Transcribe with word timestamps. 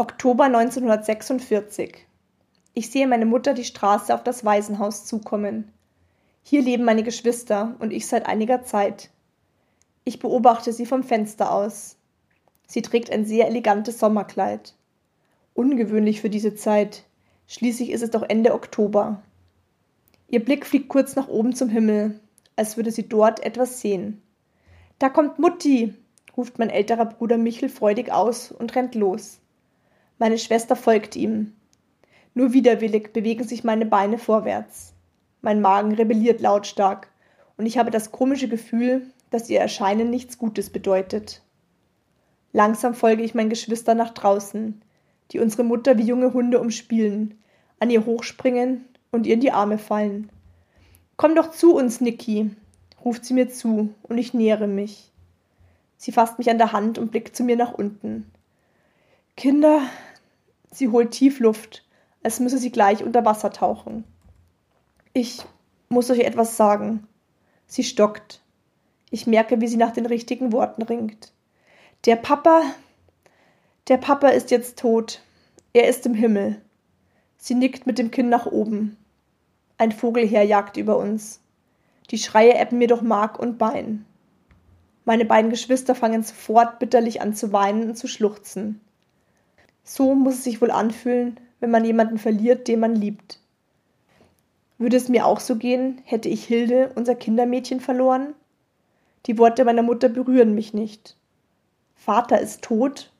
Oktober 0.00 0.44
1946. 0.44 2.06
Ich 2.72 2.88
sehe 2.88 3.08
meine 3.08 3.26
Mutter 3.26 3.52
die 3.52 3.64
Straße 3.64 4.14
auf 4.14 4.22
das 4.22 4.44
Waisenhaus 4.44 5.04
zukommen. 5.04 5.72
Hier 6.44 6.62
leben 6.62 6.84
meine 6.84 7.02
Geschwister 7.02 7.74
und 7.80 7.92
ich 7.92 8.06
seit 8.06 8.26
einiger 8.26 8.62
Zeit. 8.62 9.10
Ich 10.04 10.20
beobachte 10.20 10.72
sie 10.72 10.86
vom 10.86 11.02
Fenster 11.02 11.52
aus. 11.52 11.96
Sie 12.68 12.80
trägt 12.80 13.10
ein 13.10 13.24
sehr 13.24 13.48
elegantes 13.48 13.98
Sommerkleid. 13.98 14.76
Ungewöhnlich 15.54 16.20
für 16.20 16.30
diese 16.30 16.54
Zeit. 16.54 17.02
Schließlich 17.48 17.90
ist 17.90 18.02
es 18.02 18.10
doch 18.12 18.22
Ende 18.22 18.54
Oktober. 18.54 19.20
Ihr 20.28 20.44
Blick 20.44 20.64
fliegt 20.64 20.88
kurz 20.88 21.16
nach 21.16 21.26
oben 21.26 21.56
zum 21.56 21.70
Himmel, 21.70 22.20
als 22.54 22.76
würde 22.76 22.92
sie 22.92 23.08
dort 23.08 23.40
etwas 23.40 23.80
sehen. 23.80 24.22
Da 25.00 25.08
kommt 25.08 25.40
Mutti, 25.40 25.92
ruft 26.36 26.60
mein 26.60 26.70
älterer 26.70 27.06
Bruder 27.06 27.36
Michel 27.36 27.68
freudig 27.68 28.12
aus 28.12 28.52
und 28.52 28.76
rennt 28.76 28.94
los. 28.94 29.37
Meine 30.18 30.38
Schwester 30.38 30.76
folgt 30.76 31.16
ihm. 31.16 31.52
Nur 32.34 32.52
widerwillig 32.52 33.12
bewegen 33.12 33.44
sich 33.44 33.64
meine 33.64 33.86
Beine 33.86 34.18
vorwärts. 34.18 34.92
Mein 35.40 35.60
Magen 35.60 35.92
rebelliert 35.92 36.40
lautstark, 36.40 37.08
und 37.56 37.66
ich 37.66 37.78
habe 37.78 37.90
das 37.90 38.12
komische 38.12 38.48
Gefühl, 38.48 39.06
dass 39.30 39.50
ihr 39.50 39.60
Erscheinen 39.60 40.10
nichts 40.10 40.38
Gutes 40.38 40.70
bedeutet. 40.70 41.42
Langsam 42.52 42.94
folge 42.94 43.22
ich 43.22 43.34
meinen 43.34 43.50
Geschwistern 43.50 43.98
nach 43.98 44.14
draußen, 44.14 44.80
die 45.30 45.40
unsere 45.40 45.64
Mutter 45.64 45.98
wie 45.98 46.04
junge 46.04 46.32
Hunde 46.32 46.60
umspielen, 46.60 47.38
an 47.78 47.90
ihr 47.90 48.06
hochspringen 48.06 48.84
und 49.10 49.26
ihr 49.26 49.34
in 49.34 49.40
die 49.40 49.52
Arme 49.52 49.78
fallen. 49.78 50.30
Komm 51.16 51.34
doch 51.34 51.50
zu 51.50 51.74
uns, 51.74 52.00
Niki, 52.00 52.50
ruft 53.04 53.24
sie 53.24 53.34
mir 53.34 53.48
zu, 53.48 53.92
und 54.02 54.18
ich 54.18 54.34
nähere 54.34 54.68
mich. 54.68 55.12
Sie 55.96 56.12
fasst 56.12 56.38
mich 56.38 56.48
an 56.50 56.58
der 56.58 56.72
Hand 56.72 56.98
und 56.98 57.10
blickt 57.10 57.36
zu 57.36 57.42
mir 57.42 57.56
nach 57.56 57.74
unten. 57.74 58.30
Kinder, 59.36 59.82
sie 60.70 60.88
holt 60.88 61.10
tief 61.10 61.40
Luft, 61.40 61.84
als 62.22 62.40
müsse 62.40 62.58
sie 62.58 62.70
gleich 62.70 63.02
unter 63.02 63.24
Wasser 63.24 63.50
tauchen. 63.50 64.04
Ich 65.12 65.42
muss 65.88 66.10
euch 66.10 66.20
etwas 66.20 66.56
sagen. 66.56 67.06
Sie 67.66 67.84
stockt. 67.84 68.40
Ich 69.10 69.26
merke, 69.26 69.60
wie 69.60 69.68
sie 69.68 69.76
nach 69.76 69.92
den 69.92 70.06
richtigen 70.06 70.52
Worten 70.52 70.82
ringt. 70.82 71.32
Der 72.04 72.16
Papa. 72.16 72.62
Der 73.88 73.96
Papa 73.96 74.28
ist 74.28 74.50
jetzt 74.50 74.78
tot. 74.78 75.22
Er 75.72 75.88
ist 75.88 76.06
im 76.06 76.14
Himmel. 76.14 76.60
Sie 77.36 77.54
nickt 77.54 77.86
mit 77.86 77.98
dem 77.98 78.10
Kinn 78.10 78.28
nach 78.28 78.46
oben. 78.46 78.96
Ein 79.78 79.92
Vogelheer 79.92 80.42
jagt 80.42 80.76
über 80.76 80.96
uns. 80.98 81.40
Die 82.10 82.18
Schreie 82.18 82.60
ebben 82.60 82.78
mir 82.78 82.88
durch 82.88 83.02
Mark 83.02 83.38
und 83.38 83.58
Bein. 83.58 84.04
Meine 85.04 85.24
beiden 85.24 85.50
Geschwister 85.50 85.94
fangen 85.94 86.22
sofort 86.22 86.78
bitterlich 86.78 87.20
an 87.20 87.34
zu 87.34 87.52
weinen 87.52 87.88
und 87.88 87.96
zu 87.96 88.08
schluchzen. 88.08 88.80
So 89.90 90.14
muss 90.14 90.34
es 90.34 90.44
sich 90.44 90.60
wohl 90.60 90.70
anfühlen, 90.70 91.40
wenn 91.60 91.70
man 91.70 91.82
jemanden 91.82 92.18
verliert, 92.18 92.68
den 92.68 92.80
man 92.80 92.94
liebt. 92.94 93.40
Würde 94.76 94.98
es 94.98 95.08
mir 95.08 95.24
auch 95.24 95.40
so 95.40 95.56
gehen, 95.56 96.02
hätte 96.04 96.28
ich 96.28 96.44
Hilde, 96.44 96.92
unser 96.94 97.14
Kindermädchen, 97.14 97.80
verloren? 97.80 98.34
Die 99.24 99.38
Worte 99.38 99.64
meiner 99.64 99.82
Mutter 99.82 100.10
berühren 100.10 100.54
mich 100.54 100.74
nicht. 100.74 101.16
Vater 101.96 102.38
ist 102.38 102.60
tot? 102.60 103.10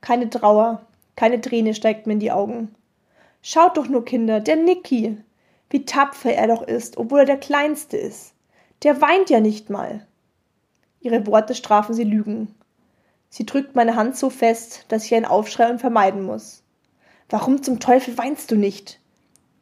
Keine 0.00 0.30
Trauer, 0.30 0.80
keine 1.14 1.42
Träne 1.42 1.74
steigt 1.74 2.06
mir 2.06 2.14
in 2.14 2.20
die 2.20 2.32
Augen. 2.32 2.74
Schaut 3.42 3.76
doch 3.76 3.86
nur, 3.86 4.06
Kinder, 4.06 4.40
der 4.40 4.56
Niki. 4.56 5.18
Wie 5.68 5.84
tapfer 5.84 6.32
er 6.32 6.46
doch 6.46 6.62
ist, 6.62 6.96
obwohl 6.96 7.20
er 7.20 7.26
der 7.26 7.36
Kleinste 7.36 7.98
ist. 7.98 8.32
Der 8.82 9.02
weint 9.02 9.28
ja 9.28 9.40
nicht 9.40 9.68
mal. 9.68 10.06
Ihre 11.02 11.26
Worte 11.26 11.54
strafen 11.54 11.94
sie 11.94 12.04
Lügen. 12.04 12.54
Sie 13.30 13.46
drückt 13.46 13.74
meine 13.74 13.96
Hand 13.96 14.16
so 14.16 14.30
fest, 14.30 14.86
dass 14.88 15.04
ich 15.04 15.14
einen 15.14 15.26
Aufschrei 15.26 15.70
und 15.70 15.80
vermeiden 15.80 16.22
muss. 16.22 16.62
Warum 17.28 17.62
zum 17.62 17.78
Teufel 17.80 18.16
weinst 18.16 18.50
du 18.50 18.56
nicht? 18.56 19.00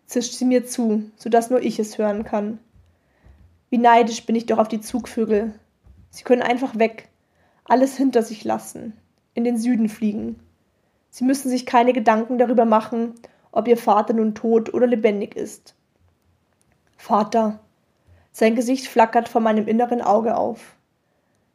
zischt 0.06 0.34
sie 0.34 0.44
mir 0.44 0.64
zu, 0.64 1.10
so 1.16 1.28
dass 1.28 1.50
nur 1.50 1.60
ich 1.62 1.78
es 1.78 1.98
hören 1.98 2.24
kann. 2.24 2.58
Wie 3.70 3.78
neidisch 3.78 4.24
bin 4.24 4.36
ich 4.36 4.46
doch 4.46 4.58
auf 4.58 4.68
die 4.68 4.80
Zugvögel. 4.80 5.52
Sie 6.10 6.22
können 6.22 6.42
einfach 6.42 6.78
weg, 6.78 7.08
alles 7.64 7.96
hinter 7.96 8.22
sich 8.22 8.44
lassen, 8.44 8.92
in 9.34 9.44
den 9.44 9.58
Süden 9.58 9.88
fliegen. 9.88 10.38
Sie 11.10 11.24
müssen 11.24 11.48
sich 11.48 11.66
keine 11.66 11.92
Gedanken 11.92 12.38
darüber 12.38 12.64
machen, 12.64 13.14
ob 13.50 13.66
ihr 13.68 13.76
Vater 13.76 14.14
nun 14.14 14.34
tot 14.34 14.72
oder 14.72 14.86
lebendig 14.86 15.34
ist. 15.34 15.74
Vater. 16.96 17.58
Sein 18.32 18.54
Gesicht 18.54 18.86
flackert 18.86 19.28
vor 19.28 19.40
meinem 19.40 19.66
inneren 19.66 20.02
Auge 20.02 20.36
auf. 20.36 20.76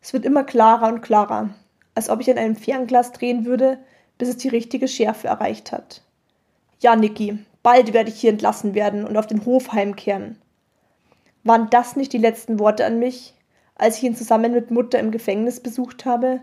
Es 0.01 0.13
wird 0.13 0.25
immer 0.25 0.43
klarer 0.43 0.87
und 0.87 1.01
klarer, 1.01 1.51
als 2.01 2.09
ob 2.09 2.19
ich 2.19 2.31
an 2.31 2.39
einem 2.39 2.55
Fernglas 2.55 3.11
drehen 3.11 3.45
würde, 3.45 3.77
bis 4.17 4.29
es 4.29 4.37
die 4.37 4.47
richtige 4.47 4.87
Schärfe 4.87 5.27
erreicht 5.27 5.71
hat. 5.71 6.01
Ja, 6.79 6.95
Niki, 6.95 7.37
bald 7.61 7.93
werde 7.93 8.09
ich 8.09 8.19
hier 8.19 8.31
entlassen 8.31 8.73
werden 8.73 9.05
und 9.05 9.17
auf 9.17 9.27
den 9.27 9.45
Hof 9.45 9.71
heimkehren. 9.71 10.41
Waren 11.43 11.69
das 11.69 11.95
nicht 11.95 12.11
die 12.11 12.17
letzten 12.17 12.57
Worte 12.57 12.87
an 12.87 12.97
mich, 12.97 13.35
als 13.75 13.97
ich 13.97 14.03
ihn 14.03 14.15
zusammen 14.15 14.51
mit 14.51 14.71
Mutter 14.71 14.97
im 14.97 15.11
Gefängnis 15.11 15.59
besucht 15.59 16.05
habe? 16.05 16.39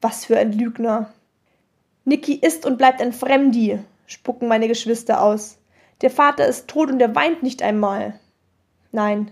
Was 0.00 0.24
für 0.24 0.36
ein 0.36 0.50
Lügner. 0.50 1.12
Niki 2.04 2.34
ist 2.34 2.66
und 2.66 2.76
bleibt 2.76 3.00
ein 3.00 3.12
Fremdi, 3.12 3.78
spucken 4.06 4.48
meine 4.48 4.66
Geschwister 4.66 5.22
aus. 5.22 5.58
Der 6.00 6.10
Vater 6.10 6.48
ist 6.48 6.66
tot 6.66 6.90
und 6.90 7.00
er 7.00 7.14
weint 7.14 7.44
nicht 7.44 7.62
einmal. 7.62 8.18
Nein, 8.90 9.30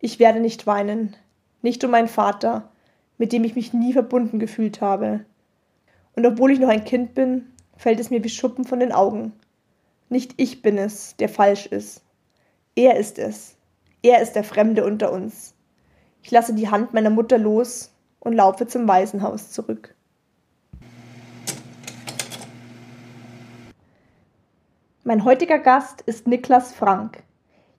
ich 0.00 0.18
werde 0.18 0.40
nicht 0.40 0.66
weinen. 0.66 1.14
Nicht 1.60 1.84
um 1.84 1.90
meinen 1.90 2.08
Vater, 2.08 2.70
mit 3.18 3.32
dem 3.32 3.44
ich 3.44 3.56
mich 3.56 3.74
nie 3.74 3.92
verbunden 3.92 4.38
gefühlt 4.38 4.80
habe. 4.80 5.24
Und 6.14 6.24
obwohl 6.24 6.52
ich 6.52 6.60
noch 6.60 6.68
ein 6.68 6.84
Kind 6.84 7.14
bin, 7.14 7.46
fällt 7.76 8.00
es 8.00 8.10
mir 8.10 8.24
wie 8.24 8.28
Schuppen 8.28 8.64
von 8.64 8.80
den 8.80 8.92
Augen. 8.92 9.32
Nicht 10.08 10.34
ich 10.36 10.62
bin 10.62 10.78
es, 10.78 11.16
der 11.16 11.28
falsch 11.28 11.66
ist. 11.66 12.02
Er 12.74 12.96
ist 12.96 13.18
es. 13.18 13.56
Er 14.02 14.22
ist 14.22 14.32
der 14.32 14.44
Fremde 14.44 14.84
unter 14.84 15.12
uns. 15.12 15.54
Ich 16.22 16.30
lasse 16.30 16.54
die 16.54 16.70
Hand 16.70 16.94
meiner 16.94 17.10
Mutter 17.10 17.38
los 17.38 17.92
und 18.20 18.32
laufe 18.32 18.66
zum 18.66 18.86
Waisenhaus 18.88 19.50
zurück. 19.50 19.94
Mein 25.04 25.24
heutiger 25.24 25.58
Gast 25.58 26.02
ist 26.02 26.26
Niklas 26.26 26.72
Frank. 26.72 27.22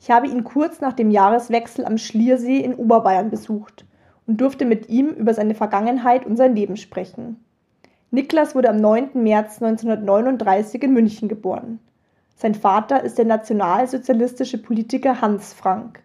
Ich 0.02 0.10
habe 0.10 0.28
ihn 0.28 0.44
kurz 0.44 0.82
nach 0.82 0.94
dem 0.94 1.12
Jahreswechsel 1.12 1.86
am 1.86 1.98
Schliersee 1.98 2.60
in 2.60 2.74
Oberbayern 2.74 3.30
besucht 3.30 3.86
und 4.30 4.40
durfte 4.40 4.64
mit 4.64 4.90
ihm 4.90 5.10
über 5.10 5.34
seine 5.34 5.56
Vergangenheit 5.56 6.24
und 6.24 6.38
sein 6.38 6.56
Leben 6.56 6.78
sprechen. 6.78 7.44
Niklas 8.12 8.54
wurde 8.54 8.70
am 8.70 8.78
9. 8.78 9.10
März 9.16 9.60
1939 9.60 10.84
in 10.84 10.94
München 10.94 11.30
geboren. 11.30 11.80
Sein 12.36 12.54
Vater 12.54 13.04
ist 13.04 13.18
der 13.18 13.26
nationalsozialistische 13.26 14.60
Politiker 14.60 15.20
Hans 15.20 15.54
Frank. 15.54 16.04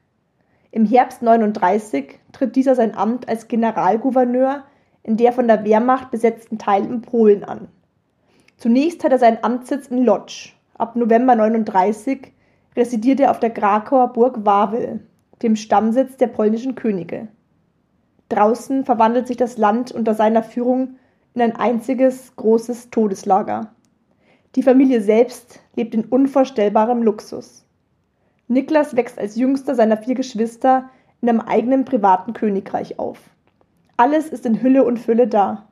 Im 0.70 0.86
Herbst 0.86 1.20
39 1.20 2.18
tritt 2.32 2.56
dieser 2.56 2.74
sein 2.74 2.96
Amt 2.96 3.28
als 3.28 3.46
Generalgouverneur 3.46 4.64
in 5.02 5.18
der 5.18 5.34
von 5.34 5.46
der 5.46 5.62
Wehrmacht 5.66 6.10
besetzten 6.10 6.56
Teil 6.56 6.86
in 6.86 7.02
Polen 7.02 7.44
an. 7.44 7.68
Zunächst 8.56 9.04
hat 9.04 9.12
er 9.12 9.18
seinen 9.18 9.44
Amtssitz 9.44 9.88
in 9.88 10.02
Lodz, 10.02 10.54
Ab 10.76 10.96
November 10.96 11.36
39 11.36 12.32
residiert 12.74 13.20
er 13.20 13.32
auf 13.32 13.38
der 13.38 13.50
Krakauer 13.50 14.14
Burg 14.14 14.46
Wawel, 14.46 15.00
dem 15.42 15.56
Stammsitz 15.56 16.16
der 16.16 16.28
polnischen 16.28 16.74
Könige. 16.74 17.28
Draußen 18.28 18.84
verwandelt 18.84 19.26
sich 19.26 19.36
das 19.36 19.58
Land 19.58 19.92
unter 19.92 20.14
seiner 20.14 20.42
Führung 20.42 20.96
in 21.34 21.42
ein 21.42 21.56
einziges 21.56 22.34
großes 22.36 22.90
Todeslager. 22.90 23.72
Die 24.54 24.62
Familie 24.62 25.00
selbst 25.00 25.60
lebt 25.74 25.94
in 25.94 26.04
unvorstellbarem 26.04 27.02
Luxus. 27.02 27.66
Niklas 28.46 28.94
wächst 28.94 29.18
als 29.18 29.36
jüngster 29.36 29.74
seiner 29.74 29.96
vier 29.96 30.14
Geschwister 30.14 30.90
in 31.20 31.28
einem 31.28 31.40
eigenen 31.40 31.84
privaten 31.84 32.34
Königreich 32.34 32.98
auf. 32.98 33.18
Alles 33.96 34.28
ist 34.28 34.46
in 34.46 34.62
Hülle 34.62 34.84
und 34.84 34.98
Fülle 34.98 35.26
da. 35.26 35.68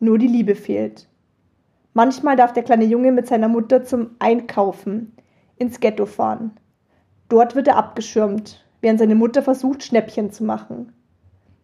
Nur 0.00 0.18
die 0.18 0.26
Liebe 0.26 0.54
fehlt. 0.54 1.08
Manchmal 1.92 2.36
darf 2.36 2.52
der 2.52 2.62
kleine 2.62 2.84
Junge 2.84 3.12
mit 3.12 3.26
seiner 3.26 3.48
Mutter 3.48 3.84
zum 3.84 4.10
Einkaufen 4.18 5.12
ins 5.56 5.80
Ghetto 5.80 6.06
fahren. 6.06 6.52
Dort 7.28 7.54
wird 7.54 7.68
er 7.68 7.76
abgeschirmt, 7.76 8.64
während 8.80 8.98
seine 8.98 9.14
Mutter 9.14 9.42
versucht, 9.42 9.82
Schnäppchen 9.82 10.30
zu 10.30 10.44
machen. 10.44 10.92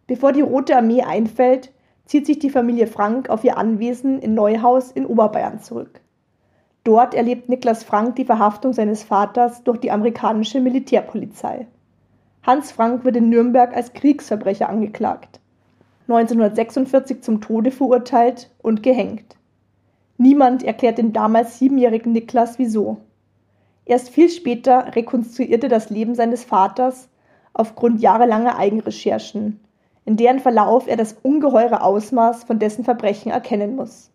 Bevor 0.07 0.33
die 0.33 0.43
Rote 0.43 0.77
Armee 0.77 1.03
einfällt, 1.03 1.73
zieht 2.05 2.27
sich 2.27 2.39
die 2.39 2.51
Familie 2.51 2.87
Frank 2.87 3.29
auf 3.29 3.43
ihr 3.43 3.59
Anwesen 3.59 4.21
in 4.21 4.35
Neuhaus 4.35 4.93
in 4.93 5.05
Oberbayern 5.05 5.61
zurück. 5.61 6.01
Dort 6.85 7.15
erlebt 7.15 7.49
Niklas 7.49 7.83
Frank 7.83 8.15
die 8.15 8.25
Verhaftung 8.25 8.73
seines 8.73 9.03
Vaters 9.03 9.65
durch 9.65 9.79
die 9.79 9.91
amerikanische 9.91 10.61
Militärpolizei. 10.61 11.67
Hans 12.45 12.71
Frank 12.71 13.05
wird 13.05 13.17
in 13.17 13.29
Nürnberg 13.29 13.75
als 13.75 13.93
Kriegsverbrecher 13.93 14.69
angeklagt, 14.69 15.41
1946 16.03 17.23
zum 17.23 17.41
Tode 17.41 17.73
verurteilt 17.73 18.51
und 18.63 18.85
gehängt. 18.85 19.37
Niemand 20.17 20.63
erklärt 20.63 20.99
dem 20.99 21.13
damals 21.13 21.59
siebenjährigen 21.59 22.13
Niklas 22.13 22.61
wieso. 22.61 22.99
Erst 23.85 24.11
viel 24.11 24.31
später 24.31 24.95
rekonstruierte 24.95 25.69
das 25.69 25.91
Leben 25.91 26.15
seines 26.15 26.45
Vaters 26.45 27.09
aufgrund 27.53 28.01
jahrelanger 28.01 28.57
Eigenrecherchen 28.57 29.59
in 30.07 30.17
deren 30.17 30.39
Verlauf 30.39 30.87
er 30.87 30.97
das 30.97 31.17
ungeheure 31.23 31.83
Ausmaß 31.83 32.45
von 32.45 32.59
dessen 32.59 32.85
Verbrechen 32.85 33.31
erkennen 33.31 33.77
muss. 33.77 34.11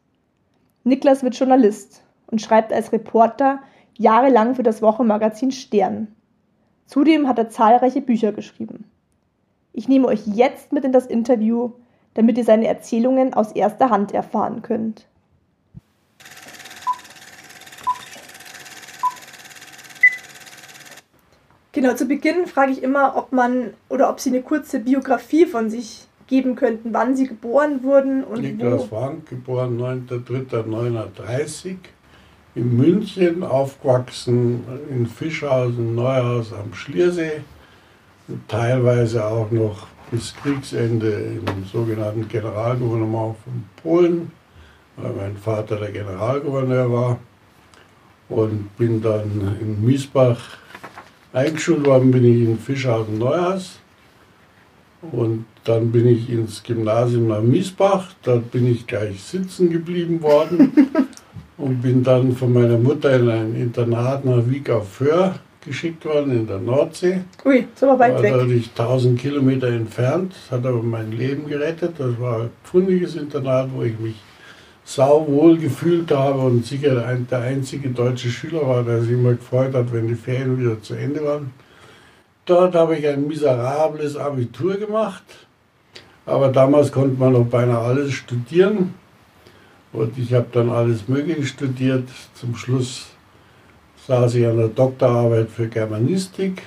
Niklas 0.84 1.22
wird 1.22 1.36
Journalist 1.36 2.02
und 2.28 2.42
schreibt 2.42 2.74
als 2.74 2.92
Reporter 2.92 3.60
jahrelang 3.98 4.56
für 4.56 4.64
das 4.64 4.82
Wochenmagazin 4.82 5.52
Stern. 5.52 6.08
Zudem 6.88 7.28
hat 7.28 7.38
er 7.38 7.50
zahlreiche 7.50 8.02
Bücher 8.02 8.32
geschrieben. 8.32 8.90
Ich 9.74 9.88
nehme 9.88 10.08
euch 10.08 10.26
jetzt 10.26 10.72
mit 10.72 10.86
in 10.86 10.94
das 10.94 11.06
Interview, 11.06 11.72
damit 12.14 12.38
ihr 12.38 12.46
seine 12.46 12.68
Erzählungen 12.68 13.34
aus 13.34 13.52
erster 13.52 13.90
Hand 13.90 14.14
erfahren 14.14 14.62
könnt. 14.62 15.08
Genau, 21.74 21.94
zu 21.94 22.06
Beginn 22.06 22.48
frage 22.48 22.74
ich 22.74 22.84
immer, 22.84 23.16
ob 23.16 23.32
man 23.32 23.74
oder 23.88 24.10
ob 24.10 24.20
Sie 24.20 24.30
eine 24.30 24.42
kurze 24.42 24.80
Biografie 24.80 25.46
von 25.46 25.70
sich 25.70 26.08
geben 26.28 26.56
könnten, 26.56 26.94
wann 26.94 27.16
Sie 27.16 27.28
geboren 27.28 27.84
wurden 27.84 28.24
und 28.24 28.42
Niklas 28.42 28.82
wo. 28.82 28.98
Frank, 28.98 29.30
geboren 29.30 29.80
9.3.1930, 29.80 31.78
in 32.56 32.76
München, 32.76 33.44
aufgewachsen 33.44 34.64
in 34.90 35.08
Fischhausen, 35.08 35.96
Neuhaus 35.96 36.52
am 36.52 36.74
Schliersee, 36.74 37.42
teilweise 38.50 39.26
auch 39.26 39.50
noch 39.52 39.88
bis 40.12 40.36
Kriegsende 40.36 41.10
im 41.10 41.66
sogenannten 41.72 42.28
Generalgouvernement 42.28 43.38
von 43.44 43.64
Polen, 43.82 44.32
weil 44.98 45.14
mein 45.14 45.38
Vater 45.38 45.78
der 45.78 45.92
Generalgouverneur 45.92 46.92
war. 46.92 47.20
Und 48.28 48.78
bin 48.78 49.02
dann 49.02 49.58
in 49.60 49.86
Miesbach 49.86 50.61
Eingeschult 51.34 51.86
worden 51.86 52.12
bin 52.12 52.26
ich 52.26 52.48
in 52.48 52.60
Fischhausen-Neuhaus 52.60 53.80
und 55.12 55.46
dann 55.64 55.92
bin 55.92 56.08
ich 56.08 56.30
ins 56.30 56.62
Gymnasium 56.62 57.28
nach 57.28 57.42
Miesbach. 57.42 58.10
Dort 58.24 58.52
bin 58.52 58.68
ich 58.68 58.86
gleich 58.86 59.22
sitzen 59.22 59.70
geblieben 59.70 60.22
worden 60.22 60.72
und 61.58 61.82
bin 61.82 62.04
dann 62.04 62.36
von 62.36 62.52
meiner 62.52 62.78
Mutter 62.78 63.16
in 63.16 63.30
ein 63.30 63.56
Internat 63.56 64.26
nach 64.26 64.48
Wieg 64.48 64.70
auf 64.70 64.92
Föhr 64.92 65.36
geschickt 65.64 66.06
worden 66.06 66.32
in 66.32 66.48
der 66.48 66.60
Nordsee. 66.60 67.22
Ui, 67.46 67.68
so 67.76 67.88
war 67.88 68.00
weit 68.00 68.16
war 68.16 68.24
weg. 68.24 68.34
dadurch 68.34 68.70
1000 68.78 69.20
Kilometer 69.20 69.68
entfernt, 69.68 70.34
hat 70.50 70.66
aber 70.66 70.82
mein 70.82 71.12
Leben 71.12 71.48
gerettet. 71.48 71.94
Das 71.98 72.20
war 72.20 72.42
ein 72.42 72.50
pfundiges 72.64 73.16
Internat, 73.16 73.70
wo 73.74 73.84
ich 73.84 73.98
mich 74.00 74.16
sauwohl 74.84 75.58
gefühlt 75.58 76.12
habe 76.12 76.40
und 76.40 76.66
sicher 76.66 77.16
der 77.30 77.42
einzige 77.42 77.90
deutsche 77.90 78.30
Schüler 78.30 78.68
war, 78.68 78.84
der 78.84 79.02
sich 79.02 79.12
immer 79.12 79.34
gefreut 79.34 79.74
hat, 79.74 79.94
wenn 79.94 80.08
die 80.08 80.16
Ferien 80.16 80.60
wieder 80.60 80.82
zu 80.82 80.96
Ende 80.96 81.24
waren. 81.24 81.54
Dort 82.46 82.76
habe 82.76 82.98
ich 82.98 83.08
ein 83.08 83.28
miserables 83.28 84.18
Abitur 84.18 84.76
gemacht, 84.78 85.24
aber 86.26 86.50
damals 86.50 86.92
konnte 86.92 87.20
man 87.20 87.34
noch 87.34 87.46
beinahe 87.46 87.80
alles 87.80 88.14
studieren 88.14 88.94
und 89.94 90.18
ich 90.18 90.34
habe 90.34 90.48
dann 90.52 90.70
alles 90.70 91.08
Mögliche 91.08 91.46
studiert. 91.46 92.10
Zum 92.34 92.56
Schluss 92.56 93.08
saß 94.08 94.36
ich 94.36 94.48
an 94.48 94.58
der 94.58 94.68
Doktorarbeit 94.70 95.50
für 95.50 95.68
Germanistik, 95.68 96.64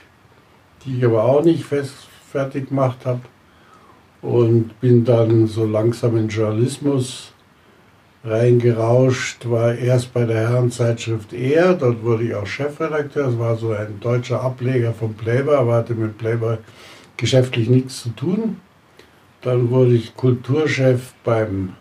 die 0.84 0.99
ich 0.99 1.05
aber 1.05 1.25
auch 1.25 1.43
nicht 1.43 1.64
fertig 1.64 2.69
gemacht 2.69 3.05
habe 3.05 3.20
und 4.22 4.81
bin 4.81 5.05
dann 5.05 5.46
so 5.46 5.67
langsam 5.67 6.17
in 6.17 6.28
Journalismus 6.28 7.33
reingerauscht, 8.24 9.48
war 9.50 9.74
erst 9.74 10.14
bei 10.14 10.24
der 10.24 10.48
Herrenzeitschrift 10.48 11.32
Er, 11.32 11.74
dort 11.74 12.02
wurde 12.02 12.24
ich 12.24 12.34
auch 12.34 12.46
Chefredakteur, 12.46 13.26
das 13.26 13.38
war 13.38 13.56
so 13.56 13.72
ein 13.72 14.00
deutscher 14.00 14.40
Ableger 14.40 14.92
von 14.92 15.14
Playboy, 15.14 15.56
aber 15.56 15.74
hatte 15.74 15.94
mit 15.94 16.16
Playboy 16.16 16.56
geschäftlich 17.16 17.68
nichts 17.68 18.02
zu 18.02 18.10
tun. 18.10 18.60
Dann 19.42 19.70
wurde 19.70 19.94
ich 19.94 20.16
Kulturchef 20.16 21.12
beim 21.22 21.74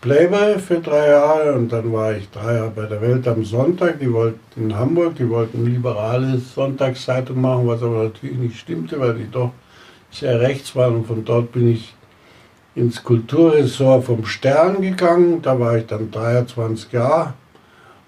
Playboy 0.00 0.58
für 0.58 0.80
drei 0.80 1.08
Jahre 1.10 1.54
und 1.54 1.72
dann 1.72 1.92
war 1.92 2.12
ich 2.16 2.30
drei 2.30 2.54
Jahre 2.54 2.70
bei 2.70 2.86
der 2.86 3.00
Welt 3.00 3.26
am 3.26 3.44
Sonntag. 3.44 3.98
Die 3.98 4.12
wollten 4.12 4.38
in 4.56 4.76
Hamburg, 4.76 5.16
die 5.16 5.28
wollten 5.28 5.64
liberale 5.64 6.38
Sonntagszeitung 6.38 7.40
machen, 7.40 7.66
was 7.66 7.82
aber 7.82 8.04
natürlich 8.04 8.36
nicht 8.36 8.58
stimmte, 8.58 8.98
weil 9.00 9.14
die 9.14 9.30
doch 9.30 9.52
sehr 10.10 10.40
rechts 10.40 10.76
waren 10.76 10.96
und 10.96 11.06
von 11.06 11.24
dort 11.24 11.52
bin 11.52 11.72
ich 11.72 11.94
ins 12.74 13.02
Kulturressort 13.02 14.04
vom 14.04 14.24
Stern 14.24 14.80
gegangen. 14.80 15.42
Da 15.42 15.58
war 15.58 15.76
ich 15.76 15.86
dann 15.86 16.10
23 16.10 16.92
Jahre, 16.92 17.34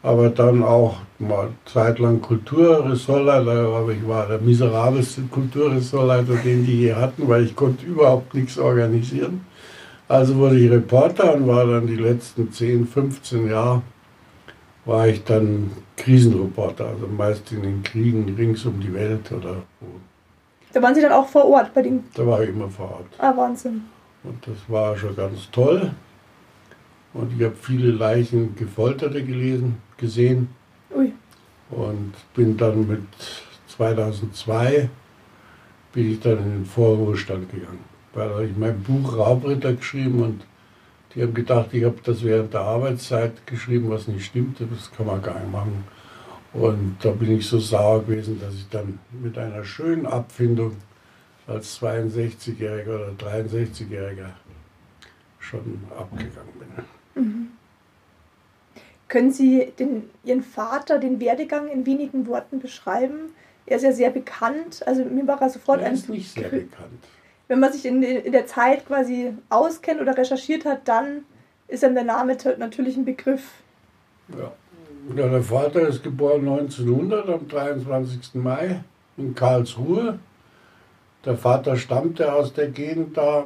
aber 0.03 0.31
dann 0.31 0.63
auch 0.63 0.99
mal 1.19 1.49
zeitlang 1.67 2.21
Kulturressortleiter, 2.21 3.69
aber 3.69 3.93
ich 3.93 4.07
war 4.07 4.27
der 4.27 4.39
miserabelste 4.39 5.23
Kulturressortleiter, 5.23 6.37
den 6.37 6.65
die 6.65 6.83
je 6.83 6.95
hatten, 6.95 7.29
weil 7.29 7.45
ich 7.45 7.57
konnte 7.57 7.85
überhaupt 7.87 8.35
nichts 8.35 8.59
organisieren. 8.59 9.47
Also 10.09 10.37
wurde 10.37 10.59
ich 10.59 10.71
Reporter 10.71 11.35
und 11.35 11.47
war 11.47 11.67
dann 11.67 11.87
die 11.87 11.97
letzten 11.97 12.53
10, 12.53 12.87
15 12.87 13.49
Jahre 13.49 13.83
war 14.85 15.09
ich 15.09 15.25
dann 15.25 15.71
Krisenreporter, 15.97 16.87
also 16.87 17.07
meist 17.07 17.51
in 17.53 17.63
den 17.63 17.83
Kriegen 17.83 18.35
rings 18.37 18.65
um 18.67 18.81
die 18.81 18.93
Welt 18.93 19.31
oder 19.33 19.63
wo. 19.81 19.87
Da 20.73 20.83
waren 20.83 20.95
Sie 20.95 21.01
dann 21.01 21.13
auch 21.13 21.29
vor 21.29 21.47
Ort 21.47 21.73
bei 21.73 21.83
den. 21.83 22.05
Da 22.15 22.27
war 22.27 22.43
ich 22.43 22.51
immer 22.51 22.69
vor 22.69 22.91
Ort. 22.91 23.07
Ah, 23.19 23.35
Wahnsinn. 23.37 23.83
Und 24.25 24.47
das 24.47 24.57
war 24.69 24.97
schon 24.97 25.15
ganz 25.15 25.51
toll. 25.51 25.93
Und 27.13 27.33
ich 27.37 27.45
habe 27.45 27.55
viele 27.55 27.93
Leichen 27.93 28.57
Gefolterte 28.57 29.23
gelesen, 29.23 29.77
gesehen 29.97 30.49
Ui. 30.95 31.13
und 31.71 32.15
bin 32.35 32.57
dann 32.57 32.89
mit 32.89 33.03
2002 33.69 34.89
bin 35.93 36.13
ich 36.13 36.21
dann 36.21 36.39
in 36.39 36.51
den 36.51 36.65
Vorruhestand 36.65 37.51
gegangen. 37.51 37.85
Weil 38.13 38.47
ich 38.51 38.57
mein 38.57 38.81
Buch 38.83 39.17
Raubritter 39.17 39.75
geschrieben 39.75 40.23
und 40.23 40.45
die 41.15 41.23
haben 41.23 41.35
gedacht, 41.35 41.69
ich 41.73 41.85
habe 41.85 41.99
das 42.03 42.25
während 42.25 42.53
der 42.53 42.63
Arbeitszeit 42.63 43.47
geschrieben, 43.47 43.91
was 43.91 44.09
nicht 44.09 44.25
stimmte. 44.25 44.67
Das 44.67 44.91
kann 44.91 45.07
man 45.07 45.23
gar 45.23 45.39
nicht 45.39 45.53
machen. 45.53 45.85
Und 46.53 46.97
da 47.03 47.11
bin 47.11 47.37
ich 47.37 47.47
so 47.47 47.59
sauer 47.59 48.03
gewesen, 48.05 48.41
dass 48.41 48.55
ich 48.55 48.69
dann 48.71 48.99
mit 49.23 49.39
einer 49.39 49.65
schönen 49.65 50.07
Abfindung 50.07 50.73
als 51.47 51.81
62-Jähriger 51.81 52.95
oder 52.95 53.13
63-Jähriger 53.19 54.31
schon 55.39 55.81
abgegangen 55.97 56.53
bin. 57.15 57.51
Können 59.09 59.31
Sie 59.31 59.73
den, 59.79 60.09
Ihren 60.25 60.43
Vater, 60.43 60.99
den 60.99 61.21
Werdegang 61.21 61.69
in 61.69 61.87
wenigen 61.87 62.27
Worten 62.27 62.59
beschreiben? 62.61 63.35
Er 63.67 63.77
ist 63.77 63.83
ja 63.83 63.93
sehr 63.93 64.11
bekannt. 64.11 64.83
Also 64.87 65.05
mir 65.05 65.27
war 65.27 65.41
er 65.41 65.51
sofort 65.51 65.81
Er 65.81 65.89
ein. 65.89 65.95
ist 65.95 66.09
nicht 66.09 66.33
sehr 66.33 66.49
bekannt. 66.49 67.05
Wenn 67.47 67.61
man 67.61 67.73
sich 67.73 67.85
in, 67.85 68.03
in 68.03 68.33
der 68.33 68.47
Zeit 68.47 68.87
quasi 68.87 69.35
auskennt 69.51 70.01
oder 70.01 70.17
recherchiert 70.17 70.65
hat, 70.65 70.89
dann 70.89 71.25
ist 71.69 71.85
einem 71.85 71.95
der 71.95 72.05
Name 72.05 72.37
natürlich 72.59 72.97
ein 72.97 73.05
Begriff. 73.05 73.43
Ja. 74.39 74.53
Ja, 75.15 75.29
der 75.29 75.43
Vater 75.43 75.87
ist 75.87 76.03
geboren 76.03 76.49
1900 76.49 77.29
am 77.29 77.47
23. 77.47 78.35
Mai 78.37 78.83
in 79.19 79.35
Karlsruhe. 79.35 80.19
Der 81.25 81.39
Vater 81.39 81.77
stammte 81.77 82.33
aus 82.33 82.53
der 82.53 82.69
Gegend 82.69 83.17
da. 83.17 83.45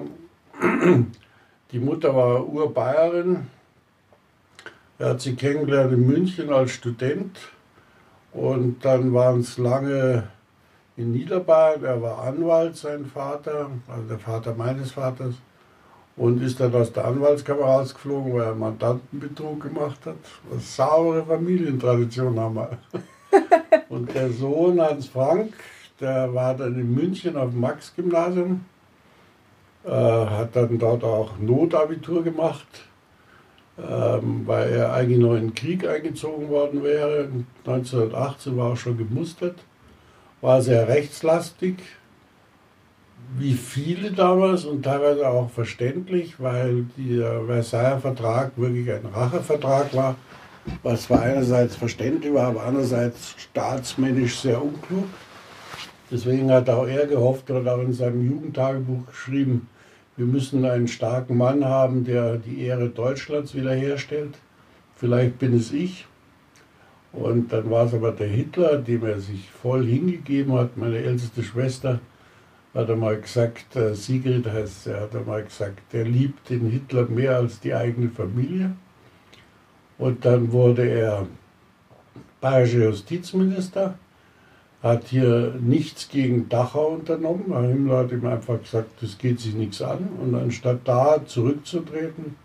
Die 1.71 1.79
Mutter 1.79 2.15
war 2.15 2.49
Urbayerin, 2.49 3.47
Er 4.99 5.11
hat 5.11 5.21
sie 5.21 5.37
kennengelernt 5.37 5.93
in 5.93 6.07
München 6.07 6.53
als 6.53 6.73
Student 6.73 7.39
und 8.33 8.85
dann 8.85 9.15
waren 9.15 9.41
es 9.41 9.57
lange 9.57 10.25
in 10.97 11.13
Niederbayern. 11.13 11.85
Er 11.85 12.03
war 12.03 12.25
Anwalt, 12.25 12.77
sein 12.77 13.07
Vater, 13.07 13.71
also 13.87 14.09
der 14.09 14.19
Vater 14.19 14.55
meines 14.55 14.93
Vaters, 14.93 15.35
und 16.17 16.43
ist 16.43 16.59
dann 16.59 16.75
aus 16.75 16.93
der 16.93 17.05
Anwaltskammer 17.05 17.63
rausgeflogen, 17.63 18.35
weil 18.35 18.43
er 18.43 18.55
Mandantenbetrug 18.57 19.63
gemacht 19.63 20.05
hat. 20.05 20.17
Eine 20.51 20.61
saubere 20.61 21.25
Familientradition 21.25 22.41
haben 22.41 22.57
wir. 22.57 22.79
und 23.89 24.13
der 24.13 24.31
Sohn 24.33 24.81
Hans 24.81 25.07
Frank, 25.07 25.55
der 26.01 26.33
war 26.35 26.55
dann 26.55 26.75
in 26.75 26.95
München 26.95 27.37
auf 27.37 27.51
dem 27.51 27.61
Max-Gymnasium, 27.61 28.65
äh, 29.85 29.91
hat 29.91 30.55
dann 30.55 30.79
dort 30.79 31.05
auch 31.05 31.39
Notabitur 31.39 32.23
gemacht, 32.23 32.67
ähm, 33.79 34.43
weil 34.47 34.73
er 34.73 34.93
eigentlich 34.93 35.19
noch 35.19 35.35
in 35.35 35.49
den 35.49 35.55
Krieg 35.55 35.87
eingezogen 35.87 36.49
worden 36.49 36.83
wäre. 36.83 37.29
1918 37.65 38.57
war 38.57 38.71
er 38.71 38.77
schon 38.77 38.99
gemustert, 38.99 39.57
war 40.41 40.63
sehr 40.63 40.89
rechtslastig, 40.89 41.77
wie 43.37 43.55
viele 43.55 44.13
damals 44.13 44.65
und 44.65 44.83
teilweise 44.83 45.29
auch 45.29 45.51
verständlich, 45.51 46.41
weil 46.41 46.87
der 46.97 47.45
Versailler 47.45 48.01
Vertrag 48.01 48.53
wirklich 48.57 48.91
ein 48.91 49.07
Rachevertrag 49.13 49.95
war, 49.95 50.17
was 50.83 51.03
zwar 51.03 51.23
einerseits 51.23 51.77
verständlich 51.77 52.33
war, 52.33 52.49
aber 52.49 52.65
andererseits 52.65 53.35
staatsmännisch 53.39 54.39
sehr 54.39 54.63
unklug. 54.63 55.05
Deswegen 56.11 56.51
hat 56.51 56.71
auch 56.71 56.87
er 56.87 57.07
gehofft, 57.07 57.51
er 57.51 57.57
hat 57.57 57.69
auch 57.69 57.83
in 57.83 57.93
seinem 57.93 58.25
Jugendtagebuch 58.25 59.07
geschrieben, 59.07 59.69
wir 60.17 60.27
müssen 60.27 60.65
einen 60.65 60.89
starken 60.89 61.37
Mann 61.37 61.65
haben, 61.65 62.05
der 62.05 62.39
die 62.39 62.63
Ehre 62.63 62.89
Deutschlands 62.89 63.55
wiederherstellt. 63.55 64.37
Vielleicht 64.97 65.39
bin 65.39 65.55
es 65.55 65.73
ich. 65.73 66.07
Und 67.13 67.53
dann 67.53 67.71
war 67.71 67.87
es 67.87 67.95
aber 67.95 68.11
der 68.11 68.27
Hitler, 68.27 68.79
dem 68.79 69.05
er 69.05 69.21
sich 69.21 69.49
voll 69.49 69.87
hingegeben 69.87 70.55
hat, 70.55 70.77
meine 70.77 70.99
älteste 70.99 71.45
Schwester, 71.45 72.01
hat 72.75 72.89
er 72.89 72.97
mal 72.97 73.21
gesagt, 73.21 73.77
äh, 73.77 73.95
Sigrid 73.95 74.47
heißt 74.47 74.89
er, 74.89 75.03
hat 75.03 75.15
er 75.15 75.23
mal 75.23 75.45
gesagt, 75.45 75.81
der 75.93 76.05
liebt 76.05 76.51
den 76.51 76.69
Hitler 76.69 77.07
mehr 77.07 77.37
als 77.37 77.61
die 77.61 77.75
eigene 77.75 78.11
Familie. 78.11 78.73
Und 79.99 80.25
dann 80.25 80.53
wurde 80.53 80.89
er 80.89 81.27
bayerischer 82.41 82.85
Justizminister, 82.85 83.99
hat 84.83 85.09
hier 85.09 85.55
nichts 85.61 86.09
gegen 86.09 86.49
Dachau 86.49 86.89
unternommen. 86.89 87.47
Herr 87.49 87.63
Himmler 87.63 87.99
hat 87.99 88.13
ihm 88.13 88.27
einfach 88.27 88.61
gesagt, 88.61 89.03
das 89.03 89.19
geht 89.19 89.41
sich 89.41 89.55
nichts 89.55 89.83
an. 89.83 90.09
Und 90.21 90.35
anstatt 90.35 90.81
da 90.85 91.25
zurückzutreten, 91.25 92.37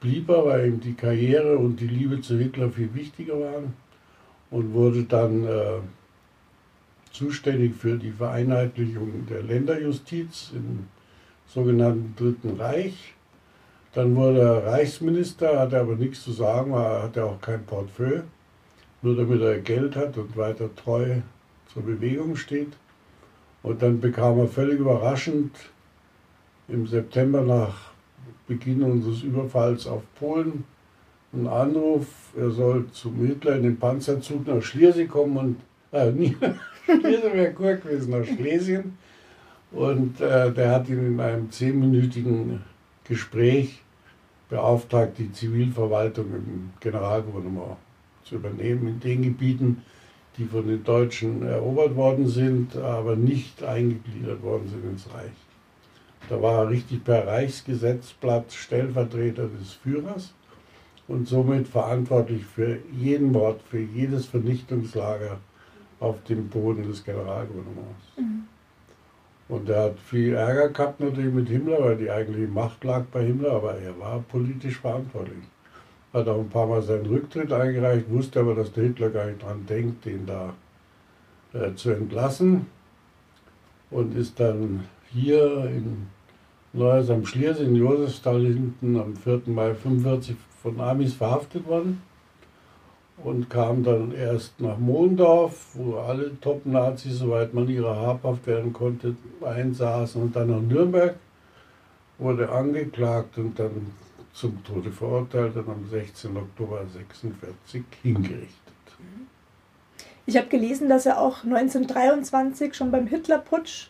blieb 0.00 0.28
er, 0.28 0.44
weil 0.44 0.68
ihm 0.68 0.80
die 0.80 0.94
Karriere 0.94 1.58
und 1.58 1.78
die 1.78 1.86
Liebe 1.86 2.20
zu 2.20 2.36
Hitler 2.36 2.70
viel 2.70 2.92
wichtiger 2.94 3.38
waren 3.38 3.74
und 4.50 4.72
wurde 4.72 5.04
dann 5.04 5.44
äh, 5.44 5.78
zuständig 7.12 7.74
für 7.76 7.96
die 7.96 8.10
Vereinheitlichung 8.10 9.26
der 9.28 9.42
Länderjustiz 9.42 10.50
im 10.54 10.86
sogenannten 11.46 12.14
Dritten 12.16 12.60
Reich. 12.60 13.14
Dann 13.92 14.14
wurde 14.14 14.40
er 14.40 14.66
Reichsminister, 14.66 15.58
hatte 15.58 15.80
aber 15.80 15.96
nichts 15.96 16.22
zu 16.22 16.32
sagen, 16.32 16.74
hatte 16.74 17.24
auch 17.24 17.40
kein 17.40 17.64
Portfolio, 17.64 18.22
nur 19.02 19.16
damit 19.16 19.40
er 19.40 19.58
Geld 19.58 19.96
hat 19.96 20.16
und 20.18 20.36
weiter 20.36 20.68
treu 20.74 21.16
zur 21.72 21.82
Bewegung 21.82 22.36
steht. 22.36 22.72
Und 23.62 23.82
dann 23.82 24.00
bekam 24.00 24.38
er 24.38 24.48
völlig 24.48 24.78
überraschend 24.78 25.52
im 26.68 26.86
September 26.86 27.42
nach 27.42 27.90
Beginn 28.46 28.82
unseres 28.82 29.22
Überfalls 29.22 29.86
auf 29.86 30.02
Polen 30.18 30.64
einen 31.32 31.46
Anruf, 31.46 32.06
er 32.36 32.50
soll 32.50 32.86
zum 32.92 33.24
Hitler 33.24 33.56
in 33.56 33.62
den 33.62 33.78
Panzerzug 33.78 34.46
nach 34.46 34.62
Schliersee 34.62 35.06
kommen 35.06 35.36
und 35.36 35.56
äh, 35.92 36.10
nie, 36.12 36.36
Schlesien 36.84 37.32
wäre 37.32 37.52
gut 37.52 37.82
gewesen, 37.82 38.10
nach 38.10 38.24
Schlesien. 38.24 38.98
Und 39.72 40.20
äh, 40.20 40.50
der 40.52 40.70
hat 40.72 40.88
ihn 40.88 41.06
in 41.06 41.20
einem 41.20 41.50
zehnminütigen 41.50 42.60
Gespräch 43.04 43.80
beauftragt, 44.48 45.18
die 45.18 45.30
Zivilverwaltung 45.30 46.26
im 46.34 46.70
Generalgouvernement 46.80 47.76
zu 48.24 48.36
übernehmen 48.36 48.88
in 48.88 49.00
den 49.00 49.22
Gebieten, 49.22 49.82
die 50.38 50.44
von 50.44 50.66
den 50.66 50.84
Deutschen 50.84 51.42
erobert 51.42 51.96
worden 51.96 52.26
sind, 52.26 52.76
aber 52.76 53.16
nicht 53.16 53.62
eingegliedert 53.62 54.42
worden 54.42 54.68
sind 54.68 54.84
ins 54.84 55.12
Reich. 55.12 55.32
Da 56.28 56.40
war 56.40 56.64
er 56.64 56.70
richtig 56.70 57.04
per 57.04 57.26
Reichsgesetzblatt 57.26 58.52
Stellvertreter 58.52 59.48
des 59.48 59.72
Führers 59.72 60.32
und 61.08 61.26
somit 61.26 61.66
verantwortlich 61.66 62.44
für 62.44 62.78
jeden 62.92 63.32
Mord, 63.32 63.60
für 63.62 63.80
jedes 63.80 64.26
Vernichtungslager 64.26 65.38
auf 65.98 66.22
dem 66.24 66.48
Boden 66.48 66.84
des 66.84 67.04
Generalgouvernements. 67.04 68.04
Mhm. 68.16 68.44
Und 69.48 69.68
er 69.68 69.82
hat 69.82 69.98
viel 69.98 70.34
Ärger 70.34 70.68
gehabt 70.68 71.00
natürlich 71.00 71.34
mit 71.34 71.48
Himmler, 71.48 71.80
weil 71.80 71.96
die 71.96 72.10
eigentliche 72.10 72.46
Macht 72.46 72.84
lag 72.84 73.04
bei 73.12 73.24
Himmler, 73.24 73.50
aber 73.50 73.74
er 73.74 73.98
war 73.98 74.20
politisch 74.20 74.78
verantwortlich. 74.78 75.42
Hat 76.12 76.28
auch 76.28 76.40
ein 76.40 76.48
paar 76.48 76.66
Mal 76.66 76.82
seinen 76.82 77.06
Rücktritt 77.06 77.52
eingereicht, 77.52 78.10
wusste 78.10 78.40
aber, 78.40 78.54
dass 78.54 78.72
der 78.72 78.84
Hitler 78.84 79.10
gar 79.10 79.26
nicht 79.26 79.42
dran 79.42 79.64
denkt, 79.66 80.04
den 80.04 80.26
da 80.26 80.54
äh, 81.52 81.74
zu 81.74 81.90
entlassen. 81.90 82.66
Und 83.90 84.16
ist 84.16 84.38
dann 84.38 84.84
hier 85.12 85.64
in 85.66 86.06
Neues 86.72 87.10
am 87.10 87.26
Schliers 87.26 87.58
in 87.58 87.74
Josefsthal 87.74 88.40
hinten 88.40 88.96
am 88.96 89.16
4. 89.16 89.42
Mai 89.46 89.74
45 89.74 90.36
von 90.62 90.80
Amis 90.80 91.14
verhaftet 91.14 91.66
worden 91.66 92.00
und 93.24 93.50
kam 93.50 93.82
dann 93.82 94.12
erst 94.12 94.60
nach 94.60 94.78
Mondorf, 94.78 95.74
wo 95.74 95.96
alle 95.96 96.38
Top-Nazis, 96.40 97.18
soweit 97.18 97.52
man 97.54 97.68
ihrer 97.68 97.96
habhaft 97.96 98.46
werden 98.46 98.72
konnte, 98.72 99.14
einsaßen 99.44 100.22
und 100.22 100.36
dann 100.36 100.50
nach 100.50 100.60
Nürnberg, 100.60 101.16
wurde 102.18 102.50
angeklagt 102.50 103.36
und 103.38 103.58
dann 103.58 103.92
zum 104.32 104.62
Tode 104.64 104.90
verurteilt 104.90 105.56
und 105.56 105.68
am 105.68 105.88
16. 105.88 106.36
Oktober 106.36 106.80
1946 106.80 107.84
hingerichtet. 108.02 108.50
Ich 110.26 110.36
habe 110.36 110.46
gelesen, 110.48 110.88
dass 110.88 111.06
er 111.06 111.20
auch 111.20 111.42
1923 111.44 112.74
schon 112.74 112.90
beim 112.90 113.06
Hitlerputsch 113.06 113.88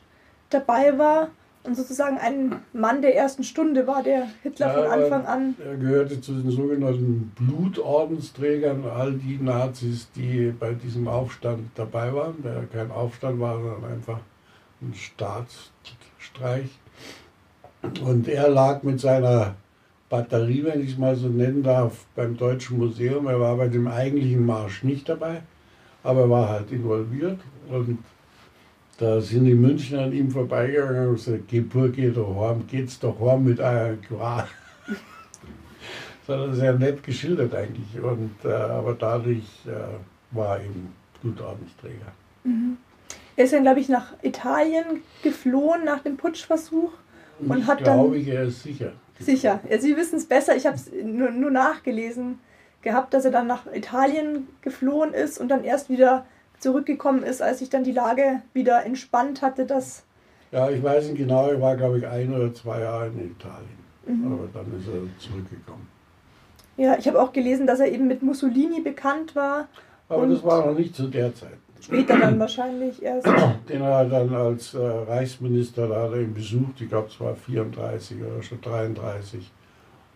dabei 0.49 0.97
war 0.97 1.28
und 1.64 1.76
sozusagen 1.76 2.16
ein 2.16 2.62
Mann 2.73 3.02
der 3.02 3.14
ersten 3.14 3.44
Stunde 3.44 3.87
war, 3.87 4.02
der 4.02 4.28
Hitler 4.42 4.68
ja, 4.68 4.75
von 4.75 4.90
Anfang 4.90 5.26
an. 5.26 5.54
Er 5.62 5.76
gehörte 5.76 6.20
zu 6.20 6.32
den 6.32 6.50
sogenannten 6.50 7.32
Blutordensträgern, 7.37 8.85
all 8.87 9.12
die 9.12 9.38
Nazis, 9.38 10.09
die 10.16 10.54
bei 10.59 10.73
diesem 10.73 11.06
Aufstand 11.06 11.68
dabei 11.75 12.14
waren, 12.14 12.42
der 12.42 12.64
kein 12.73 12.90
Aufstand 12.90 13.40
war, 13.40 13.61
sondern 13.61 13.92
einfach 13.92 14.20
ein 14.80 14.94
Staatsstreich. 14.94 16.70
Und 18.02 18.28
er 18.28 18.49
lag 18.49 18.82
mit 18.82 19.00
seiner 19.00 19.54
Batterie, 20.11 20.64
wenn 20.64 20.83
ich 20.83 20.90
es 20.90 20.99
mal 20.99 21.14
so 21.17 21.29
nennen 21.29 21.62
darf, 21.62 22.05
beim 22.17 22.37
Deutschen 22.37 22.79
Museum. 22.79 23.29
Er 23.29 23.40
war 23.40 23.57
bei 23.57 23.69
dem 23.69 23.87
eigentlichen 23.87 24.45
Marsch 24.45 24.83
nicht 24.83 25.09
dabei, 25.09 25.43
aber 26.02 26.23
er 26.23 26.31
war 26.31 26.49
halt 26.49 26.73
involviert 26.73 27.38
und 27.71 27.99
da 28.99 29.21
sind 29.21 29.45
die 29.47 29.55
Münchner 29.55 30.02
an 30.02 30.12
ihm 30.12 30.31
vorbeigegangen 30.31 31.09
und 31.09 31.14
gesagt, 31.14 31.49
geh 31.49 31.62
pur, 31.62 31.88
geh 31.88 32.11
doch 32.11 32.38
heim, 32.38 32.67
geht's 32.67 32.99
doch 32.99 33.19
heim 33.21 33.45
mit 33.45 33.61
einer 33.61 33.97
Qual. 33.97 34.47
das 36.26 36.37
hat 36.37 36.49
er 36.49 36.55
sehr 36.55 36.75
nett 36.75 37.02
geschildert 37.02 37.55
eigentlich. 37.55 38.02
Und, 38.02 38.35
äh, 38.45 38.52
aber 38.52 38.95
dadurch 38.95 39.47
äh, 39.67 40.37
war 40.37 40.59
er 40.59 40.64
eben 40.64 40.93
Blutordensträger. 41.23 42.12
Mhm. 42.45 42.76
Er 43.37 43.45
ist 43.45 43.52
dann, 43.52 43.62
glaube 43.62 43.81
ich, 43.81 43.88
nach 43.88 44.12
Italien 44.23 45.02
geflohen 45.23 45.85
nach 45.85 46.00
dem 46.00 46.17
Putschversuch 46.17 46.93
und 47.38 47.59
ich 47.59 47.67
hat 47.67 47.79
glaube 47.79 48.19
ich, 48.19 48.29
er 48.29 48.43
ist 48.43 48.62
sicher. 48.62 48.93
Sicher. 49.21 49.61
Ja, 49.69 49.79
Sie 49.79 49.97
wissen 49.97 50.17
es 50.17 50.27
besser. 50.27 50.57
Ich 50.57 50.67
habe 50.67 50.77
es 50.77 50.91
nur, 50.91 51.31
nur 51.31 51.50
nachgelesen 51.50 52.39
gehabt, 52.83 53.15
dass 53.15 53.25
er 53.25 53.31
dann 53.31 53.47
nach 53.47 53.67
Italien 53.73 54.49
geflohen 54.62 55.12
ist 55.12 55.39
und 55.39 55.49
dann 55.49 55.65
erst 55.65 55.91
wieder 55.91 56.25
zurückgekommen 56.59 57.23
ist, 57.23 57.43
als 57.43 57.59
sich 57.59 57.71
dann 57.71 57.85
die 57.85 57.93
Lage 57.93 58.43
wieder 58.53 58.85
entspannt 58.85 59.43
hatte, 59.43 59.67
dass. 59.67 60.05
Ja, 60.53 60.69
ich 60.71 60.83
weiß 60.83 61.07
nicht 61.07 61.19
genau, 61.19 61.49
er 61.49 61.61
war, 61.61 61.77
glaube 61.77 61.99
ich, 61.99 62.07
ein 62.07 62.35
oder 62.35 62.53
zwei 62.53 62.81
Jahre 62.81 63.09
in 63.09 63.31
Italien. 63.31 63.81
Mhm. 64.07 64.33
Aber 64.33 64.49
dann 64.53 64.79
ist 64.79 64.89
er 64.89 65.03
zurückgekommen. 65.19 65.89
Ja, 66.77 66.97
ich 66.99 67.07
habe 67.07 67.21
auch 67.21 67.33
gelesen, 67.33 67.67
dass 67.67 67.81
er 67.81 67.93
eben 67.93 68.09
mit 68.09 68.23
Mussolini 68.23 68.81
bekannt 68.81 69.37
war. 69.37 69.69
Aber 70.09 70.27
das 70.27 70.43
war 70.43 70.67
noch 70.67 70.77
nicht 70.77 70.97
zu 70.97 71.07
der 71.09 71.35
Zeit. 71.35 71.59
Später 71.81 72.19
dann 72.19 72.39
wahrscheinlich 72.39 73.03
erst. 73.03 73.27
Den 73.69 73.83
hat 73.83 74.05
er 74.05 74.05
dann 74.09 74.35
als 74.35 74.75
äh, 74.75 74.79
Reichsminister, 74.79 75.89
da 75.89 76.03
hat 76.03 76.13
er 76.13 76.21
ihn 76.21 76.35
besucht, 76.35 76.81
ich 76.81 76.89
glaube 76.89 77.09
es 77.09 77.21
war 77.21 77.35
34 77.35 78.19
oder 78.23 78.43
schon 78.43 78.61
33. 78.61 79.51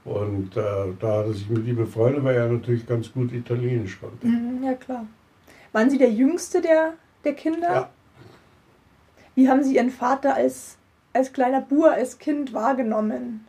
Und 0.04 0.56
äh, 0.56 0.62
da 1.00 1.18
hat 1.18 1.26
er 1.26 1.32
sich 1.32 1.48
mit 1.48 1.66
ihm 1.66 1.76
befreundet, 1.76 2.22
weil 2.24 2.36
er 2.36 2.48
natürlich 2.48 2.86
ganz 2.86 3.10
gut 3.10 3.32
Italienisch 3.32 3.98
konnte. 3.98 4.26
Mhm, 4.26 4.62
ja, 4.62 4.74
klar. 4.74 5.06
Waren 5.72 5.88
Sie 5.88 5.98
der 5.98 6.10
Jüngste 6.10 6.60
der, 6.60 6.92
der 7.24 7.32
Kinder? 7.32 7.72
Ja. 7.72 7.90
Wie 9.34 9.48
haben 9.48 9.64
Sie 9.64 9.76
Ihren 9.76 9.90
Vater 9.90 10.34
als, 10.34 10.76
als 11.12 11.32
kleiner 11.32 11.62
Bur, 11.62 11.90
als 11.90 12.18
Kind 12.18 12.52
wahrgenommen? 12.52 13.46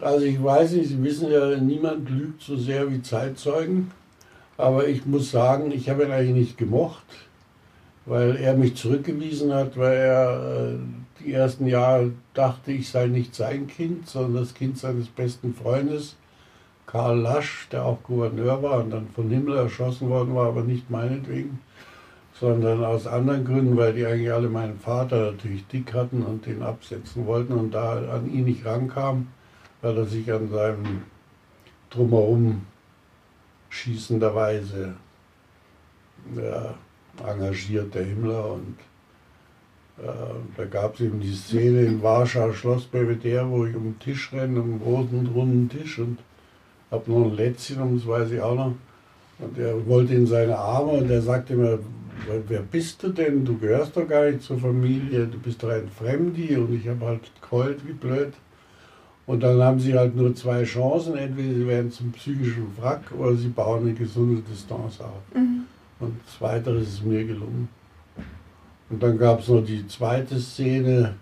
Also 0.00 0.26
ich 0.26 0.42
weiß 0.42 0.72
nicht, 0.72 0.88
Sie 0.88 1.02
wissen 1.02 1.30
ja, 1.30 1.56
niemand 1.56 2.10
lügt 2.10 2.42
so 2.42 2.56
sehr 2.56 2.90
wie 2.90 3.00
Zeitzeugen. 3.00 3.92
Aber 4.58 4.88
ich 4.88 5.04
muss 5.04 5.30
sagen, 5.30 5.70
ich 5.70 5.90
habe 5.90 6.04
ihn 6.04 6.10
eigentlich 6.10 6.34
nicht 6.34 6.58
gemocht, 6.58 7.04
weil 8.06 8.36
er 8.36 8.54
mich 8.54 8.76
zurückgewiesen 8.76 9.52
hat, 9.52 9.76
weil 9.76 9.96
er 9.96 10.70
äh, 10.72 10.78
die 11.24 11.32
ersten 11.32 11.66
Jahre 11.66 12.12
dachte, 12.34 12.72
ich 12.72 12.88
sei 12.88 13.06
nicht 13.06 13.34
sein 13.34 13.66
Kind, 13.66 14.08
sondern 14.08 14.42
das 14.42 14.54
Kind 14.54 14.78
seines 14.78 15.08
besten 15.08 15.54
Freundes, 15.54 16.16
Karl 16.86 17.18
Lasch, 17.18 17.68
der 17.70 17.84
auch 17.84 18.02
Gouverneur 18.04 18.62
war 18.62 18.78
und 18.78 18.90
dann 18.90 19.08
von 19.08 19.28
Himmler 19.28 19.62
erschossen 19.62 20.08
worden 20.08 20.34
war, 20.34 20.46
aber 20.46 20.62
nicht 20.62 20.88
meinetwegen, 20.88 21.58
sondern 22.40 22.84
aus 22.84 23.06
anderen 23.06 23.44
Gründen, 23.44 23.76
weil 23.76 23.92
die 23.92 24.06
eigentlich 24.06 24.32
alle 24.32 24.48
meinen 24.48 24.78
Vater 24.78 25.32
natürlich 25.32 25.66
dick 25.66 25.92
hatten 25.92 26.22
und 26.22 26.46
den 26.46 26.62
absetzen 26.62 27.26
wollten 27.26 27.54
und 27.54 27.72
da 27.72 27.94
an 28.14 28.32
ihn 28.32 28.44
nicht 28.44 28.64
rankam, 28.64 29.28
weil 29.82 29.96
er 29.98 30.06
sich 30.06 30.32
an 30.32 30.48
seinem 30.48 31.02
Drumherum 31.90 32.62
schießenderweise 33.76 34.94
ja, 36.36 36.74
engagiert, 37.26 37.94
der 37.94 38.04
Himmler. 38.04 38.52
Und 38.52 38.76
äh, 39.98 40.10
da 40.56 40.64
gab 40.64 40.94
es 40.94 41.00
eben 41.00 41.20
die 41.20 41.34
Szene 41.34 41.82
in 41.82 42.02
Warschau, 42.02 42.52
Schloss 42.52 42.84
Belvedere, 42.84 43.48
wo 43.50 43.66
ich 43.66 43.76
um 43.76 43.84
den 43.84 43.98
Tisch 43.98 44.32
renne, 44.32 44.60
um 44.60 44.72
einen 44.72 44.82
roten, 44.82 45.26
runden 45.26 45.68
Tisch 45.68 45.98
und 45.98 46.18
habe 46.90 47.10
noch 47.10 47.24
ein 47.26 47.36
Lätzchen, 47.36 47.80
um 47.82 47.96
das 47.96 48.06
weiß 48.06 48.30
ich 48.30 48.40
auch 48.40 48.54
noch. 48.54 48.74
Und 49.38 49.58
er 49.58 49.86
wollte 49.86 50.14
in 50.14 50.26
seine 50.26 50.56
Arme 50.56 50.92
und 50.92 51.10
er 51.10 51.20
sagte 51.20 51.54
mir, 51.54 51.78
wer 52.48 52.60
bist 52.60 53.02
du 53.02 53.10
denn? 53.10 53.44
Du 53.44 53.58
gehörst 53.58 53.96
doch 53.96 54.08
gar 54.08 54.30
nicht 54.30 54.42
zur 54.42 54.58
Familie, 54.58 55.26
du 55.26 55.38
bist 55.38 55.62
doch 55.62 55.68
ein 55.68 55.88
Fremdi. 55.90 56.56
Und 56.56 56.74
ich 56.74 56.88
habe 56.88 57.04
halt 57.04 57.30
geheult 57.42 57.86
wie 57.86 57.92
blöd. 57.92 58.32
Und 59.26 59.42
dann 59.42 59.60
haben 59.60 59.80
sie 59.80 59.94
halt 59.94 60.14
nur 60.14 60.34
zwei 60.34 60.62
Chancen. 60.64 61.16
Entweder 61.16 61.54
sie 61.54 61.66
werden 61.66 61.90
zum 61.90 62.12
psychischen 62.12 62.66
Wrack 62.80 63.02
oder 63.18 63.34
sie 63.34 63.48
bauen 63.48 63.82
eine 63.82 63.94
gesunde 63.94 64.40
Distanz 64.42 65.00
auf. 65.00 65.22
Mhm. 65.34 65.62
Und 65.98 66.14
zweiteres 66.38 66.88
ist 66.88 67.04
mir 67.04 67.24
gelungen. 67.24 67.68
Und 68.88 69.02
dann 69.02 69.18
gab 69.18 69.40
es 69.40 69.48
noch 69.48 69.64
die 69.64 69.86
zweite 69.88 70.38
Szene, 70.38 71.14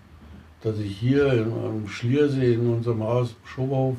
dass 0.63 0.79
ich 0.79 0.99
hier 0.99 1.33
in, 1.33 1.53
am 1.53 1.89
Schliersee 1.89 2.55
in 2.55 2.67
unserem 2.69 3.03
Haus 3.03 3.35
Schoberhof 3.45 3.97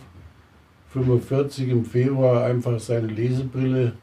45 0.91 1.69
im 1.69 1.83
Februar 1.83 2.45
einfach 2.45 2.79
seine 2.79 3.07
Lesebrille 3.07 3.93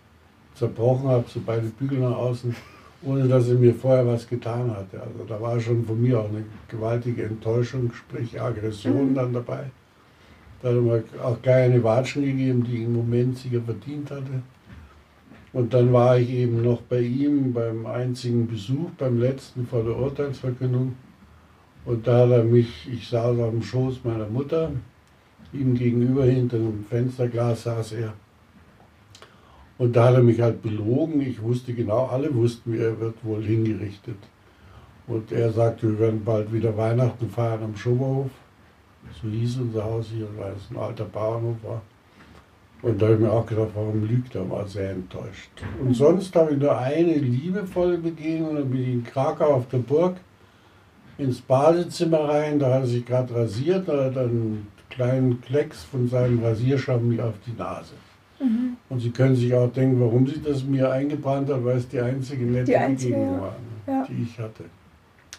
zerbrochen 0.55 1.09
habe, 1.09 1.25
so 1.29 1.41
beide 1.45 1.67
Bügel 1.69 2.01
nach 2.01 2.17
außen, 2.17 2.55
ohne 3.05 3.27
dass 3.27 3.49
er 3.49 3.55
mir 3.55 3.75
vorher 3.75 4.07
was 4.07 4.29
getan 4.29 4.71
hatte. 4.71 5.01
Also 5.01 5.25
da 5.27 5.41
war 5.41 5.59
schon 5.61 5.85
von 5.87 6.01
mir 6.01 6.21
auch 6.21 6.29
eine 6.29 6.45
gewaltige 6.69 7.25
Enttäuschung, 7.25 7.91
sprich 7.95 8.41
Aggression 8.41 9.11
Mhm. 9.11 9.15
dann 9.15 9.33
dabei. 9.33 9.71
Da 10.63 10.69
hat 10.69 10.77
er 10.77 10.81
mir 10.81 11.05
auch 11.23 11.43
gleich 11.43 11.65
eine 11.65 11.83
Watschen 11.83 12.23
gegeben, 12.23 12.65
die 12.65 12.85
im 12.85 12.95
Moment 12.95 13.37
sicher 13.37 13.61
verdient 13.61 14.11
hatte. 14.11 14.43
Und 15.53 15.75
dann 15.75 15.93
war 15.93 16.19
ich 16.19 16.31
eben 16.31 16.63
noch 16.63 16.81
bei 16.83 17.01
ihm 17.01 17.53
beim 17.53 17.85
einzigen 17.85 18.47
Besuch, 18.47 18.91
beim 18.97 19.21
letzten 19.21 19.67
vor 19.67 19.83
der 19.83 19.97
Urteilsverkündung. 19.97 20.95
Und 21.85 22.07
da 22.07 22.21
hat 22.21 22.31
er 22.31 22.45
mich, 22.45 22.89
ich 22.91 23.09
saß 23.09 23.39
auf 23.39 23.51
dem 23.51 23.63
Schoß 23.63 24.05
meiner 24.05 24.29
Mutter, 24.29 24.71
ihm 25.53 25.75
gegenüber 25.75 26.25
hinter 26.25 26.57
einem 26.57 26.85
Fensterglas 26.89 27.65
saß 27.65 27.93
er. 27.93 28.15
Und 29.79 29.97
da 29.97 30.09
hat 30.09 30.15
er 30.15 30.23
mich 30.23 30.41
halt 30.41 30.63
belogen. 30.63 31.21
Ich 31.21 31.43
wusste 31.43 31.75
genau, 31.75 32.07
alle 32.07 32.33
wussten, 32.35 32.79
er 32.79 32.99
wird 33.01 33.17
wohl 33.25 33.43
hingerichtet. 33.43 34.17
Und 35.09 35.33
er 35.33 35.53
sagte, 35.53 35.89
wir 35.89 35.99
werden 35.99 36.25
bald 36.25 36.53
wieder 36.53 36.77
Weihnachten 36.77 37.29
feiern 37.29 37.65
am 37.65 37.77
Schoberhof. 37.77 38.31
So 39.21 39.29
hieß 39.29 39.59
unser 39.59 39.85
Haus 39.85 40.07
hier, 40.15 40.29
weil 40.37 40.53
es 40.53 40.71
ein 40.71 40.77
alter 40.79 41.05
Bauernhof 41.05 41.57
war. 41.63 41.83
Und 42.83 43.01
da 43.01 43.07
habe 43.07 43.15
ich 43.15 43.21
mir 43.21 43.31
auch 43.33 43.47
gedacht, 43.47 43.69
warum 43.75 44.05
lügt 44.09 44.35
er? 44.35 44.49
War 44.51 44.67
sehr 44.67 44.91
enttäuscht. 44.91 45.51
Und 45.81 45.95
sonst 45.95 46.35
habe 46.35 46.53
ich 46.53 46.59
nur 46.59 46.77
eine 46.77 47.15
liebevolle 47.15 47.99
Begegnung. 47.99 48.57
Da 48.57 48.63
bin 48.63 48.83
ich 48.83 48.89
in 48.89 49.05
Krakau 49.05 49.55
auf 49.55 49.69
der 49.69 49.79
Burg 49.79 50.17
ins 51.17 51.41
Badezimmer 51.41 52.29
rein. 52.29 52.59
Da 52.59 52.67
hat 52.75 52.81
er 52.83 52.87
sich 52.87 53.07
gerade 53.07 53.33
rasiert. 53.35 53.89
Da 53.89 54.07
hat 54.07 54.17
er 54.17 54.23
einen 54.25 54.67
kleinen 54.91 55.41
Klecks 55.41 55.85
von 55.85 56.09
seinem 56.09 56.43
Rasierschaum 56.43 57.09
mir 57.09 57.25
auf 57.25 57.35
die 57.47 57.57
Nase. 57.57 57.95
Mhm. 58.41 58.77
Und 58.89 58.99
Sie 58.99 59.11
können 59.11 59.37
sich 59.37 59.55
auch 59.55 59.73
denken, 59.73 60.01
warum 60.01 60.27
sie 60.27 60.43
das 60.43 60.65
mir 60.65 60.91
eingebrannt 60.91 61.49
hat, 61.49 61.65
weil 61.65 61.77
es 61.77 61.89
die 61.89 62.01
einzige 62.01 62.45
nette 62.45 62.65
Die 62.65 62.77
einzige, 62.77 63.15
Begegnung 63.15 63.41
war, 63.41 63.57
ne, 63.87 63.93
Ja. 63.93 64.07
die 64.09 64.23
ich 64.25 64.39
hatte. 64.41 64.65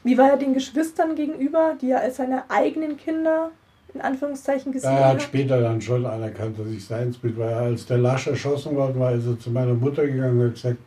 Wie 0.04 0.18
war 0.18 0.32
er 0.32 0.38
den 0.38 0.54
Geschwistern 0.54 1.16
gegenüber, 1.16 1.76
die 1.82 1.92
er 1.92 2.02
als 2.02 2.18
seine 2.18 2.44
eigenen 2.50 2.98
Kinder 2.98 3.52
in 3.94 4.02
Anführungszeichen 4.02 4.72
gesehen 4.72 4.92
Er 4.92 5.06
hat 5.10 5.14
hat? 5.16 5.22
später 5.22 5.62
dann 5.62 5.80
schon 5.82 6.06
anerkannt, 6.06 6.58
dass 6.60 6.68
ich 6.68 6.84
seins 6.86 7.18
bin, 7.18 7.38
weil 7.38 7.54
als 7.54 7.86
der 7.86 8.00
Lasch 8.00 8.28
erschossen 8.28 8.76
worden 8.76 9.00
war, 9.00 9.14
ist 9.14 9.28
er 9.28 9.40
zu 9.40 9.52
meiner 9.52 9.74
Mutter 9.76 10.06
gegangen 10.06 10.40
und 10.40 10.48
hat 10.48 10.54
gesagt, 10.56 10.78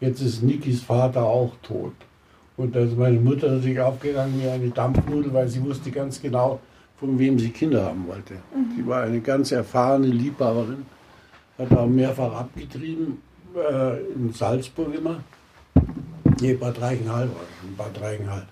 jetzt 0.00 0.20
ist 0.20 0.42
Nikis 0.42 0.82
Vater 0.82 1.22
auch 1.22 1.52
tot. 1.62 1.92
Und 2.56 2.74
da 2.74 2.80
ist 2.80 2.96
meine 2.98 3.20
Mutter 3.20 3.48
natürlich 3.52 3.80
aufgegangen 3.80 4.40
wie 4.42 4.48
eine 4.48 4.68
Dampfnudel, 4.70 5.32
weil 5.32 5.48
sie 5.48 5.62
wusste 5.64 5.90
ganz 5.92 6.20
genau, 6.20 6.58
von 6.98 7.16
wem 7.18 7.38
sie 7.38 7.50
Kinder 7.50 7.84
haben 7.86 8.06
wollte. 8.08 8.34
Sie 8.76 8.84
war 8.84 9.02
eine 9.02 9.20
ganz 9.20 9.52
erfahrene 9.52 10.08
Liebhaberin, 10.08 10.84
hat 11.56 11.72
auch 11.72 11.86
mehrfach 11.86 12.34
abgetrieben, 12.34 13.22
äh, 13.54 14.00
in 14.14 14.32
Salzburg 14.32 14.92
immer. 14.92 15.20
Nee, 16.40 16.54
Bad 16.54 16.80
Reichenhall 16.80 17.28
war 17.28 17.44
in 17.68 17.76
Bad 17.76 18.00
Reichenhall. 18.00 18.46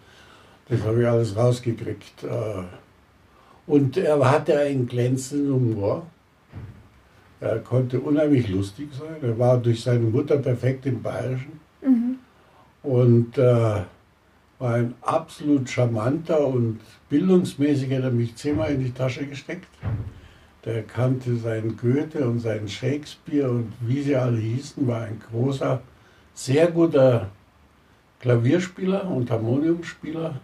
Das 0.69 0.83
habe 0.83 1.03
ich 1.03 1.09
alles 1.09 1.37
rausgekriegt. 1.37 2.25
Äh, 2.25 2.63
und 3.67 3.97
er 3.97 4.31
hatte 4.31 4.59
einen 4.59 4.87
glänzenden 4.87 5.53
Humor. 5.53 6.07
Er 7.41 7.59
konnte 7.59 8.01
unheimlich 8.01 8.49
lustig 8.49 8.89
sein. 8.93 9.17
Er 9.23 9.39
war 9.39 9.59
durch 9.59 9.83
seine 9.83 10.05
Mutter 10.05 10.39
perfekt 10.39 10.87
im 10.87 11.03
Bayerischen. 11.03 11.61
Mhm. 11.83 12.17
Und 12.83 13.37
äh, 13.39 13.83
war 14.59 14.75
ein 14.75 14.95
absolut 15.03 15.69
charmanter 15.69 16.47
und 16.47 16.81
bildungsmäßig 17.11 17.93
hat 17.93 18.05
er 18.05 18.11
mich 18.11 18.37
zehnmal 18.37 18.73
in 18.73 18.85
die 18.85 18.93
Tasche 18.93 19.27
gesteckt. 19.27 19.69
Der 20.65 20.83
kannte 20.83 21.37
seinen 21.37 21.77
Goethe 21.77 22.27
und 22.27 22.41
seinen 22.41 22.69
Shakespeare 22.69 23.51
und 23.51 23.73
wie 23.81 24.03
sie 24.03 24.17
alle 24.17 24.39
hießen, 24.39 24.87
war 24.87 25.03
ein 25.03 25.21
großer, 25.31 25.81
sehr 26.35 26.71
guter 26.71 27.29
Klavierspieler 28.21 29.09
und 29.09 29.31
Harmoniumspieler 29.31 30.41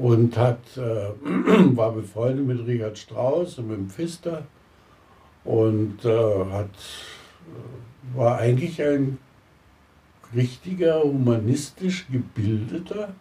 und 0.00 0.36
hat, 0.36 0.58
äh, 0.76 0.80
war 1.76 1.92
befreundet 1.92 2.46
mit 2.46 2.66
Richard 2.66 2.98
Strauss 2.98 3.58
und 3.58 3.68
mit 3.68 3.76
dem 3.78 3.90
Pfister 3.90 4.44
und 5.44 6.04
äh, 6.04 6.44
hat, 6.50 6.70
äh, 7.46 8.16
war 8.16 8.38
eigentlich 8.38 8.82
ein 8.82 9.18
richtiger, 10.34 11.02
humanistisch 11.02 12.06
gebildeter 12.08 13.14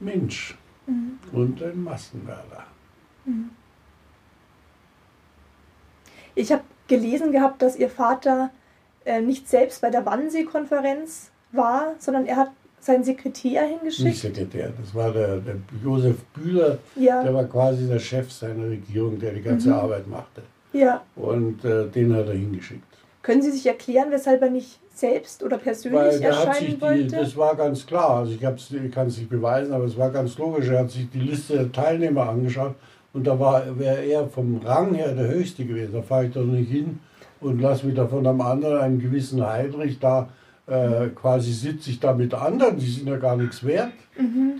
Mensch 0.00 0.56
Mhm. 0.90 1.18
und 1.32 1.62
ein 1.62 1.82
Massenmörder. 1.82 2.64
Ich 6.34 6.52
habe 6.52 6.62
gelesen 6.88 7.32
gehabt, 7.32 7.62
dass 7.62 7.76
ihr 7.76 7.90
Vater 7.90 8.50
äh, 9.04 9.20
nicht 9.20 9.48
selbst 9.48 9.80
bei 9.82 9.90
der 9.90 10.04
Wannsee-Konferenz 10.04 11.30
war, 11.52 11.94
sondern 11.98 12.26
er 12.26 12.36
hat 12.36 12.50
seinen 12.80 13.04
Sekretär 13.04 13.62
Nicht 13.62 13.78
hingeschickt. 13.96 14.16
Sekretär, 14.34 14.72
das 14.80 14.94
war 14.94 15.12
der, 15.12 15.36
der 15.38 15.56
Josef 15.84 16.16
Bühler, 16.34 16.78
der 16.96 17.02
Ja, 17.04 17.34
war 17.34 17.44
quasi 17.44 17.86
der 17.86 17.98
Chef 17.98 18.30
seiner 18.32 18.68
Regierung, 18.68 19.18
der 19.18 19.32
die 19.32 19.42
ganze 19.42 19.68
Mhm. 19.68 19.74
Arbeit 19.74 20.06
machte. 20.08 20.42
ja. 20.72 21.02
Und 21.16 21.64
äh, 21.64 21.86
den 21.88 22.14
hat 22.14 22.26
er 22.28 22.34
hingeschickt. 22.34 22.82
Können 23.22 23.42
Sie 23.42 23.50
sich 23.50 23.66
erklären, 23.66 24.06
weshalb 24.10 24.40
er 24.40 24.50
nicht 24.50 24.80
selbst 24.94 25.42
oder 25.42 25.58
persönlich 25.58 26.00
Weil 26.00 26.18
der 26.20 26.30
hat 26.38 26.46
erscheinen 26.46 26.66
sich 26.66 26.74
die, 26.76 26.80
wollte? 26.80 27.16
das 27.16 27.36
war 27.36 27.54
ganz 27.54 27.86
klar, 27.86 28.10
also 28.20 28.32
ich, 28.32 28.42
ich 28.42 28.92
kann 28.92 29.06
es 29.08 29.18
nicht 29.18 29.28
beweisen, 29.28 29.72
aber 29.74 29.84
es 29.84 29.96
war 29.98 30.10
ganz 30.10 30.36
logisch, 30.38 30.68
er 30.68 30.80
hat 30.80 30.90
sich 30.90 31.08
die 31.10 31.20
Liste 31.20 31.54
der 31.54 31.70
Teilnehmer 31.72 32.28
angeschaut 32.30 32.74
und 33.12 33.26
da 33.26 33.38
war 33.38 33.78
wäre 33.78 34.02
er 34.04 34.26
vom 34.28 34.58
Rang 34.64 34.94
her 34.94 35.12
der 35.14 35.28
Höchste 35.28 35.64
gewesen. 35.66 35.92
Da 35.92 36.02
fahre 36.02 36.26
ich 36.26 36.32
doch 36.32 36.44
nicht 36.44 36.70
hin 36.70 36.98
und 37.40 37.60
lasse 37.60 37.86
mich 37.86 37.94
da 37.94 38.06
von 38.06 38.26
einem 38.26 38.40
anderen, 38.40 38.78
einem 38.80 38.98
gewissen 39.00 39.46
Heidrich, 39.46 39.98
da 39.98 40.28
äh, 40.70 41.08
quasi 41.08 41.52
sitze 41.52 41.90
ich 41.90 42.00
da 42.00 42.12
mit 42.12 42.32
anderen, 42.32 42.78
die 42.78 42.90
sind 42.90 43.08
ja 43.08 43.16
gar 43.16 43.36
nichts 43.36 43.64
wert. 43.64 43.92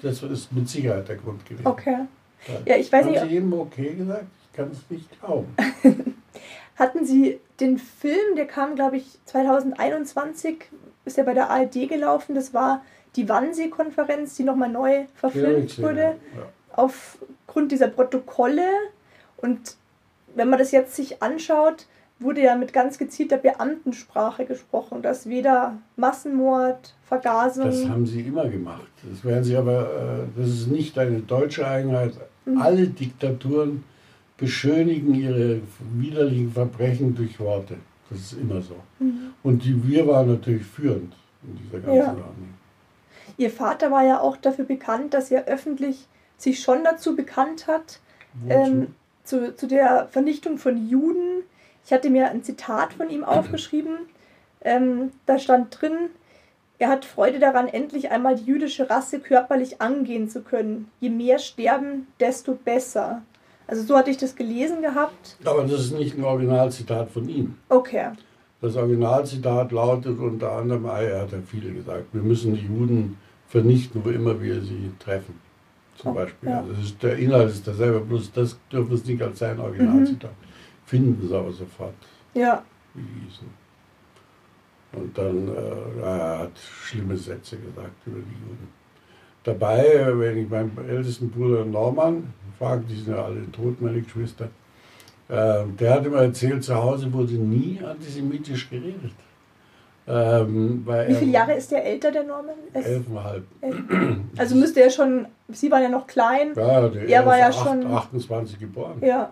Das 0.03 0.23
ist 0.23 0.53
mit 0.53 0.69
Sicherheit 0.69 1.09
der 1.09 1.17
Grund 1.17 1.45
gewesen. 1.45 1.63
Mhm. 1.63 1.69
Okay. 1.69 1.97
Ja, 2.65 2.77
ich 2.77 2.91
weiß 2.91 3.05
Haben 3.05 3.13
nicht, 3.13 3.23
Sie 3.23 3.37
eben 3.37 3.53
okay 3.53 3.95
gesagt? 3.95 4.27
Ich 4.45 4.57
kann 4.57 4.71
es 4.73 4.79
nicht 4.89 5.21
glauben. 5.21 5.55
hatten 6.77 7.05
Sie 7.05 7.39
den 7.61 7.79
Film, 7.79 8.37
der 8.37 8.47
kam, 8.47 8.75
glaube 8.75 8.97
ich, 8.97 9.19
2021, 9.27 10.65
ist 11.05 11.17
ja 11.17 11.25
bei 11.25 11.35
der 11.35 11.51
ARD 11.51 11.89
gelaufen, 11.89 12.35
das 12.35 12.55
war 12.55 12.83
die 13.17 13.29
Wannsee-Konferenz, 13.29 14.37
die 14.37 14.45
nochmal 14.45 14.71
neu 14.71 15.05
verfilmt 15.15 15.81
wurde. 15.83 16.17
ja. 16.37 16.47
aufgrund 16.73 17.73
dieser 17.73 17.89
Protokolle 17.89 18.67
und 19.37 19.77
wenn 20.35 20.49
man 20.49 20.59
das 20.59 20.71
jetzt 20.71 20.95
sich 20.95 21.23
anschaut, 21.23 21.87
wurde 22.21 22.43
ja 22.43 22.55
mit 22.55 22.73
ganz 22.73 22.99
gezielter 22.99 23.39
Beamtensprache 23.39 24.45
gesprochen, 24.45 25.03
dass 25.03 25.29
weder 25.29 25.79
Massenmord, 25.97 26.95
Vergasung. 27.05 27.65
Das 27.65 27.89
haben 27.89 28.07
sie 28.07 28.21
immer 28.21 28.49
gemacht. 28.49 28.91
Das 29.11 29.25
werden 29.25 29.43
sie 29.43 29.57
aber, 29.57 30.27
äh, 30.37 30.41
das 30.41 30.49
ist 30.49 30.69
nicht 30.69 30.99
eine 30.99 31.21
deutsche 31.21 31.67
Eigenheit. 31.67 32.13
Mhm. 32.45 32.61
Alle 32.61 32.87
Diktaturen 32.87 33.85
beschönigen 34.37 35.15
ihre 35.15 35.61
widerlichen 35.95 36.53
Verbrechen 36.53 37.15
durch 37.15 37.41
Worte. 37.41 37.77
Das 38.11 38.19
ist 38.19 38.33
immer 38.35 38.61
so. 38.61 38.77
Mhm. 38.99 39.33
Und 39.43 39.65
die, 39.65 39.89
wir 39.89 40.07
waren 40.07 40.29
natürlich 40.29 40.65
führend 40.67 41.15
in 41.43 41.57
dieser 41.57 41.81
ganzen 41.81 41.97
Ja. 41.97 42.09
Armee. 42.09 42.55
Ihr 43.37 43.51
Vater 43.51 43.91
war 43.91 44.05
ja 44.05 44.21
auch 44.21 44.37
dafür 44.37 44.65
bekannt, 44.65 45.15
dass 45.15 45.31
er 45.31 45.47
öffentlich 45.47 46.07
sich 46.37 46.61
schon 46.61 46.85
dazu 46.85 47.17
bekannt 47.17 47.67
hat, 47.67 48.01
ähm, 48.49 48.89
zu, 49.25 49.55
zu 49.55 49.67
der 49.67 50.09
Vernichtung 50.11 50.59
von 50.59 50.89
Juden. 50.89 51.45
Ich 51.85 51.93
hatte 51.93 52.11
mir 52.11 52.31
ein 52.31 52.43
Zitat 52.43 52.93
von 52.93 53.11
ihm 53.11 53.25
aufgeschrieben. 53.25 53.99
Ähm, 54.63 55.11
da 55.27 55.39
stand 55.39 55.81
drin, 55.81 55.93
er 56.79 56.89
hat 56.89 57.05
Freude 57.05 57.39
daran, 57.39 57.69
endlich 57.69 58.11
einmal 58.11 58.37
die 58.37 58.45
jüdische 58.45 58.89
Rasse 58.89 59.21
körperlich 59.21 59.81
angehen 59.81 60.29
zu 60.29 60.43
können. 60.43 60.89
Je 61.01 61.11
mehr 61.11 61.39
sterben, 61.39 62.07
desto 62.21 62.55
besser. 62.55 63.23
Also 63.67 63.83
so 63.83 63.97
hatte 63.97 64.11
ich 64.11 64.17
das 64.17 64.35
gelesen 64.37 64.83
gehabt. 64.83 65.37
Aber 65.45 65.63
das 65.63 65.81
ist 65.81 65.93
nicht 65.93 66.17
ein 66.19 66.25
Originalzitat 66.25 67.11
von 67.11 67.29
ihm. 67.29 67.57
Okay. 67.69 68.11
Das 68.61 68.77
Originalzitat 68.77 69.73
lautet 69.73 70.19
unter 70.19 70.53
anderem, 70.53 70.85
ah, 70.87 71.01
er 71.01 71.23
hat 71.23 71.33
ja 71.33 71.39
viele 71.47 71.73
gesagt, 71.73 72.07
wir 72.13 72.23
müssen 72.23 72.55
die 72.55 72.67
Juden 72.67 73.17
vernichten, 73.49 74.05
wo 74.05 74.11
immer 74.11 74.41
wir 74.41 74.61
sie 74.61 74.91
treffen. 74.99 75.41
Zum 75.97 76.13
Oh, 76.13 76.15
Beispiel. 76.15 76.49
ja. 76.49 76.59
Also 76.61 76.73
das 76.73 76.85
ist, 76.85 77.03
der 77.03 77.17
Inhalt 77.17 77.51
ist 77.51 77.67
derselbe, 77.67 78.01
bloß 78.01 78.33
das 78.33 78.59
dürfen 78.73 78.95
es 78.95 79.05
nicht 79.05 79.23
als 79.23 79.39
sein 79.39 79.59
Originalzitat. 79.61 80.31
Finden 80.91 81.29
sie 81.29 81.33
aber 81.37 81.53
sofort, 81.53 81.95
Ja. 82.35 82.65
hießen. 82.95 83.47
Und 84.93 85.17
dann, 85.17 85.47
äh, 85.49 86.03
er 86.05 86.39
hat 86.41 86.51
schlimme 86.59 87.17
Sätze 87.17 87.57
gesagt 87.59 87.93
über 88.07 88.17
die 88.19 88.35
Juden. 88.43 88.69
Dabei, 89.45 89.85
äh, 89.87 90.19
wenn 90.19 90.39
ich 90.39 90.51
meinen 90.51 90.77
ältesten 90.89 91.31
Bruder 91.31 91.65
Norman 91.65 92.33
frage, 92.59 92.83
die 92.89 92.97
sind 92.97 93.15
ja 93.17 93.25
alle 93.25 93.49
tot, 93.53 93.81
meine 93.81 94.01
Geschwister, 94.03 94.49
äh, 95.29 95.63
der 95.79 95.95
hat 95.95 96.05
immer 96.07 96.23
erzählt, 96.23 96.65
zu 96.65 96.75
Hause 96.75 97.13
wurde 97.13 97.35
nie 97.35 97.81
antisemitisch 97.87 98.69
geredet. 98.69 99.13
Ähm, 100.09 100.83
weil 100.87 101.09
Wie 101.09 101.15
viele 101.15 101.31
Jahre 101.31 101.53
ist 101.55 101.71
der 101.71 101.85
älter, 101.85 102.11
der 102.11 102.25
Norman? 102.25 102.57
Elfenhalb. 102.73 103.45
Also 104.37 104.57
müsste 104.57 104.81
er 104.83 104.91
schon, 104.91 105.27
Sie 105.51 105.71
waren 105.71 105.83
ja 105.85 105.89
noch 105.89 106.09
klein, 106.09 106.53
Ja, 106.57 106.89
der 106.89 107.09
Er 107.09 107.25
war 107.27 107.39
ja 107.39 107.49
acht- 107.49 107.63
schon- 107.65 107.87
28 107.87 108.59
geboren. 108.59 108.99
ja. 109.03 109.31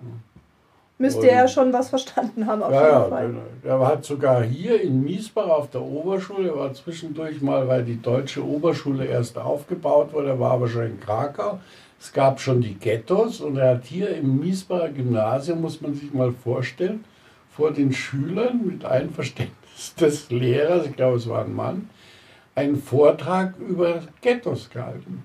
Müsste 1.00 1.20
Und- 1.20 1.28
er 1.28 1.46
schon 1.46 1.72
was 1.72 1.90
verstanden 1.90 2.46
haben, 2.46 2.60
auf 2.62 2.72
Ja, 2.72 2.80
jeden 2.82 2.92
ja, 2.92 3.04
Fall. 3.08 3.34
er 3.62 3.86
hat 3.86 4.04
sogar 4.04 4.42
hier 4.42 4.80
in 4.80 5.04
Miesbach 5.04 5.46
auf 5.48 5.70
der 5.70 5.80
Oberschule, 5.82 6.48
er 6.48 6.56
war 6.56 6.74
zwischendurch 6.74 7.40
mal, 7.40 7.68
weil 7.68 7.84
die 7.84 8.02
deutsche 8.02 8.44
Oberschule 8.44 9.04
erst 9.06 9.38
aufgebaut 9.38 10.12
wurde, 10.12 10.30
er 10.30 10.40
war 10.40 10.52
aber 10.52 10.66
schon 10.68 10.86
in 10.86 11.00
Krakau. 11.00 11.60
Es 12.00 12.12
gab 12.12 12.40
schon 12.40 12.60
die 12.60 12.74
Ghettos 12.74 13.40
und 13.40 13.56
er 13.58 13.76
hat 13.76 13.84
hier 13.84 14.10
im 14.16 14.40
Miesbacher 14.40 14.88
Gymnasium, 14.88 15.60
muss 15.60 15.80
man 15.80 15.94
sich 15.94 16.12
mal 16.12 16.32
vorstellen, 16.32 17.04
vor 17.50 17.70
den 17.72 17.92
Schülern 17.92 18.66
mit 18.66 18.84
Einverständnis 18.84 19.94
des 20.00 20.30
Lehrers, 20.30 20.86
ich 20.86 20.96
glaube 20.96 21.16
es 21.18 21.28
war 21.28 21.44
ein 21.44 21.54
Mann, 21.54 21.90
einen 22.56 22.76
Vortrag 22.76 23.54
über 23.58 24.00
Ghettos 24.20 24.68
gehalten. 24.68 25.22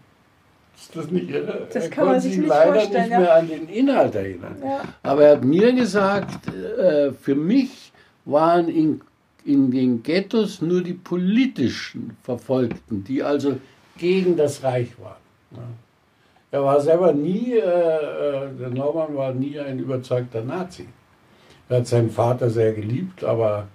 Ist 0.83 0.95
das 0.97 1.11
nicht 1.11 1.29
irre? 1.29 1.67
Das 1.71 1.89
kann 1.89 2.07
man 2.07 2.19
sich 2.19 2.37
nicht 2.37 2.49
leider 2.49 2.73
vorstellen, 2.73 3.03
nicht 3.03 3.11
ja. 3.11 3.19
mehr 3.19 3.35
an 3.35 3.47
den 3.47 3.69
Inhalt 3.69 4.15
erinnern. 4.15 4.57
Ja. 4.61 4.81
Aber 5.01 5.23
er 5.23 5.31
hat 5.37 5.43
mir 5.45 5.71
gesagt, 5.71 6.47
äh, 6.53 7.13
für 7.13 7.35
mich 7.35 7.93
waren 8.25 8.67
in, 8.67 9.01
in 9.45 9.71
den 9.71 10.03
Ghettos 10.03 10.61
nur 10.61 10.83
die 10.83 10.93
politischen 10.93 12.17
Verfolgten, 12.23 13.03
die 13.05 13.23
also 13.23 13.57
gegen 13.97 14.35
das 14.35 14.61
Reich 14.61 14.89
waren. 14.99 15.15
Ja. 15.51 15.63
Er 16.51 16.63
war 16.63 16.81
selber 16.81 17.13
nie, 17.13 17.53
äh, 17.53 17.59
äh, 17.59 18.49
der 18.59 18.69
Norman 18.69 19.15
war 19.15 19.33
nie 19.33 19.57
ein 19.59 19.79
überzeugter 19.79 20.43
Nazi. 20.43 20.85
Er 21.69 21.77
hat 21.77 21.87
seinen 21.87 22.09
Vater 22.09 22.49
sehr 22.49 22.73
geliebt, 22.73 23.23
aber 23.23 23.67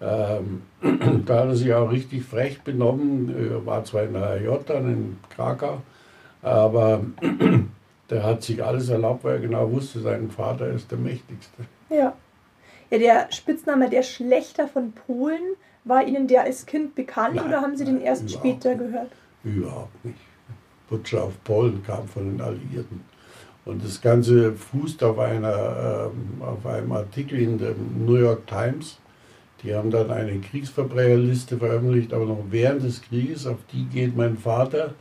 ähm, 0.00 0.62
da 1.26 1.40
hat 1.40 1.48
er 1.48 1.56
sich 1.56 1.72
auch 1.72 1.90
richtig 1.90 2.22
frech 2.22 2.60
benommen. 2.60 3.34
Er 3.36 3.64
war 3.64 3.82
zwar 3.84 4.04
in 4.04 4.12
der 4.12 4.38
HJ 4.38 4.64
dann 4.66 4.92
in 4.92 5.18
Krakau, 5.34 5.82
aber 6.42 7.04
der 8.10 8.22
hat 8.22 8.42
sich 8.42 8.62
alles 8.64 8.88
erlaubt, 8.88 9.24
weil 9.24 9.34
er 9.34 9.40
genau 9.40 9.70
wusste, 9.70 10.00
sein 10.00 10.30
Vater 10.30 10.68
ist 10.68 10.90
der 10.90 10.98
Mächtigste. 10.98 11.64
Ja. 11.90 12.14
Ja, 12.90 12.98
der 12.98 13.32
Spitzname 13.32 13.88
der 13.88 14.02
Schlechter 14.02 14.66
von 14.66 14.92
Polen, 14.92 15.54
war 15.84 16.06
Ihnen 16.06 16.26
der 16.28 16.42
als 16.42 16.66
Kind 16.66 16.94
bekannt 16.94 17.36
Nein, 17.36 17.46
oder 17.46 17.60
haben 17.60 17.76
Sie 17.76 17.84
den 17.84 17.96
nein, 17.96 18.04
erst 18.04 18.22
überhaupt 18.24 18.38
später 18.38 18.70
nicht. 18.70 18.78
gehört? 18.78 19.10
Überhaupt 19.44 20.04
nicht. 20.04 20.18
Butcher 20.88 21.24
auf 21.24 21.44
Polen 21.44 21.82
kam 21.84 22.06
von 22.08 22.32
den 22.32 22.40
Alliierten. 22.40 23.02
Und 23.64 23.84
das 23.84 24.00
Ganze 24.00 24.52
fußt 24.52 25.02
auf, 25.04 25.18
einer, 25.18 26.10
ähm, 26.12 26.42
auf 26.42 26.66
einem 26.66 26.92
Artikel 26.92 27.40
in 27.40 27.58
der 27.58 27.74
New 27.98 28.16
York 28.16 28.46
Times. 28.46 28.98
Die 29.62 29.74
haben 29.74 29.90
dann 29.90 30.10
eine 30.10 30.40
Kriegsverbrecherliste 30.40 31.58
veröffentlicht, 31.58 32.12
aber 32.12 32.24
noch 32.24 32.44
während 32.50 32.82
des 32.82 33.02
Krieges, 33.02 33.46
auf 33.46 33.58
die 33.72 33.84
geht 33.84 34.16
mein 34.16 34.36
Vater 34.36 34.94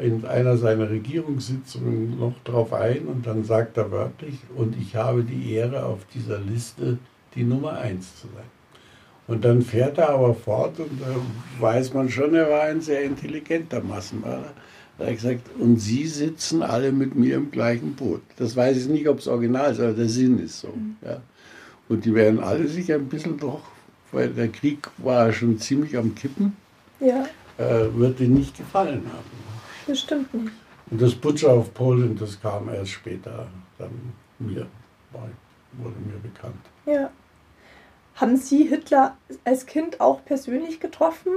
in 0.00 0.24
einer 0.24 0.56
seiner 0.56 0.90
Regierungssitzungen 0.90 2.18
noch 2.18 2.34
drauf 2.44 2.72
ein 2.72 3.06
und 3.06 3.26
dann 3.26 3.44
sagt 3.44 3.76
er 3.76 3.90
wörtlich, 3.90 4.38
und 4.56 4.76
ich 4.80 4.96
habe 4.96 5.22
die 5.22 5.52
Ehre, 5.52 5.84
auf 5.84 6.00
dieser 6.14 6.38
Liste 6.38 6.98
die 7.34 7.44
Nummer 7.44 7.72
eins 7.78 8.20
zu 8.20 8.26
sein. 8.28 8.44
Und 9.26 9.44
dann 9.44 9.60
fährt 9.60 9.98
er 9.98 10.10
aber 10.10 10.34
fort 10.34 10.80
und 10.80 11.00
da 11.00 11.14
weiß 11.60 11.92
man 11.92 12.08
schon, 12.08 12.34
er 12.34 12.48
war 12.48 12.62
ein 12.62 12.80
sehr 12.80 13.02
intelligenter 13.02 13.82
Massenmörder. 13.82 14.52
Da 14.96 15.04
hat 15.04 15.10
er 15.10 15.14
gesagt, 15.14 15.42
und 15.58 15.76
Sie 15.76 16.06
sitzen 16.06 16.62
alle 16.62 16.90
mit 16.92 17.14
mir 17.14 17.36
im 17.36 17.50
gleichen 17.50 17.94
Boot. 17.94 18.22
Das 18.36 18.56
weiß 18.56 18.76
ich 18.78 18.88
nicht, 18.88 19.06
ob 19.08 19.18
es 19.18 19.28
original 19.28 19.72
ist, 19.72 19.80
aber 19.80 19.92
der 19.92 20.08
Sinn 20.08 20.38
ist 20.38 20.60
so. 20.60 20.72
Ja. 21.04 21.20
Und 21.88 22.04
die 22.04 22.14
werden 22.14 22.40
alle 22.40 22.66
sich 22.68 22.92
ein 22.92 23.06
bisschen 23.06 23.38
doch, 23.38 23.62
weil 24.12 24.30
der 24.30 24.48
Krieg 24.48 24.88
war 24.96 25.32
schon 25.32 25.58
ziemlich 25.58 25.96
am 25.96 26.14
Kippen, 26.14 26.56
Ja, 26.98 27.26
äh, 27.58 27.86
wird 27.94 28.20
ihnen 28.20 28.34
nicht 28.34 28.56
gefallen 28.56 29.02
haben. 29.12 29.47
Bestimmt 29.88 30.32
nicht. 30.34 30.52
Und 30.90 31.02
das 31.02 31.14
Butcher 31.14 31.56
of 31.56 31.74
Poland, 31.74 32.20
das 32.20 32.40
kam 32.40 32.68
erst 32.68 32.92
später 32.92 33.48
dann 33.78 34.12
mir, 34.38 34.66
wurde 35.12 35.98
mir 36.06 36.18
bekannt. 36.22 36.64
Ja. 36.86 37.10
Haben 38.14 38.36
Sie 38.36 38.64
Hitler 38.64 39.16
als 39.44 39.66
Kind 39.66 40.00
auch 40.00 40.24
persönlich 40.24 40.80
getroffen? 40.80 41.32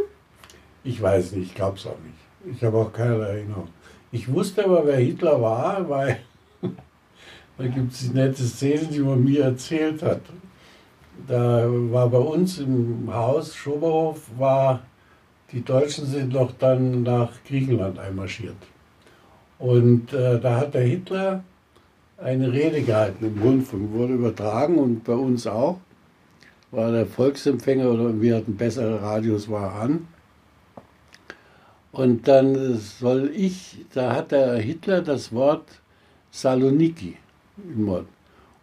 Ich 0.83 1.01
weiß 1.01 1.33
nicht, 1.33 1.49
ich 1.49 1.55
glaube 1.55 1.77
es 1.77 1.85
auch 1.85 1.97
nicht. 1.99 2.55
Ich 2.55 2.63
habe 2.63 2.77
auch 2.77 2.91
keine 2.91 3.27
Erinnerung. 3.27 3.67
Ich 4.11 4.31
wusste 4.31 4.65
aber, 4.65 4.85
wer 4.85 4.97
Hitler 4.97 5.41
war, 5.41 5.87
weil 5.89 6.19
da 7.57 7.67
gibt 7.67 7.93
es 7.93 7.99
die 7.99 8.09
nette 8.09 8.43
Szene, 8.43 8.85
die 8.85 8.99
man 8.99 9.23
mir 9.23 9.43
erzählt 9.43 10.01
hat. 10.01 10.21
Da 11.27 11.65
war 11.67 12.09
bei 12.09 12.17
uns 12.17 12.57
im 12.57 13.13
Haus, 13.13 13.55
Schoberhof, 13.55 14.21
war, 14.37 14.81
die 15.51 15.63
Deutschen 15.63 16.05
sind 16.05 16.33
noch 16.33 16.51
dann 16.53 17.03
nach 17.03 17.31
Griechenland 17.47 17.99
einmarschiert. 17.99 18.55
Und 19.59 20.13
äh, 20.13 20.39
da 20.39 20.57
hat 20.57 20.73
der 20.73 20.83
Hitler 20.83 21.43
eine 22.17 22.51
Rede 22.51 22.81
gehalten 22.81 23.25
im 23.25 23.41
Rundfunk, 23.41 23.91
wurde 23.91 24.13
übertragen 24.13 24.77
und 24.77 25.03
bei 25.03 25.13
uns 25.13 25.45
auch. 25.47 25.79
War 26.71 26.91
der 26.91 27.05
Volksempfänger 27.05 27.91
oder 27.91 28.21
wir 28.21 28.37
hatten 28.37 28.55
bessere 28.55 29.01
Radios, 29.01 29.49
war 29.49 29.75
an. 29.75 30.07
Und 31.91 32.27
dann 32.27 32.77
soll 32.77 33.31
ich, 33.35 33.85
da 33.93 34.15
hat 34.15 34.31
der 34.31 34.57
Hitler 34.57 35.01
das 35.01 35.33
Wort 35.33 35.65
Saloniki 36.31 37.17
im 37.57 37.83
Mund. 37.83 38.07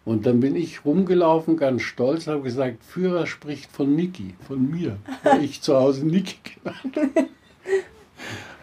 Und 0.09 0.25
dann 0.25 0.39
bin 0.39 0.55
ich 0.55 0.85
rumgelaufen, 0.85 1.55
ganz 1.55 1.83
stolz, 1.83 2.25
habe 2.25 2.41
gesagt, 2.41 2.83
Führer 2.83 3.27
spricht 3.27 3.71
von 3.71 3.95
Niki, 3.95 4.33
von 4.47 4.67
mir, 4.67 4.97
weil 5.21 5.43
ich 5.43 5.61
zu 5.61 5.75
Hause 5.75 6.07
Niki 6.07 6.37
genannt 6.55 6.95
habe. 7.15 7.27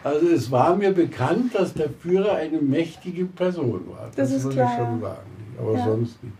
Also 0.03 0.27
es 0.27 0.51
war 0.51 0.75
mir 0.75 0.91
bekannt, 0.91 1.55
dass 1.55 1.73
der 1.73 1.89
Führer 1.89 2.33
eine 2.35 2.59
mächtige 2.59 3.23
Person 3.23 3.79
war. 3.87 4.11
Das 4.13 4.33
ist 4.33 4.43
würde 4.43 4.57
klar, 4.57 4.71
ich 4.73 4.77
schon 4.77 4.99
sagen. 4.99 5.29
Aber 5.57 5.73
Ja. 5.77 5.85
sonst 5.85 6.21
nicht. 6.21 6.35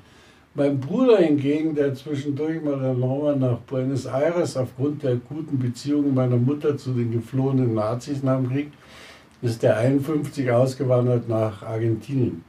Mein 0.55 0.77
Bruder 0.77 1.19
hingegen, 1.19 1.73
der 1.73 1.93
zwischendurch 1.93 2.61
mal 2.61 2.93
Norman 2.93 3.39
nach 3.39 3.59
Buenos 3.59 4.07
Aires 4.07 4.57
aufgrund 4.57 5.03
der 5.03 5.15
guten 5.15 5.57
Beziehungen 5.57 6.15
meiner 6.15 6.35
Mutter 6.35 6.75
zu 6.75 6.91
den 6.91 7.13
geflohenen 7.13 7.73
Nazis 7.75 8.23
nach 8.23 8.35
dem 8.41 8.49
Krieg, 8.49 8.71
ist 9.41 9.63
der 9.63 9.77
51 9.77 10.51
ausgewandert 10.51 11.29
nach 11.29 11.63
Argentinien. 11.63 12.43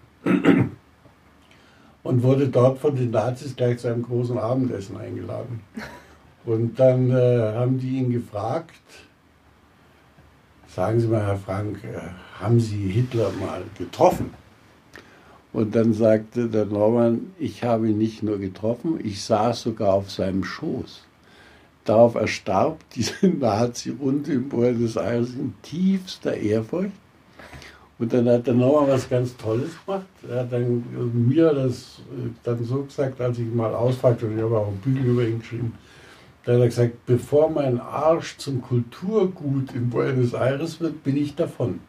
Und 2.08 2.22
wurde 2.22 2.48
dort 2.48 2.78
von 2.78 2.96
den 2.96 3.10
Nazis 3.10 3.54
gleich 3.54 3.80
zu 3.80 3.88
einem 3.88 4.02
großen 4.02 4.38
Abendessen 4.38 4.96
eingeladen. 4.96 5.60
Und 6.46 6.80
dann 6.80 7.10
äh, 7.10 7.52
haben 7.52 7.78
die 7.78 7.98
ihn 7.98 8.10
gefragt, 8.10 8.80
sagen 10.68 11.00
Sie 11.00 11.06
mal, 11.06 11.26
Herr 11.26 11.36
Frank, 11.36 11.84
äh, 11.84 11.98
haben 12.40 12.60
Sie 12.60 12.88
Hitler 12.88 13.30
mal 13.38 13.62
getroffen? 13.76 14.32
Und 15.52 15.74
dann 15.74 15.92
sagte 15.92 16.48
der 16.48 16.64
Norman, 16.64 17.34
ich 17.38 17.62
habe 17.62 17.90
ihn 17.90 17.98
nicht 17.98 18.22
nur 18.22 18.38
getroffen, 18.38 18.98
ich 19.04 19.22
saß 19.22 19.60
sogar 19.60 19.92
auf 19.92 20.10
seinem 20.10 20.44
Schoß. 20.44 21.02
Darauf 21.84 22.14
erstarb 22.14 22.78
diese 22.94 23.28
Nazi-Runde 23.28 24.32
in 24.32 24.48
Buenos 24.48 24.96
Aires 24.96 25.34
in 25.34 25.52
tiefster 25.60 26.34
Ehrfurcht. 26.34 26.92
Und 27.98 28.12
dann 28.12 28.28
hat 28.28 28.46
er 28.46 28.54
nochmal 28.54 28.88
was 28.88 29.08
ganz 29.08 29.36
Tolles 29.36 29.70
gemacht. 29.84 30.06
Er 30.28 30.40
hat 30.40 30.52
dann 30.52 30.84
mir 31.28 31.52
das 31.52 32.00
äh, 32.12 32.30
dann 32.44 32.64
so 32.64 32.84
gesagt, 32.84 33.20
als 33.20 33.38
ich 33.38 33.52
mal 33.52 33.74
ausfragte, 33.74 34.26
und 34.26 34.36
ich 34.36 34.42
habe 34.42 34.56
auch 34.56 34.68
einen 34.68 34.78
Bügel 34.78 35.04
über 35.04 35.26
ihn 35.26 35.40
geschrieben, 35.40 35.74
da 36.44 36.52
hat 36.54 36.60
er 36.60 36.66
gesagt, 36.66 37.06
bevor 37.06 37.50
mein 37.50 37.80
Arsch 37.80 38.36
zum 38.38 38.62
Kulturgut 38.62 39.74
in 39.74 39.90
Buenos 39.90 40.32
Aires 40.32 40.80
wird, 40.80 41.02
bin 41.02 41.16
ich 41.16 41.34
davon. 41.34 41.80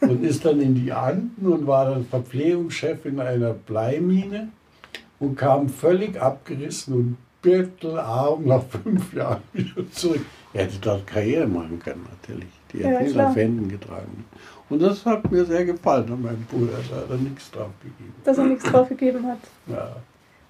Und 0.00 0.24
ist 0.24 0.44
dann 0.44 0.60
in 0.60 0.74
die 0.74 0.92
Anden 0.92 1.46
und 1.46 1.66
war 1.66 1.90
dann 1.90 2.06
Verpflegungschef 2.06 3.04
in 3.04 3.20
einer 3.20 3.52
Bleimine 3.52 4.48
und 5.18 5.36
kam 5.36 5.68
völlig 5.68 6.20
abgerissen 6.20 6.94
und 6.94 7.16
bittelarm 7.42 8.46
nach 8.46 8.62
fünf 8.62 9.12
Jahren 9.12 9.42
wieder 9.52 9.90
zurück. 9.90 10.24
Er 10.52 10.64
hätte 10.64 10.78
dort 10.80 11.06
Karriere 11.06 11.46
machen 11.46 11.78
können, 11.78 12.06
natürlich. 12.10 12.48
Die 12.72 12.78
Ja, 12.78 12.88
hätte 12.88 13.10
ihn 13.10 13.20
auf 13.20 13.36
Händen 13.36 13.68
getragen. 13.68 14.24
Und 14.70 14.80
das 14.80 15.04
hat 15.04 15.30
mir 15.30 15.44
sehr 15.44 15.64
gefallen 15.64 16.10
an 16.12 16.22
meinem 16.22 16.46
Bruder. 16.50 16.78
Da 16.90 16.96
hat 16.96 17.10
er 17.10 17.16
nichts 17.16 17.50
drauf 17.50 17.70
gegeben. 17.82 18.14
Dass 18.24 18.38
er 18.38 18.44
nichts 18.44 18.64
drauf 18.64 18.88
gegeben 18.88 19.26
hat. 19.26 19.38
Ja. 19.66 19.96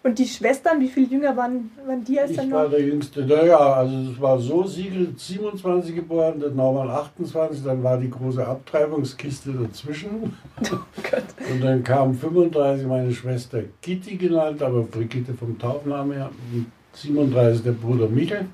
Und 0.03 0.19
die 0.19 0.27
Schwestern, 0.27 0.81
wie 0.81 0.89
viel 0.89 1.11
jünger 1.13 1.37
waren, 1.37 1.71
waren 1.87 2.03
die 2.03 2.19
als 2.19 2.31
Ich 2.31 2.37
dann 2.39 2.51
war 2.51 2.65
noch? 2.65 2.71
der 2.71 2.81
Jüngste. 2.83 3.25
Naja, 3.27 3.59
also 3.59 4.13
es 4.13 4.21
war 4.21 4.39
so, 4.39 4.65
Siegel 4.65 5.13
27 5.15 5.95
geboren, 5.95 6.41
der 6.41 6.51
Norman 6.51 6.89
28, 6.89 7.63
dann 7.63 7.83
war 7.83 7.99
die 7.99 8.09
große 8.09 8.47
Abtreibungskiste 8.47 9.53
dazwischen. 9.53 10.37
Oh. 10.73 11.53
Und 11.53 11.65
dann 11.65 11.83
kam 11.83 12.15
35 12.15 12.87
meine 12.87 13.13
Schwester 13.13 13.63
Kitty 13.81 14.17
genannt, 14.17 14.63
aber 14.63 14.83
Brigitte 14.83 15.33
vom 15.33 15.59
Taufnamen 15.59 16.13
her. 16.13 16.31
Und 16.53 16.67
37 16.93 17.63
der 17.63 17.73
Bruder 17.73 18.07
Michel 18.09 18.45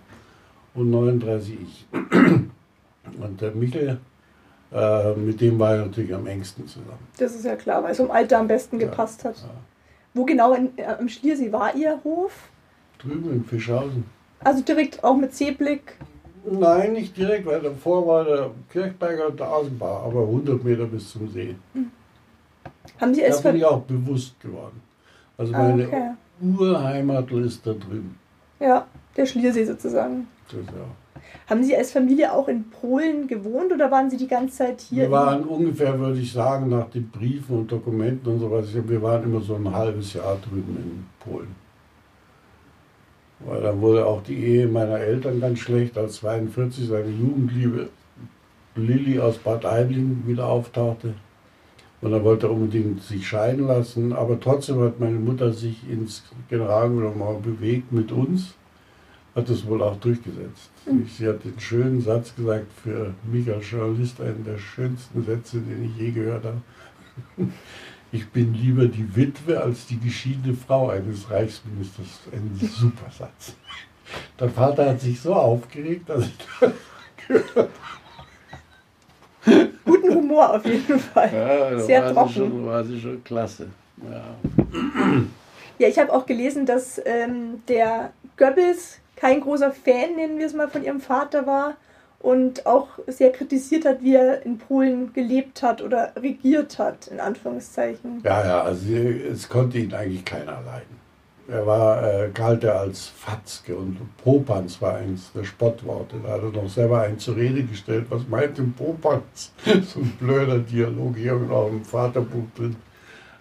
und 0.74 0.90
39 0.90 1.58
ich. 1.60 1.86
Und 3.20 3.40
der 3.40 3.52
Michel, 3.52 3.98
äh, 4.76 5.14
mit 5.16 5.40
dem 5.40 5.58
war 5.58 5.76
ich 5.78 5.86
natürlich 5.86 6.14
am 6.14 6.26
engsten 6.26 6.66
zusammen. 6.66 7.06
Das 7.18 7.34
ist 7.34 7.44
ja 7.44 7.56
klar, 7.56 7.82
weil 7.82 7.92
es 7.92 7.96
vom 7.96 8.10
Alter 8.10 8.38
am 8.38 8.48
besten 8.48 8.78
gepasst 8.78 9.24
hat. 9.24 9.36
Ja. 9.36 9.50
Wo 10.14 10.24
genau 10.24 10.52
in, 10.54 10.76
äh, 10.76 10.84
am 10.84 11.08
Schliersee 11.08 11.52
war 11.52 11.74
Ihr 11.74 12.00
Hof? 12.04 12.32
Drüben 12.98 13.32
in 13.32 13.44
Fischhausen. 13.44 14.04
Also 14.40 14.62
direkt 14.62 15.02
auch 15.02 15.16
mit 15.16 15.34
Seeblick. 15.34 15.96
Nein, 16.48 16.92
nicht 16.92 17.16
direkt, 17.16 17.46
weil 17.46 17.60
davor 17.60 18.06
war 18.06 18.24
der 18.24 18.50
Kirchberger 18.70 19.28
und 19.28 19.40
der 19.40 19.52
Außenbau, 19.52 20.04
aber 20.06 20.20
100 20.22 20.62
Meter 20.62 20.84
bis 20.84 21.10
zum 21.10 21.28
See. 21.28 21.56
Haben 23.00 23.14
Sie 23.14 23.20
Da 23.22 23.26
es 23.26 23.36
bin 23.42 23.42
ver 23.42 23.54
ich 23.54 23.64
auch 23.64 23.80
bewusst 23.82 24.38
geworden. 24.40 24.80
Also 25.36 25.52
Ah, 25.54 25.58
meine 25.58 25.86
okay. 25.86 26.10
Urheimat 26.40 27.30
ist 27.32 27.66
da 27.66 27.72
drüben. 27.72 28.16
Ja, 28.60 28.86
der 29.16 29.26
Schliersee 29.26 29.64
sozusagen. 29.64 30.28
Das, 30.48 30.58
ja. 30.66 30.84
Haben 31.48 31.64
Sie 31.64 31.76
als 31.76 31.92
Familie 31.92 32.32
auch 32.32 32.48
in 32.48 32.70
Polen 32.70 33.26
gewohnt 33.26 33.72
oder 33.72 33.90
waren 33.90 34.10
Sie 34.10 34.16
die 34.16 34.28
ganze 34.28 34.56
Zeit 34.56 34.80
hier? 34.80 35.04
Wir 35.04 35.10
waren 35.10 35.44
ungefähr, 35.44 35.98
würde 35.98 36.18
ich 36.18 36.32
sagen, 36.32 36.68
nach 36.68 36.90
den 36.90 37.08
Briefen 37.10 37.58
und 37.58 37.72
Dokumenten 37.72 38.32
und 38.32 38.40
sowas, 38.40 38.66
wir 38.72 39.02
waren 39.02 39.24
immer 39.24 39.40
so 39.40 39.54
ein 39.54 39.72
halbes 39.72 40.14
Jahr 40.14 40.36
drüben 40.36 40.76
in 40.76 41.06
Polen. 41.20 41.54
Weil 43.40 43.60
dann 43.60 43.80
wurde 43.80 44.06
auch 44.06 44.22
die 44.22 44.36
Ehe 44.36 44.66
meiner 44.66 44.98
Eltern 44.98 45.40
ganz 45.40 45.58
schlecht, 45.58 45.98
als 45.98 46.16
42 46.16 46.88
seine 46.88 47.10
Jugendliebe 47.10 47.90
Lilly 48.76 49.18
aus 49.18 49.38
Bad 49.38 49.64
Aibling 49.64 50.22
wieder 50.26 50.46
auftauchte. 50.46 51.14
Und 52.00 52.12
er 52.12 52.22
wollte 52.24 52.48
unbedingt 52.48 53.02
sich 53.02 53.26
scheiden 53.26 53.66
lassen, 53.66 54.12
aber 54.12 54.38
trotzdem 54.38 54.80
hat 54.80 55.00
meine 55.00 55.18
Mutter 55.18 55.52
sich 55.52 55.88
ins 55.90 56.24
Generalgouvernement 56.48 57.42
bewegt 57.42 57.90
mit 57.90 58.12
uns, 58.12 58.54
hat 59.36 59.48
es 59.50 59.66
wohl 59.66 59.82
auch 59.82 59.96
durchgesetzt. 59.98 60.70
Sie 61.16 61.28
hat 61.28 61.44
den 61.44 61.60
schönen 61.60 62.00
Satz 62.00 62.34
gesagt, 62.34 62.66
für 62.82 63.14
mich 63.30 63.48
als 63.52 63.70
Journalist 63.70 64.20
einen 64.20 64.44
der 64.44 64.58
schönsten 64.58 65.24
Sätze, 65.24 65.58
den 65.60 65.84
ich 65.84 65.96
je 66.00 66.10
gehört 66.10 66.44
habe. 66.44 66.60
Ich 68.12 68.28
bin 68.30 68.54
lieber 68.54 68.86
die 68.86 69.16
Witwe 69.16 69.60
als 69.60 69.86
die 69.88 69.98
geschiedene 69.98 70.54
Frau 70.54 70.90
eines 70.90 71.28
Reichsministers. 71.28 72.20
Ein 72.32 72.56
super 72.56 73.10
Satz. 73.10 73.56
Der 74.38 74.48
Vater 74.48 74.90
hat 74.90 75.00
sich 75.00 75.20
so 75.20 75.34
aufgeregt, 75.34 76.08
dass 76.08 76.24
ich 76.26 76.34
das 76.60 76.72
gehört 77.44 77.70
Guten 79.84 80.14
Humor 80.14 80.54
auf 80.54 80.64
jeden 80.64 80.98
Fall. 81.00 81.30
ja, 81.32 81.78
Sehr 81.80 82.02
war 82.04 82.12
trocken. 82.12 82.28
Sie 82.28 82.38
schon, 82.38 82.66
war 82.66 82.84
sie 82.84 83.00
schon 83.00 83.24
klasse. 83.24 83.66
Ja. 84.02 84.24
Ja, 85.78 85.88
ich 85.88 85.98
habe 85.98 86.12
auch 86.12 86.26
gelesen, 86.26 86.64
dass 86.64 87.00
ähm, 87.04 87.62
der 87.68 88.12
Goebbels 88.36 89.00
kein 89.16 89.40
großer 89.40 89.72
Fan, 89.72 90.14
nennen 90.16 90.38
wir 90.38 90.46
es 90.46 90.54
mal, 90.54 90.68
von 90.68 90.84
ihrem 90.84 91.00
Vater 91.00 91.46
war 91.46 91.76
und 92.20 92.66
auch 92.66 92.88
sehr 93.06 93.32
kritisiert 93.32 93.84
hat, 93.84 94.02
wie 94.02 94.14
er 94.14 94.44
in 94.44 94.58
Polen 94.58 95.12
gelebt 95.12 95.62
hat 95.62 95.82
oder 95.82 96.12
regiert 96.16 96.78
hat, 96.78 97.08
in 97.08 97.20
Anführungszeichen. 97.20 98.20
Ja, 98.24 98.44
ja, 98.44 98.62
also 98.62 98.92
es 98.92 99.48
konnte 99.48 99.78
ihn 99.78 99.92
eigentlich 99.94 100.24
keiner 100.24 100.60
leiden. 100.64 101.06
Er 101.48 101.64
war, 101.64 102.02
äh, 102.02 102.30
galt 102.34 102.64
er 102.64 102.80
als 102.80 103.06
Fatzke 103.06 103.76
und 103.76 103.98
Popanz 104.16 104.82
war 104.82 104.96
eins 104.96 105.30
der 105.32 105.44
Spottworte. 105.44 106.16
Da 106.20 106.32
hat 106.32 106.42
er 106.42 106.50
noch 106.50 106.68
selber 106.68 107.02
einen 107.02 107.20
zur 107.20 107.36
Rede 107.36 107.62
gestellt. 107.62 108.06
Was 108.08 108.26
meint 108.26 108.58
denn 108.58 108.72
Popanz? 108.72 109.52
so 109.64 110.00
ein 110.00 110.16
blöder 110.18 110.58
Dialog 110.58 111.16
hier 111.16 111.36
und 111.36 111.52
auch 111.52 111.68
im 111.68 111.84
Vaterbuch 111.84 112.46
drin. 112.56 112.74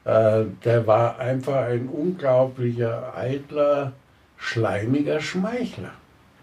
Äh, 0.03 0.45
der 0.63 0.85
war 0.85 1.17
einfach 1.17 1.55
ein 1.65 1.89
unglaublicher, 1.89 3.11
eitler, 3.17 3.93
schleimiger 4.37 5.19
Schmeichler. 5.19 5.91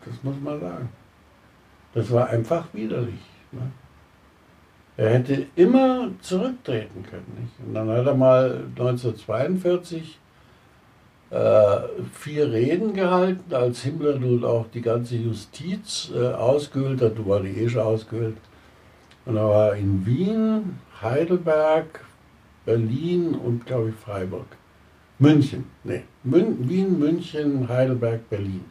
Das 0.04 0.14
muss 0.22 0.36
man 0.42 0.60
sagen. 0.60 0.88
Das 1.94 2.10
war 2.10 2.28
einfach 2.28 2.66
widerlich. 2.72 3.20
Ne? 3.52 3.70
Er 4.96 5.10
hätte 5.10 5.46
immer 5.56 6.08
zurücktreten 6.20 7.02
können. 7.02 7.38
Nicht? 7.40 7.66
Und 7.66 7.74
dann 7.74 7.88
hat 7.88 8.06
er 8.06 8.14
mal 8.14 8.64
1942 8.70 10.18
äh, 11.30 11.80
vier 12.12 12.52
Reden 12.52 12.92
gehalten, 12.92 13.54
als 13.54 13.82
Himmler 13.82 14.18
nun 14.18 14.44
auch 14.44 14.66
die 14.72 14.82
ganze 14.82 15.16
Justiz 15.16 16.10
äh, 16.14 16.28
ausgehöhlt 16.28 17.00
hat. 17.00 17.16
Du 17.16 17.26
war 17.26 17.40
die 17.40 17.50
eh 17.50 17.68
schon 17.68 17.82
ausgehöhlt. 17.82 18.36
Und 19.24 19.36
er 19.36 19.48
war 19.48 19.74
in 19.74 20.04
Wien, 20.04 20.78
Heidelberg, 21.00 22.04
Berlin 22.64 23.34
und, 23.34 23.64
glaube 23.66 23.90
ich, 23.90 23.94
Freiburg. 23.94 24.46
München, 25.22 25.64
nee, 25.84 26.02
Mün 26.24 26.68
Wien, 26.68 26.98
München, 26.98 27.68
Heidelberg, 27.68 28.28
Berlin. 28.28 28.64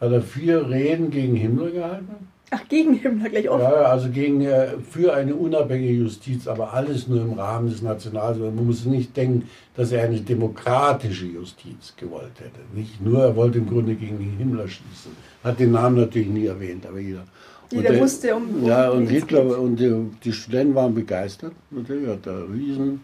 Hat 0.00 0.10
er 0.12 0.22
vier 0.22 0.68
Reden 0.68 1.10
gegen 1.10 1.36
Himmler 1.36 1.70
gehalten? 1.70 2.16
Ach, 2.50 2.68
gegen 2.68 2.94
Himmler 2.94 3.28
gleich 3.30 3.48
offen. 3.48 3.62
Ja, 3.62 3.70
also 3.94 4.08
gegen, 4.10 4.40
äh, 4.42 4.66
für 4.90 5.14
eine 5.14 5.34
unabhängige 5.34 5.92
Justiz, 6.04 6.46
aber 6.48 6.72
alles 6.74 7.06
nur 7.08 7.22
im 7.22 7.32
Rahmen 7.34 7.70
des 7.70 7.80
Nationals. 7.82 8.36
Man 8.38 8.66
muss 8.66 8.84
nicht 8.84 9.16
denken, 9.16 9.48
dass 9.76 9.92
er 9.92 10.02
eine 10.04 10.20
demokratische 10.20 11.26
Justiz 11.26 11.94
gewollt 11.96 12.36
hätte. 12.40 12.60
Nicht 12.74 13.00
nur, 13.00 13.22
er 13.22 13.36
wollte 13.36 13.58
im 13.58 13.68
Grunde 13.68 13.94
gegen 13.94 14.18
den 14.18 14.36
Himmler 14.36 14.66
schießen. 14.68 15.12
Hat 15.44 15.60
den 15.60 15.70
Namen 15.72 15.96
natürlich 15.96 16.28
nie 16.28 16.46
erwähnt, 16.46 16.84
aber 16.84 16.98
jeder. 16.98 17.24
Jeder 17.70 17.88
Und 17.88 17.94
der- 17.94 18.02
wusste, 18.02 18.34
um- 18.34 18.48
um 18.56 18.64
Ja, 18.66 18.90
und 18.90 19.06
Hitler 19.06 19.44
geht. 19.44 19.56
und 19.56 19.76
die, 19.76 19.94
die 20.24 20.32
Studenten 20.32 20.74
waren 20.74 20.94
begeistert. 20.94 21.52
Natürlich 21.70 22.08
hat 22.08 22.26
er 22.26 22.42
Riesen. 22.52 23.02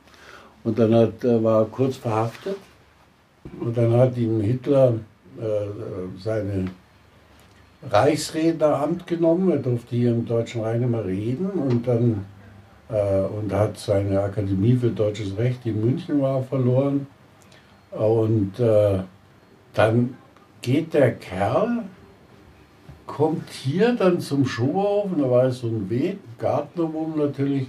Und 0.64 0.78
dann 0.78 0.92
hat, 0.94 1.24
er 1.24 1.42
war 1.42 1.62
er 1.62 1.66
kurz 1.66 1.96
verhaftet. 1.96 2.56
Und 3.60 3.76
dann 3.76 3.92
hat 3.94 4.16
ihn 4.16 4.40
Hitler 4.40 4.94
äh, 5.38 6.20
seine 6.20 6.66
Reichsredneramt 7.90 9.06
genommen. 9.06 9.50
Er 9.50 9.58
durfte 9.58 9.96
hier 9.96 10.10
im 10.10 10.26
Deutschen 10.26 10.62
Reich 10.62 10.80
mehr 10.80 11.04
reden. 11.04 11.50
Und 11.50 11.86
dann 11.86 12.24
äh, 12.88 13.20
und 13.20 13.52
hat 13.52 13.78
seine 13.78 14.20
Akademie 14.20 14.74
für 14.74 14.90
deutsches 14.90 15.36
Recht 15.36 15.64
in 15.66 15.80
München 15.80 16.20
war 16.20 16.42
verloren. 16.42 17.06
Und 17.90 18.58
äh, 18.58 19.00
dann 19.74 20.16
geht 20.62 20.94
der 20.94 21.14
Kerl, 21.14 21.84
kommt 23.06 23.48
hier 23.50 23.94
dann 23.94 24.20
zum 24.20 24.44
Schuhhofen, 24.46 25.18
da 25.22 25.30
war 25.30 25.50
so 25.50 25.68
ein 25.68 25.88
Weg, 25.88 26.18
Gartenraum 26.38 27.16
natürlich, 27.16 27.68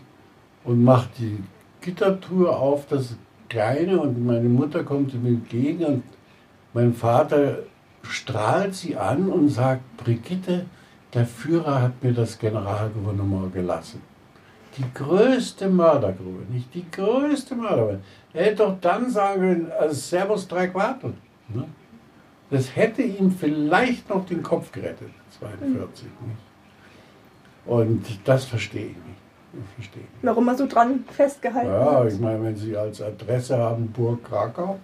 und 0.65 0.83
macht 0.83 1.17
die 1.19 1.37
Gittertür 1.81 2.57
auf, 2.57 2.85
das 2.87 3.15
Kleine, 3.49 3.99
und 3.99 4.25
meine 4.25 4.47
Mutter 4.47 4.83
kommt 4.83 5.13
ihm 5.13 5.25
entgegen 5.25 5.85
und 5.85 6.03
mein 6.73 6.93
Vater 6.93 7.59
strahlt 8.03 8.75
sie 8.75 8.95
an 8.95 9.29
und 9.29 9.49
sagt, 9.49 9.97
Brigitte, 9.97 10.65
der 11.13 11.25
Führer 11.25 11.81
hat 11.81 12.03
mir 12.03 12.13
das 12.13 12.37
Generalgouvernement 12.37 13.51
gelassen. 13.53 14.01
Die 14.77 14.85
größte 14.93 15.67
Mördergrube, 15.67 16.43
nicht 16.51 16.73
die 16.73 16.85
größte 16.89 17.55
Mördergrube. 17.55 18.01
Er 18.33 18.45
hätte 18.45 18.57
doch 18.57 18.77
dann 18.79 19.09
sagen 19.09 19.41
können, 19.41 19.71
also 19.77 19.95
Servus 19.95 20.47
drei 20.47 20.67
Quartel. 20.67 21.13
Ne? 21.49 21.65
Das 22.51 22.75
hätte 22.75 23.01
ihm 23.01 23.31
vielleicht 23.31 24.09
noch 24.09 24.25
den 24.25 24.43
Kopf 24.43 24.71
gerettet, 24.71 25.09
42. 25.39 26.03
Nicht? 26.03 26.37
Und 27.65 28.05
das 28.23 28.45
verstehe 28.45 28.87
ich 28.87 28.95
nicht. 28.95 29.18
Das 29.53 29.73
verstehe 29.75 30.03
ich 30.03 30.09
nicht. 30.09 30.23
Warum 30.23 30.47
er 30.47 30.55
so 30.55 30.67
dran 30.67 31.03
festgehalten 31.11 31.71
Ja, 31.71 32.05
ich 32.05 32.19
meine, 32.19 32.43
wenn 32.43 32.55
Sie 32.55 32.75
als 32.75 33.01
Adresse 33.01 33.57
haben 33.57 33.87
Burg 33.87 34.23
Krakau, 34.23 34.77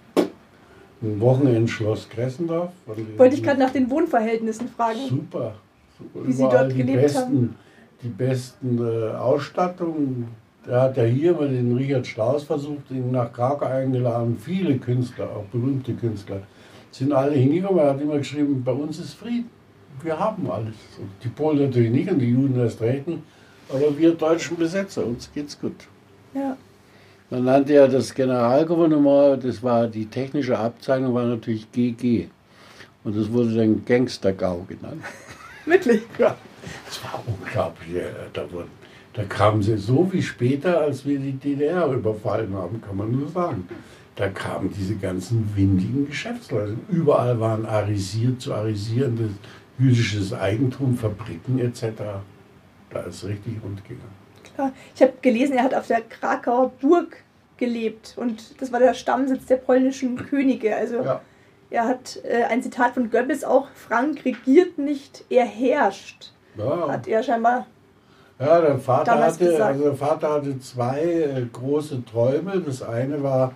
ein 1.01 1.19
Wochenendschloss 1.19 2.09
Kressendorf. 2.09 2.71
Wollte 3.17 3.35
ich 3.35 3.43
gerade 3.43 3.59
nach 3.59 3.71
den 3.71 3.89
Wohnverhältnissen 3.89 4.67
fragen. 4.69 4.99
Super. 5.07 5.55
super. 5.97 6.27
Wie 6.27 6.31
Sie 6.31 6.43
dort 6.43 6.71
die 6.71 6.77
gelebt 6.77 7.01
besten, 7.01 7.21
haben. 7.21 7.55
Die 8.01 8.09
besten 8.09 8.79
äh, 8.79 9.11
Ausstattungen, 9.15 10.29
Der 10.67 10.81
hat 10.81 10.97
ja 10.97 11.03
hier 11.03 11.33
mal 11.33 11.47
den 11.47 11.75
Richard 11.75 12.07
Strauss 12.07 12.43
versucht, 12.43 12.89
ihn 12.89 13.11
nach 13.11 13.31
Krakau 13.31 13.65
eingeladen. 13.65 14.37
Viele 14.39 14.77
Künstler, 14.77 15.25
auch 15.25 15.45
berühmte 15.51 15.93
Künstler, 15.93 16.41
sind 16.91 17.13
alle 17.13 17.35
hingekommen. 17.35 17.79
Er 17.79 17.91
hat 17.91 18.01
immer 18.01 18.17
geschrieben, 18.17 18.63
bei 18.63 18.71
uns 18.71 18.99
ist 18.99 19.13
Frieden. 19.13 19.49
Wir 20.01 20.19
haben 20.19 20.49
alles. 20.49 20.75
Und 20.99 21.09
die 21.23 21.29
Polen 21.29 21.59
natürlich 21.59 21.91
nicht 21.91 22.11
und 22.11 22.19
die 22.19 22.29
Juden 22.29 22.59
erst 22.59 22.81
recht 22.81 23.07
nicht. 23.07 23.21
Aber 23.69 23.97
wir 23.97 24.13
deutschen 24.13 24.57
Besetzer, 24.57 25.05
uns 25.05 25.29
geht's 25.33 25.59
gut. 25.59 25.75
Ja. 26.33 26.57
Man 27.29 27.45
nannte 27.45 27.73
ja 27.73 27.87
das 27.87 28.13
Generalgouvernement, 28.13 29.43
das 29.43 29.63
war 29.63 29.87
die 29.87 30.05
technische 30.05 30.57
Abzeichnung, 30.57 31.13
war 31.15 31.25
natürlich 31.25 31.71
GG. 31.71 32.27
Und 33.03 33.17
das 33.17 33.31
wurde 33.31 33.55
dann 33.55 33.83
Gangster-GAU 33.83 34.65
genannt. 34.67 35.03
Wirklich? 35.65 36.01
Ja, 36.19 36.35
das 36.85 37.03
war 37.03 37.23
unglaublich. 37.25 38.03
Da, 38.33 38.51
wurden, 38.51 38.69
da 39.13 39.23
kamen 39.23 39.63
sie 39.63 39.77
so 39.77 40.07
wie 40.11 40.21
später, 40.21 40.81
als 40.81 41.05
wir 41.05 41.17
die 41.17 41.33
DDR 41.33 41.87
überfallen 41.87 42.53
haben, 42.53 42.81
kann 42.81 42.97
man 42.97 43.11
nur 43.11 43.29
sagen. 43.29 43.67
Da 44.15 44.29
kamen 44.29 44.71
diese 44.71 44.95
ganzen 44.95 45.51
windigen 45.55 46.07
Geschäftsleute. 46.07 46.77
Überall 46.89 47.39
waren 47.39 47.65
arisiert, 47.65 48.41
zu 48.41 48.53
arisierendes 48.53 49.31
jüdisches 49.77 50.31
Eigentum, 50.31 50.95
Fabriken 50.95 51.59
etc. 51.59 51.83
Da 52.95 53.01
ist 53.01 53.25
richtig 53.25 53.55
rund 53.61 53.83
gegangen. 53.83 54.09
Klar. 54.55 54.71
Ich 54.95 55.01
habe 55.01 55.11
gelesen, 55.21 55.57
er 55.57 55.63
hat 55.63 55.73
auf 55.75 55.87
der 55.87 55.99
Krakauer 55.99 56.69
Burg 56.81 57.17
gelebt 57.57 58.13
und 58.15 58.61
das 58.61 58.71
war 58.71 58.79
der 58.79 58.93
Stammsitz 58.93 59.45
der 59.47 59.57
polnischen 59.57 60.15
Könige. 60.15 60.73
Also 60.73 61.03
Ja. 61.03 61.19
er 61.69 61.87
hat 61.89 62.21
äh, 62.23 62.43
ein 62.43 62.63
Zitat 62.63 62.93
von 62.93 63.09
Goebbels 63.11 63.43
auch, 63.43 63.67
Frank 63.75 64.23
regiert 64.23 64.77
nicht, 64.77 65.25
er 65.29 65.43
herrscht. 65.45 66.31
Ja, 66.57 66.87
Hat 66.87 67.05
er 67.05 67.21
scheinbar. 67.21 67.67
Ja, 68.39 68.61
der 68.61 68.77
Vater, 68.79 69.19
hatte, 69.19 69.39
gesagt. 69.45 69.61
also 69.61 69.83
der 69.83 69.95
Vater 69.95 70.33
hatte 70.35 70.59
zwei 70.59 71.01
äh, 71.01 71.45
große 71.51 72.05
Träume. 72.05 72.61
Das 72.65 72.81
eine 72.81 73.21
war 73.23 73.51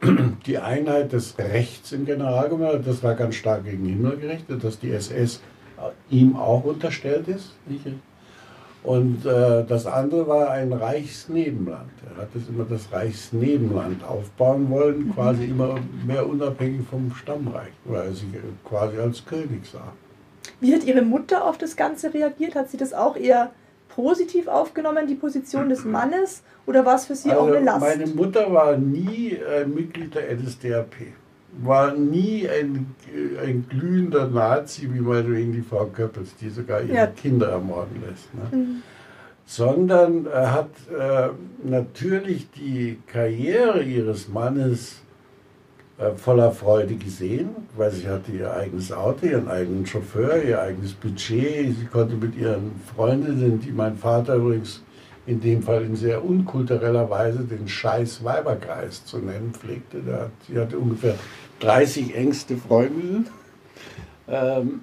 die 0.46 0.56
Einheit 0.56 1.12
des 1.12 1.36
Rechts 1.36 1.92
im 1.92 2.06
Generalgouvernement. 2.06 2.86
Das 2.86 3.02
war 3.02 3.14
ganz 3.14 3.34
stark 3.34 3.64
gegen 3.64 3.84
Himmler 3.84 4.16
gerichtet, 4.16 4.64
dass 4.64 4.78
die 4.78 4.90
SS 4.90 5.42
ihm 6.08 6.36
auch 6.36 6.64
unterstellt 6.64 7.28
ist. 7.28 7.52
Nicht? 7.66 7.86
Und 8.82 9.26
äh, 9.26 9.64
das 9.66 9.84
andere 9.86 10.26
war 10.26 10.50
ein 10.50 10.72
Reichsnebenland. 10.72 11.90
Er 12.16 12.22
hat 12.22 12.28
es 12.34 12.48
immer 12.48 12.64
das 12.64 12.90
Reichsnebenland 12.92 14.02
aufbauen 14.04 14.70
wollen, 14.70 15.12
quasi 15.14 15.44
immer 15.44 15.76
mehr 16.06 16.26
unabhängig 16.26 16.86
vom 16.88 17.12
Stammreich, 17.14 17.72
weil 17.84 18.06
er 18.06 18.12
sich 18.12 18.32
äh, 18.34 18.38
quasi 18.66 18.96
als 18.98 19.24
König 19.26 19.66
sah. 19.70 19.92
Wie 20.60 20.74
hat 20.74 20.84
Ihre 20.84 21.02
Mutter 21.02 21.44
auf 21.44 21.58
das 21.58 21.76
Ganze 21.76 22.14
reagiert? 22.14 22.54
Hat 22.54 22.70
sie 22.70 22.78
das 22.78 22.94
auch 22.94 23.16
eher 23.16 23.50
positiv 23.94 24.48
aufgenommen, 24.48 25.06
die 25.06 25.14
Position 25.14 25.68
des 25.68 25.84
Mannes? 25.84 26.42
Oder 26.66 26.86
war 26.86 26.94
es 26.94 27.04
für 27.04 27.14
sie 27.16 27.32
auch 27.32 27.42
Also 27.42 27.54
eine 27.56 27.64
Last? 27.66 27.80
meine 27.80 28.06
Mutter 28.06 28.50
war 28.52 28.76
nie 28.78 29.36
ein 29.60 29.74
Mitglied 29.74 30.14
der 30.14 30.34
NSDAP. 30.36 30.94
War 31.62 31.92
nie 31.94 32.48
ein, 32.48 32.86
ein 33.42 33.66
glühender 33.68 34.28
Nazi, 34.28 34.88
wie 34.92 35.00
meinetwegen 35.00 35.52
die 35.52 35.62
Frau 35.62 35.86
Köppels, 35.86 36.34
die 36.40 36.48
sogar 36.48 36.82
ihre 36.82 36.94
Ja. 36.94 37.06
Kinder 37.06 37.48
ermorden 37.50 38.02
lässt. 38.08 38.32
Ne? 38.34 38.56
Mhm. 38.56 38.82
Sondern 39.44 40.26
er 40.26 40.52
hat 40.52 40.70
äh, 40.96 41.30
natürlich 41.68 42.48
die 42.52 42.98
Karriere 43.06 43.82
ihres 43.82 44.28
Mannes 44.28 45.02
äh, 45.98 46.12
voller 46.12 46.52
Freude 46.52 46.94
gesehen, 46.94 47.50
weil 47.76 47.90
sie 47.90 48.08
hatte 48.08 48.30
ihr 48.30 48.52
eigenes 48.54 48.92
Auto, 48.92 49.26
ihren 49.26 49.48
eigenen 49.48 49.84
Chauffeur, 49.86 50.42
ihr 50.42 50.62
eigenes 50.62 50.92
Budget. 50.92 51.76
Sie 51.76 51.86
konnte 51.90 52.14
mit 52.14 52.36
ihren 52.36 52.72
Freundinnen, 52.94 53.60
die 53.60 53.72
mein 53.72 53.96
Vater 53.96 54.36
übrigens 54.36 54.82
in 55.26 55.40
dem 55.40 55.62
Fall 55.62 55.84
in 55.84 55.96
sehr 55.96 56.24
unkultureller 56.24 57.08
Weise 57.10 57.44
den 57.44 57.68
Scheiß 57.68 58.24
Weiberkreis 58.24 59.04
zu 59.04 59.18
nennen 59.18 59.52
pflegte. 59.52 60.30
Sie 60.48 60.58
hatte 60.58 60.78
ungefähr 60.78 61.14
30 61.60 62.14
engste 62.14 62.56
Freundinnen. 62.56 63.26
Ähm, 64.28 64.80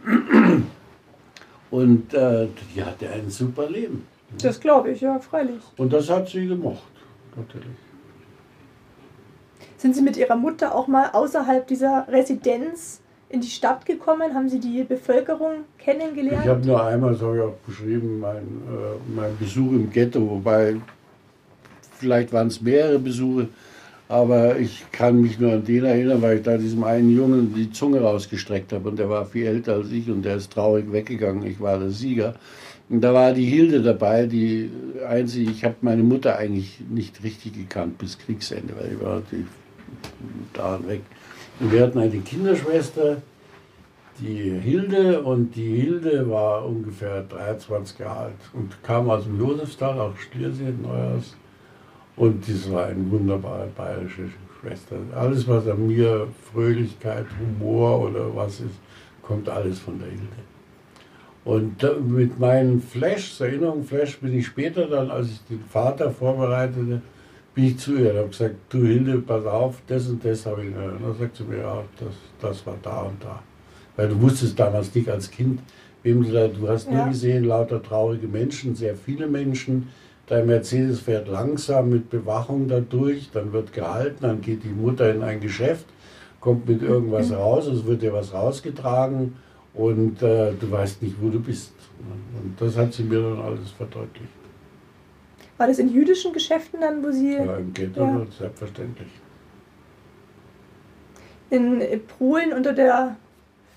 und 1.72 2.14
äh, 2.14 2.48
die 2.76 2.84
hatte 2.84 3.10
ein 3.10 3.30
super 3.30 3.70
Leben. 3.70 4.06
Das 4.42 4.60
glaube 4.60 4.92
ich, 4.92 5.02
ja, 5.02 5.20
freilich. 5.20 5.62
Und 5.78 5.94
das 5.94 6.10
hat 6.10 6.28
sie 6.30 6.48
gemocht, 6.48 6.84
natürlich. 7.36 7.76
Sind 9.78 9.96
Sie 9.96 10.02
mit 10.02 10.18
Ihrer 10.18 10.36
Mutter 10.36 10.74
auch 10.74 10.88
mal 10.88 11.12
außerhalb 11.12 11.68
dieser 11.68 12.08
Residenz 12.10 13.00
in 13.30 13.42
die 13.42 13.48
Stadt 13.48 13.86
gekommen? 13.86 14.34
Haben 14.34 14.50
Sie 14.50 14.60
die 14.60 14.84
Bevölkerung 14.84 15.66
kennengelernt? 15.78 16.42
Ich 16.44 16.50
habe 16.50 16.66
nur 16.66 16.84
einmal, 16.84 17.14
das 17.14 17.22
habe 17.22 17.38
ich 17.38 17.42
auch 17.44 17.56
beschrieben, 17.66 18.20
mein, 18.20 18.38
äh, 18.38 19.16
mein 19.16 19.38
Besuch 19.38 19.72
im 19.72 19.90
Ghetto, 19.92 20.30
wobei 20.30 20.76
vielleicht 21.98 22.32
waren 22.32 22.48
es 22.48 22.62
mehrere 22.62 23.00
Besuche, 23.00 23.50
aber 24.08 24.58
ich 24.58 24.86
kann 24.92 25.22
mich 25.22 25.40
nur 25.40 25.54
an 25.54 25.66
den 25.66 25.84
erinnern, 25.84 26.22
weil 26.22 26.38
ich 26.38 26.44
da 26.44 26.58
diesem 26.58 26.84
einen 26.84 27.10
Jungen 27.10 27.54
die 27.54 27.72
Zunge 27.72 28.02
rausgestreckt 28.02 28.72
habe 28.72 28.90
und 28.90 29.00
der 29.00 29.10
war 29.10 29.26
viel 29.26 29.48
älter 29.48 29.74
als 29.74 29.92
ich 29.92 30.10
und 30.10 30.24
der 30.24 30.38
ist 30.38 30.54
traurig 30.54 30.92
weggegangen. 30.92 31.46
Ich 31.46 31.60
war 31.60 31.78
der 31.78 31.90
Sieger. 31.90 32.36
Und 32.90 33.02
da 33.02 33.14
war 33.14 33.34
die 33.34 33.46
Hilde 33.46 33.82
dabei, 33.82 34.28
die 34.28 34.72
einzige, 35.06 35.52
ich 35.52 35.66
habe 35.66 35.76
meine 35.82 36.04
Mutter 36.04 36.38
eigentlich 36.38 36.80
nicht 36.90 37.22
richtig 37.22 37.54
gekannt 37.54 37.98
bis 37.98 38.18
Kriegsende, 38.18 38.74
weil 38.80 38.94
ich 38.94 39.02
war 39.02 39.22
da 40.54 40.80
weg. 40.88 41.02
Und 41.60 41.72
wir 41.72 41.84
hatten 41.84 41.98
eine 41.98 42.20
Kinderschwester, 42.20 43.18
die 44.20 44.52
Hilde 44.52 45.22
und 45.22 45.56
die 45.56 45.76
Hilde 45.76 46.30
war 46.30 46.66
ungefähr 46.66 47.24
23 47.24 48.00
Jahre 48.00 48.20
alt 48.20 48.34
und 48.54 48.84
kam 48.84 49.10
aus 49.10 49.24
dem 49.24 49.40
Josefstal, 49.40 50.00
auch 50.00 50.18
Stiersee, 50.18 50.74
Neuhaus. 50.82 51.36
Und 52.16 52.48
das 52.48 52.72
war 52.72 52.86
eine 52.86 53.10
wunderbare 53.10 53.68
bayerische 53.76 54.30
Schwester. 54.60 54.96
Alles, 55.16 55.48
was 55.48 55.68
an 55.68 55.88
mir 55.88 56.28
Fröhlichkeit, 56.52 57.26
Humor 57.40 58.10
oder 58.10 58.36
was 58.36 58.60
ist, 58.60 58.80
kommt 59.22 59.50
alles 59.50 59.80
von 59.80 60.00
der 60.00 60.10
Hilde. 60.10 60.24
Und 61.44 62.10
mit 62.10 62.40
meinen 62.40 62.82
Flashs, 62.82 63.40
Erinnerungen 63.40 63.86
Flash, 63.86 64.18
bin 64.20 64.38
ich 64.38 64.48
später 64.48 64.88
dann, 64.88 65.10
als 65.10 65.28
ich 65.28 65.44
den 65.46 65.62
Vater 65.62 66.12
vorbereitete, 66.12 67.02
bin 67.58 67.66
ich 67.66 67.80
zu 67.80 67.98
ihr 67.98 68.12
und 68.12 68.18
habe 68.18 68.28
gesagt, 68.30 68.56
du 68.70 68.86
Hilde, 68.86 69.18
pass 69.18 69.44
auf, 69.48 69.82
das 69.88 70.08
und 70.10 70.24
das 70.24 70.46
habe 70.46 70.64
ich 70.64 70.72
gehört. 70.72 70.94
Und 70.98 71.04
dann 71.08 71.18
sagt 71.18 71.38
sie 71.38 71.44
mir, 71.44 71.58
ja, 71.58 71.84
das, 72.00 72.14
das 72.40 72.66
war 72.68 72.76
da 72.84 73.02
und 73.02 73.24
da. 73.24 73.42
Weil 73.96 74.10
du 74.10 74.22
wusstest 74.22 74.60
damals 74.60 74.94
nicht 74.94 75.10
als 75.10 75.32
Kind, 75.32 75.60
wem 76.04 76.24
du 76.24 76.32
da, 76.32 76.48
du 76.48 76.70
hast 76.70 76.88
nur 76.88 77.00
Ja. 77.00 77.08
gesehen, 77.08 77.46
lauter 77.46 77.82
traurige 77.82 78.28
Menschen, 78.28 78.76
sehr 78.76 78.96
viele 78.96 79.26
Menschen. 79.26 79.90
Dein 80.28 80.46
Mercedes 80.46 81.00
fährt 81.00 81.28
langsam 81.28 81.90
mit 81.90 82.12
Bewachung 82.12 82.68
da 82.68 82.80
durch, 82.80 83.32
dann 83.34 83.52
wird 83.54 83.74
gehalten, 83.74 84.18
dann 84.22 84.42
geht 84.42 84.64
die 84.64 84.70
Mutter 84.70 85.12
in 85.12 85.24
ein 85.24 85.40
Geschäft, 85.40 85.88
kommt 86.40 86.70
mit 86.70 86.84
irgendwas 86.84 87.32
raus, 87.32 87.66
es 87.66 87.86
wird 87.88 88.04
dir 88.04 88.14
was 88.14 88.34
rausgetragen 88.36 89.34
und 89.74 90.22
äh, 90.22 90.52
du 90.60 90.70
weißt 90.70 91.02
nicht, 91.02 91.16
wo 91.20 91.30
du 91.30 91.40
bist. 91.40 91.74
Und 92.00 92.54
das 92.60 92.78
hat 92.78 92.94
sie 92.94 93.02
mir 93.04 93.20
dann 93.20 93.40
alles 93.40 93.72
verdeutlicht. 93.72 94.37
War 95.58 95.68
das 95.68 95.80
in 95.80 95.90
jüdischen 95.90 96.34
Geschäften 96.34 96.82
dann, 96.82 97.04
wo 97.04 97.12
Sie 97.12 97.34
Ja, 97.36 97.58
im 97.58 97.74
Ghetto, 97.74 98.02
Ja. 98.04 98.26
selbstverständlich. 98.38 99.08
in 101.50 101.82
Polen 102.20 102.52
unter 102.54 102.74
der 102.74 103.16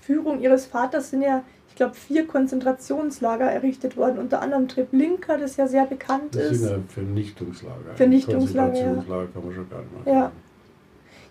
Führung 0.01 0.41
Ihres 0.41 0.65
Vaters 0.65 1.09
sind 1.11 1.21
ja, 1.21 1.43
ich 1.69 1.75
glaube, 1.75 1.93
vier 1.95 2.27
Konzentrationslager 2.27 3.45
errichtet 3.49 3.95
worden, 3.95 4.19
unter 4.19 4.41
anderem 4.41 4.67
Treblinka, 4.67 5.37
das 5.37 5.55
ja 5.55 5.67
sehr 5.67 5.85
bekannt 5.85 6.35
Das 6.35 6.51
ist. 6.51 6.59
sind 6.63 6.69
ja 6.71 6.79
Vernichtungslager. 6.89 7.95
Vernichtungslager, 7.95 8.73
ja. 8.77 8.83
Konzentrationslager 8.83 9.27
kann 9.33 9.45
man 9.45 9.55
schon 9.55 9.69
gar 9.69 9.79
nicht 9.81 10.05
mehr 10.05 10.13
Ja. 10.13 10.31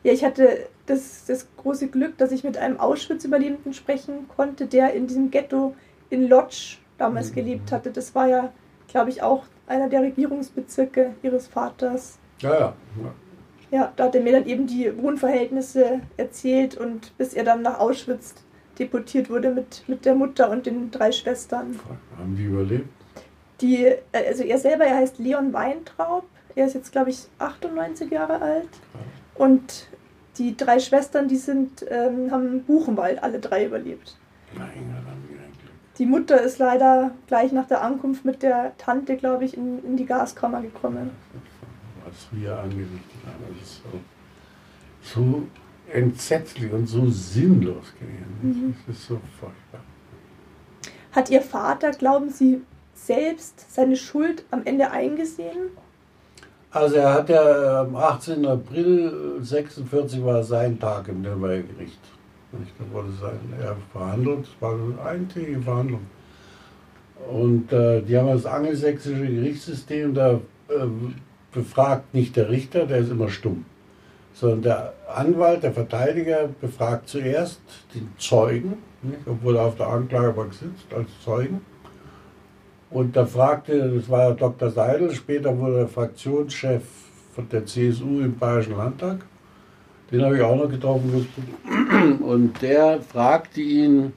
Ja, 0.02 0.12
ich 0.14 0.24
hatte 0.24 0.66
das, 0.86 1.26
das 1.26 1.46
große 1.58 1.88
Glück, 1.88 2.16
dass 2.16 2.32
ich 2.32 2.42
mit 2.42 2.56
einem 2.56 2.80
Auschwitz-Überlebenden 2.80 3.74
sprechen 3.74 4.26
konnte, 4.34 4.64
der 4.64 4.94
in 4.94 5.06
diesem 5.06 5.30
Ghetto 5.30 5.74
in 6.08 6.26
Lodz 6.26 6.78
damals 6.96 7.30
Mhm. 7.32 7.34
gelebt 7.34 7.70
hatte. 7.70 7.90
Das 7.90 8.14
war 8.14 8.26
ja, 8.26 8.50
glaube 8.90 9.10
ich, 9.10 9.22
auch 9.22 9.44
einer 9.66 9.88
der 9.88 10.02
Regierungsbezirke 10.02 11.14
ihres 11.22 11.46
Vaters. 11.46 12.18
Ja, 12.40 12.58
ja. 12.58 12.74
ja. 13.70 13.92
Da 13.96 14.04
hat 14.04 14.14
er 14.14 14.22
mir 14.22 14.32
dann 14.32 14.46
eben 14.46 14.66
die 14.66 14.92
Wohnverhältnisse 15.00 16.00
erzählt 16.16 16.76
und 16.76 17.16
bis 17.16 17.34
er 17.34 17.44
dann 17.44 17.62
nach 17.62 17.78
Auschwitz 17.78 18.34
deportiert 18.78 19.30
wurde 19.30 19.50
mit, 19.50 19.84
mit 19.88 20.04
der 20.04 20.14
Mutter 20.14 20.50
und 20.50 20.66
den 20.66 20.90
drei 20.90 21.12
Schwestern. 21.12 21.78
Haben 22.18 22.36
die 22.36 22.44
überlebt? 22.44 22.88
Die, 23.60 23.84
äh, 23.84 23.98
also 24.28 24.42
er 24.42 24.58
selber, 24.58 24.84
er 24.84 24.96
heißt 24.96 25.18
Leon 25.18 25.52
Weintraub. 25.52 26.24
Er 26.56 26.66
ist 26.66 26.74
jetzt, 26.74 26.90
glaube 26.90 27.10
ich, 27.10 27.28
98 27.38 28.10
Jahre 28.10 28.40
alt. 28.40 28.68
Und 29.34 29.88
die 30.38 30.56
drei 30.56 30.78
Schwestern, 30.78 31.28
die 31.28 31.36
sind, 31.36 31.84
ähm, 31.88 32.30
haben 32.30 32.64
Buchenwald 32.64 33.22
alle 33.22 33.38
drei 33.38 33.66
überlebt. 33.66 34.16
Mein 34.54 34.68
Gott, 34.68 35.09
die 36.00 36.06
Mutter 36.06 36.40
ist 36.40 36.58
leider 36.58 37.10
gleich 37.26 37.52
nach 37.52 37.68
der 37.68 37.82
Ankunft 37.82 38.24
mit 38.24 38.42
der 38.42 38.72
Tante, 38.78 39.18
glaube 39.18 39.44
ich, 39.44 39.54
in, 39.54 39.84
in 39.84 39.98
die 39.98 40.06
Gaskammer 40.06 40.62
gekommen. 40.62 41.10
Was 42.06 42.26
wir 42.32 42.58
angerichtet 42.58 43.20
haben, 43.26 43.54
das 43.54 43.68
ist 43.68 43.82
so, 45.02 45.20
so 45.20 45.42
entsetzlich 45.92 46.72
und 46.72 46.86
so 46.86 47.10
sinnlos 47.10 47.92
gewesen. 47.98 48.38
Mhm. 48.40 48.76
Das 48.86 48.96
ist 48.96 49.08
so 49.08 49.20
furchtbar. 49.38 49.80
Hat 51.12 51.28
Ihr 51.28 51.42
Vater, 51.42 51.90
glauben 51.90 52.30
Sie, 52.30 52.62
selbst 52.94 53.70
seine 53.70 53.96
Schuld 53.96 54.44
am 54.50 54.62
Ende 54.64 54.90
eingesehen? 54.90 55.68
Also 56.70 56.96
er 56.96 57.12
hat 57.12 57.28
ja 57.28 57.82
am 57.82 57.94
18. 57.94 58.46
April 58.46 59.38
46 59.42 60.24
war 60.24 60.42
sein 60.44 60.80
Tag 60.80 61.08
im 61.08 61.20
Nürnberger 61.20 61.62
Gericht. 61.62 62.00
Nicht? 62.52 62.72
Da 62.78 62.84
wurde 62.92 63.12
sein, 63.12 63.38
er 63.60 63.76
verhandelt, 63.92 64.44
es 64.44 64.62
war 64.62 64.74
eine 64.74 65.00
eintägige 65.02 65.60
Verhandlung. 65.60 66.06
Und 67.30 67.72
äh, 67.72 68.02
die 68.02 68.16
haben 68.16 68.28
das 68.28 68.46
angelsächsische 68.46 69.26
Gerichtssystem, 69.26 70.14
da 70.14 70.32
äh, 70.32 70.86
befragt 71.52 72.14
nicht 72.14 72.36
der 72.36 72.48
Richter, 72.48 72.86
der 72.86 72.98
ist 72.98 73.10
immer 73.10 73.28
stumm, 73.28 73.64
sondern 74.32 74.62
der 74.62 74.92
Anwalt, 75.14 75.62
der 75.62 75.72
Verteidiger 75.72 76.48
befragt 76.60 77.08
zuerst 77.08 77.60
den 77.94 78.08
Zeugen, 78.18 78.78
nicht? 79.02 79.20
obwohl 79.26 79.56
er 79.56 79.66
auf 79.66 79.76
der 79.76 79.88
Anklagebank 79.88 80.54
sitzt 80.54 80.92
als 80.94 81.08
Zeugen. 81.22 81.60
Und 82.90 83.16
da 83.16 83.24
fragte, 83.24 83.88
das 83.90 84.08
war 84.08 84.34
Dr. 84.34 84.70
Seidel, 84.70 85.12
später 85.12 85.56
wurde 85.56 85.80
er 85.80 85.88
Fraktionschef 85.88 86.82
von 87.34 87.48
der 87.48 87.64
CSU 87.64 88.20
im 88.20 88.36
Bayerischen 88.36 88.76
Landtag. 88.76 89.18
Den 90.10 90.22
habe 90.22 90.36
ich 90.36 90.42
auch 90.42 90.56
noch 90.56 90.68
getroffen. 90.68 91.28
Und 92.20 92.62
der 92.62 93.00
fragte 93.00 93.60
ihn, 93.60 94.12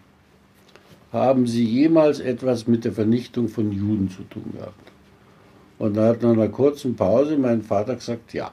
haben 1.12 1.46
Sie 1.46 1.64
jemals 1.64 2.20
etwas 2.20 2.66
mit 2.68 2.86
der 2.86 2.92
Vernichtung 2.92 3.48
von 3.48 3.72
Juden 3.72 4.10
zu 4.10 4.24
tun 4.24 4.54
gehabt? 4.58 4.92
Und 5.78 5.96
da 5.96 6.08
hat 6.08 6.24
nach 6.24 6.32
einer 6.32 6.50
kurzen 6.50 6.96
Pause 6.96 7.38
mein 7.38 7.62
Vater 7.62 7.96
gesagt, 7.96 8.34
ja. 8.34 8.52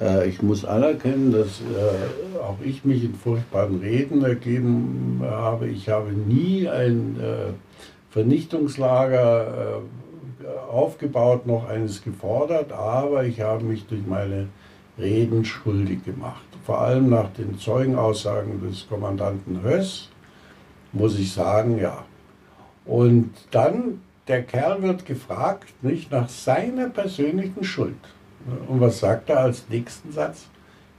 Äh, 0.00 0.28
ich 0.28 0.40
muss 0.42 0.64
anerkennen, 0.64 1.32
dass 1.32 1.60
äh, 1.60 2.38
auch 2.38 2.56
ich 2.64 2.84
mich 2.84 3.04
in 3.04 3.14
furchtbaren 3.14 3.80
Reden 3.80 4.24
ergeben 4.24 5.20
habe. 5.22 5.68
Ich 5.68 5.88
habe 5.88 6.12
nie 6.12 6.68
ein 6.68 7.16
äh, 7.20 7.52
Vernichtungslager 8.10 9.82
aufgebaut, 10.70 11.46
noch 11.46 11.68
eines 11.68 12.02
gefordert, 12.02 12.72
aber 12.72 13.24
ich 13.24 13.42
habe 13.42 13.64
mich 13.64 13.86
durch 13.86 14.06
meine 14.06 14.48
Reden 14.98 15.44
schuldig 15.44 16.04
gemacht. 16.04 16.44
Vor 16.64 16.80
allem 16.80 17.08
nach 17.08 17.30
den 17.32 17.58
Zeugenaussagen 17.58 18.60
des 18.60 18.88
Kommandanten 18.88 19.62
Höss 19.62 20.10
muss 20.92 21.18
ich 21.18 21.32
sagen, 21.32 21.78
ja. 21.78 22.04
Und 22.84 23.30
dann, 23.50 24.00
der 24.26 24.42
Kerl 24.42 24.82
wird 24.82 25.06
gefragt, 25.06 25.72
nicht 25.82 26.10
nach 26.10 26.28
seiner 26.28 26.88
persönlichen 26.88 27.64
Schuld. 27.64 27.96
Und 28.66 28.80
was 28.80 29.00
sagt 29.00 29.30
er 29.30 29.40
als 29.40 29.68
nächsten 29.68 30.12
Satz? 30.12 30.48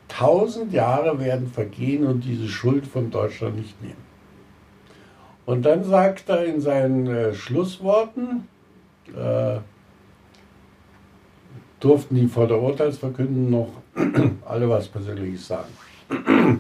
Tausend 0.08 0.74
Jahre 0.74 1.20
werden 1.20 1.48
vergehen 1.48 2.06
und 2.06 2.22
diese 2.22 2.48
Schuld 2.48 2.86
von 2.86 3.12
Deutschland 3.12 3.58
nicht 3.58 3.82
nehmen. 3.82 4.10
Und 5.46 5.64
dann 5.64 5.84
sagt 5.84 6.30
er 6.30 6.46
in 6.46 6.62
seinen 6.62 7.08
äh, 7.08 7.34
Schlussworten, 7.34 8.48
äh, 9.16 9.60
durften 11.80 12.16
die 12.16 12.28
vor 12.28 12.48
der 12.48 12.62
Urteilsverkündung 12.62 13.50
noch 13.50 13.70
alle 14.46 14.70
was 14.70 14.88
Persönliches 14.88 15.48
sagen. 15.48 15.70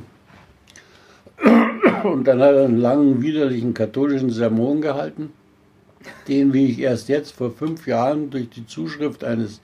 Und 2.03 2.25
dann 2.25 2.41
hat 2.41 2.55
er 2.55 2.65
einen 2.65 2.77
langen, 2.77 3.21
widerlichen 3.21 3.73
katholischen 3.73 4.29
Sermon 4.29 4.81
gehalten, 4.81 5.33
den, 6.27 6.53
wie 6.53 6.67
ich 6.67 6.79
erst 6.79 7.09
jetzt 7.09 7.31
vor 7.31 7.51
fünf 7.51 7.87
Jahren 7.87 8.29
durch 8.29 8.49
die 8.49 8.65
Zuschrift 8.65 9.23
eines 9.23 9.61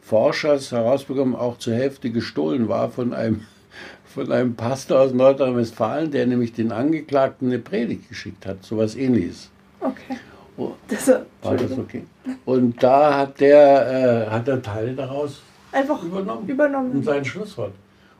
Forschers 0.00 0.72
herausbekommen, 0.72 1.36
auch 1.36 1.58
zur 1.58 1.74
Hälfte 1.74 2.10
gestohlen 2.10 2.68
war 2.68 2.90
von 2.90 3.12
einem, 3.12 3.42
von 4.04 4.32
einem 4.32 4.54
Pastor 4.54 5.00
aus 5.00 5.12
Nordrhein-Westfalen, 5.12 6.10
der 6.10 6.26
nämlich 6.26 6.52
den 6.52 6.72
Angeklagten 6.72 7.48
eine 7.48 7.58
Predigt 7.58 8.08
geschickt 8.08 8.46
hat, 8.46 8.64
sowas 8.64 8.96
ähnliches. 8.96 9.50
Okay. 9.80 10.18
Oh, 10.56 10.72
das, 10.88 11.08
war 11.42 11.56
das 11.56 11.78
okay? 11.78 12.02
Und 12.44 12.82
da 12.82 13.16
hat 13.16 13.38
der, 13.38 14.26
äh, 14.26 14.30
hat 14.30 14.48
er 14.48 14.60
Teile 14.60 14.94
daraus 14.94 15.40
einfach 15.78 16.02
übernommen. 16.02 16.48
übernommen. 16.48 16.92
In 16.92 17.02
sein 17.02 17.24
Schlusswort. 17.24 17.72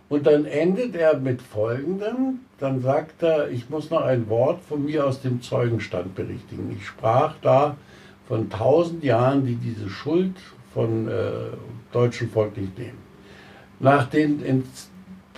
Und 0.08 0.26
dann 0.26 0.46
endet 0.46 0.96
er 0.96 1.18
mit 1.18 1.42
folgendem, 1.42 2.40
dann 2.58 2.80
sagt 2.80 3.22
er, 3.22 3.50
ich 3.50 3.68
muss 3.68 3.90
noch 3.90 4.02
ein 4.02 4.28
Wort 4.28 4.60
von 4.66 4.84
mir 4.84 5.06
aus 5.06 5.20
dem 5.20 5.42
Zeugenstand 5.42 6.14
berichtigen. 6.14 6.74
Ich 6.78 6.86
sprach 6.86 7.34
da 7.42 7.76
von 8.26 8.48
tausend 8.48 9.04
Jahren, 9.04 9.44
die 9.44 9.56
diese 9.56 9.90
Schuld 9.90 10.34
von 10.72 11.08
äh, 11.08 11.30
deutschen 11.92 12.30
Volk 12.30 12.56
nicht 12.56 12.78
nehmen. 12.78 12.98
Nach 13.80 14.06
den 14.08 14.42
Ent 14.42 14.66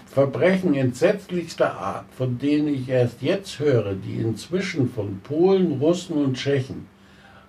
Verbrechen 0.07 0.75
entsetzlichster 0.75 1.73
Art, 1.73 2.07
von 2.17 2.37
denen 2.37 2.67
ich 2.67 2.89
erst 2.89 3.23
jetzt 3.23 3.61
höre, 3.61 3.95
die 3.95 4.17
inzwischen 4.17 4.91
von 4.91 5.21
Polen, 5.21 5.79
Russen 5.81 6.17
und 6.17 6.37
Tschechen 6.37 6.89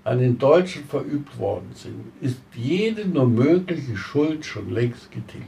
an 0.04 0.20
den 0.20 0.38
Deutschen 0.38 0.86
verübt 0.86 1.38
worden 1.38 1.70
sind, 1.76 2.06
ist 2.22 2.42
jede 2.56 3.08
nur 3.08 3.28
mögliche 3.28 3.96
Schuld 3.96 4.46
schon 4.46 4.72
längst 4.72 5.12
getilgt. 5.12 5.48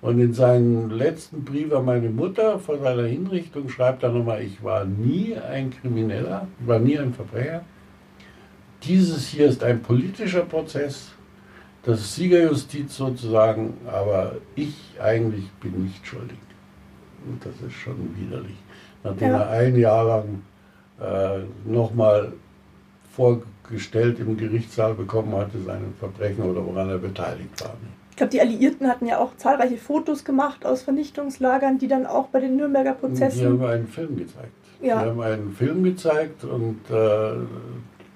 Und 0.00 0.20
in 0.20 0.34
seinem 0.34 0.90
letzten 0.90 1.44
Brief 1.44 1.72
an 1.72 1.86
meine 1.86 2.10
Mutter 2.10 2.58
vor 2.58 2.78
seiner 2.78 3.04
Hinrichtung 3.06 3.68
schreibt 3.68 4.02
er 4.02 4.10
nochmal, 4.10 4.42
ich 4.42 4.62
war 4.62 4.84
nie 4.84 5.34
ein 5.34 5.70
Krimineller, 5.70 6.46
ich 6.60 6.66
war 6.66 6.78
nie 6.78 6.98
ein 6.98 7.14
Verbrecher. 7.14 7.64
Dieses 8.82 9.28
hier 9.28 9.46
ist 9.46 9.62
ein 9.64 9.82
politischer 9.82 10.42
Prozess, 10.42 11.12
das 11.84 12.00
ist 12.00 12.14
Siegerjustiz 12.16 12.96
sozusagen, 12.96 13.74
aber 13.86 14.36
ich 14.54 14.74
eigentlich 15.02 15.50
bin 15.60 15.84
nicht 15.84 16.06
schuldig. 16.06 16.38
Und 17.26 17.44
das 17.44 17.54
ist 17.66 17.74
schon 17.74 18.14
widerlich. 18.16 18.56
Nachdem 19.02 19.28
ja. 19.28 19.38
er 19.38 19.50
ein 19.50 19.76
Jahr 19.76 20.04
lang 20.04 20.42
äh, 21.00 21.44
nochmal 21.64 22.32
vorgestellt 23.14 24.18
im 24.20 24.36
Gerichtssaal 24.36 24.94
bekommen 24.94 25.34
hatte, 25.34 25.60
seine 25.64 25.86
Verbrechen 25.98 26.44
oder 26.44 26.64
woran 26.64 26.88
er 26.88 26.98
beteiligt 26.98 27.60
war. 27.62 27.74
Ich 28.10 28.16
glaube, 28.16 28.30
die 28.30 28.40
Alliierten 28.40 28.86
hatten 28.86 29.06
ja 29.06 29.18
auch 29.18 29.36
zahlreiche 29.36 29.76
Fotos 29.76 30.24
gemacht 30.24 30.64
aus 30.64 30.82
Vernichtungslagern, 30.82 31.78
die 31.78 31.88
dann 31.88 32.06
auch 32.06 32.28
bei 32.28 32.40
den 32.40 32.56
Nürnberger 32.56 32.92
Prozessen. 32.92 33.40
Die 33.40 33.46
haben 33.46 33.64
einen 33.64 33.88
Film 33.88 34.16
gezeigt. 34.16 34.52
Ja. 34.80 35.02
Die 35.02 35.10
haben 35.10 35.20
einen 35.20 35.52
Film 35.52 35.82
gezeigt 35.82 36.44
und 36.44 36.78
äh, 36.90 37.32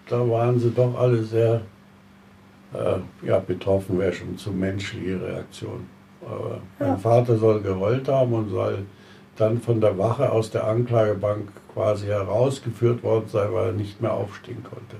da 0.08 0.30
waren 0.30 0.58
sie 0.60 0.70
doch 0.70 0.96
alle 0.98 1.22
sehr 1.24 1.62
äh, 2.74 3.26
ja, 3.26 3.38
betroffen, 3.38 3.98
wäre 3.98 4.12
schon 4.12 4.36
zu 4.36 4.52
menschliche 4.52 5.20
Reaktion. 5.20 5.86
Aber 6.22 6.60
ja. 6.78 6.88
mein 6.88 6.98
Vater 6.98 7.36
soll 7.36 7.60
gerollt 7.60 8.06
haben 8.08 8.32
und 8.32 8.50
soll 8.50 8.84
dann 9.40 9.60
von 9.60 9.80
der 9.80 9.96
Wache 9.98 10.30
aus 10.30 10.50
der 10.50 10.66
Anklagebank 10.66 11.48
quasi 11.72 12.06
herausgeführt 12.06 13.02
worden 13.02 13.26
sein, 13.28 13.52
weil 13.52 13.66
er 13.66 13.72
nicht 13.72 14.00
mehr 14.00 14.12
aufstehen 14.12 14.62
konnte. 14.62 14.96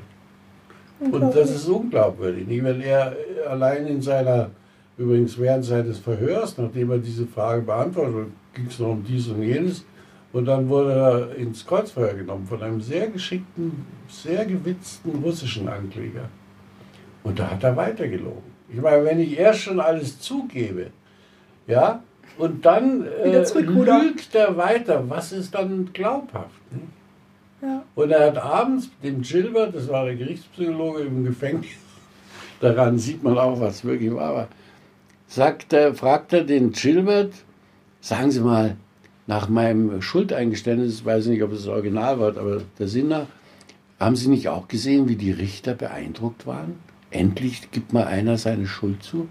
Und 1.17 1.35
das 1.35 1.51
ist 1.51 1.69
unglaubwürdig. 1.69 2.47
Nicht? 2.47 2.65
Wenn 2.65 2.81
er 2.81 3.15
allein 3.49 3.87
in 3.87 4.03
seiner 4.03 4.51
Übrigens 4.99 5.39
während 5.39 5.65
seines 5.65 6.01
Verhörs, 6.01 6.59
nachdem 6.59 6.91
er 6.91 6.99
diese 6.99 7.25
Frage 7.25 7.63
beantwortet, 7.63 8.33
ging 8.53 8.67
es 8.67 8.81
noch 8.81 8.89
um 8.89 9.05
dies 9.05 9.29
und 9.29 9.43
jenes. 9.43 9.85
Und 10.33 10.47
dann 10.47 10.69
wurde 10.69 10.93
er 10.93 11.37
ins 11.37 11.65
Kreuzfeuer 11.65 12.15
genommen 12.15 12.47
von 12.47 12.63
einem 12.63 12.81
sehr 12.81 13.07
geschickten, 13.07 13.87
sehr 14.09 14.45
gewitzten 14.45 15.23
russischen 15.23 15.69
Ankläger. 15.69 16.29
Und 17.23 17.39
da 17.39 17.53
hat 17.53 17.63
er 17.63 17.77
weitergelogen. 17.77 18.43
Ich 18.69 18.81
meine, 18.81 19.05
wenn 19.05 19.21
ich 19.21 19.39
erst 19.39 19.61
schon 19.61 19.79
alles 19.79 20.19
zugebe, 20.21 20.89
ja, 21.69 22.03
und 22.39 22.65
dann 22.65 23.07
äh, 23.07 23.45
lügt 23.61 24.35
er 24.35 24.57
weiter, 24.57 25.05
was 25.09 25.33
ist 25.33 25.55
dann 25.55 25.91
glaubhaft? 25.93 26.61
Ne? 26.71 26.81
Ja. 27.69 27.83
Und 27.95 28.11
er 28.11 28.29
hat 28.29 28.39
abends 28.39 28.89
dem 29.03 29.23
Gilbert, 29.23 29.75
das 29.75 29.89
war 29.89 30.05
der 30.05 30.15
Gerichtspsychologe 30.15 31.03
im 31.03 31.25
Gefängnis, 31.25 31.71
daran 32.61 32.99
sieht 32.99 33.23
man 33.23 33.37
auch, 33.37 33.61
was 33.61 33.85
wirklich 33.85 34.15
war, 34.15 34.49
sagt 35.27 35.73
er, 35.73 35.95
fragt 35.95 36.33
er 36.33 36.45
den 36.45 36.73
Gilbert, 36.73 37.33
sagen 38.01 38.31
Sie 38.31 38.41
mal, 38.41 38.77
nach 39.27 39.49
meinem 39.49 40.01
Schuldeingeständnis, 40.01 41.01
ich 41.01 41.05
weiß 41.05 41.27
nicht, 41.27 41.43
ob 41.43 41.53
es 41.53 41.65
das 41.65 41.69
Original 41.69 42.19
war, 42.19 42.37
aber 42.39 42.63
der 42.79 42.89
Sinn 42.89 43.09
nach, 43.09 43.27
haben 44.01 44.17
Sie 44.17 44.29
nicht 44.29 44.49
auch 44.49 44.69
gesehen, 44.69 45.09
wie 45.09 45.17
die 45.17 45.33
Richter 45.33 45.75
beeindruckt 45.75 46.47
waren? 46.47 46.77
Endlich 47.11 47.71
gibt 47.71 47.93
mal 47.93 48.05
einer 48.05 48.39
seine 48.39 48.67
Schuld 48.67 49.03
zu. 49.03 49.29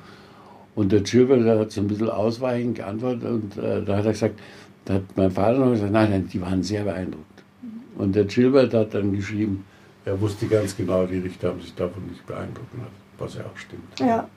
Und 0.77 0.91
der 0.91 1.01
Gilbert 1.01 1.43
hat 1.43 1.71
so 1.71 1.81
ein 1.81 1.87
bisschen 1.87 2.07
ausweichend 2.07 2.75
geantwortet 2.75 3.23
und 3.23 3.57
äh, 3.57 3.83
da 3.83 3.97
hat 3.97 4.05
er 4.05 4.11
gesagt, 4.11 4.39
da 4.85 4.93
hat 4.93 5.01
mein 5.15 5.31
Vater 5.31 5.57
noch 5.57 5.71
gesagt, 5.71 5.91
nein, 5.91 6.11
nein, 6.11 6.29
die 6.31 6.39
waren 6.39 6.61
sehr 6.61 6.83
beeindruckt. 6.83 7.43
Und 7.97 8.15
der 8.15 8.25
Gilbert 8.25 8.75
hat 8.75 8.93
dann 8.93 9.11
geschrieben, 9.11 9.65
er 10.05 10.21
wusste 10.21 10.45
ganz 10.45 10.77
genau, 10.77 11.07
die 11.07 11.17
Richter 11.17 11.49
haben 11.49 11.61
sich 11.61 11.73
davon 11.73 12.05
nicht 12.05 12.23
beeindruckt 12.27 12.71
lassen, 12.77 12.91
was 13.17 13.33
ja 13.33 13.41
auch 13.41 13.57
stimmt. 13.57 13.99
Ja. 13.99 14.27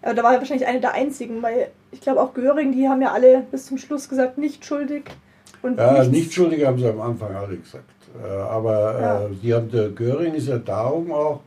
Aber 0.00 0.14
da 0.14 0.22
war 0.22 0.32
er 0.32 0.38
wahrscheinlich 0.38 0.66
eine 0.66 0.80
der 0.80 0.94
einzigen, 0.94 1.42
weil 1.42 1.68
ich 1.90 2.00
glaube 2.00 2.22
auch 2.22 2.32
Göring, 2.32 2.72
die 2.72 2.88
haben 2.88 3.02
ja 3.02 3.12
alle 3.12 3.42
bis 3.50 3.66
zum 3.66 3.76
Schluss 3.76 4.08
gesagt, 4.08 4.38
nicht 4.38 4.64
schuldig. 4.64 5.04
Und 5.60 5.76
ja, 5.76 6.02
nicht 6.04 6.32
schuldig 6.32 6.64
haben 6.64 6.78
sie 6.78 6.88
am 6.88 7.02
Anfang 7.02 7.36
alle 7.36 7.58
gesagt. 7.58 7.84
Äh, 8.24 8.26
aber 8.26 9.00
ja. 9.00 9.26
äh, 9.26 9.28
die 9.42 9.52
haben, 9.52 9.70
der 9.70 9.90
Göring 9.90 10.32
ist 10.32 10.48
ja 10.48 10.56
darum 10.56 11.12
auch 11.12 11.40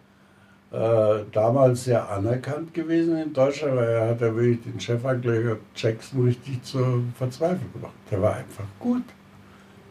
äh, 0.72 1.24
damals 1.32 1.86
sehr 1.86 2.10
anerkannt 2.10 2.74
gewesen 2.74 3.18
in 3.18 3.34
Deutschland, 3.34 3.76
weil 3.76 3.90
er 3.90 4.10
hat 4.10 4.22
ja 4.22 4.36
wirklich 4.36 4.62
den 4.64 4.80
Chefankläger 4.80 5.58
Jackson 5.76 6.26
richtig 6.26 6.64
zur 6.64 7.04
Verzweiflung 7.18 7.72
gemacht. 7.74 7.94
Der 8.12 8.22
war 8.22 8.36
einfach 8.36 8.66
gut. 8.80 9.04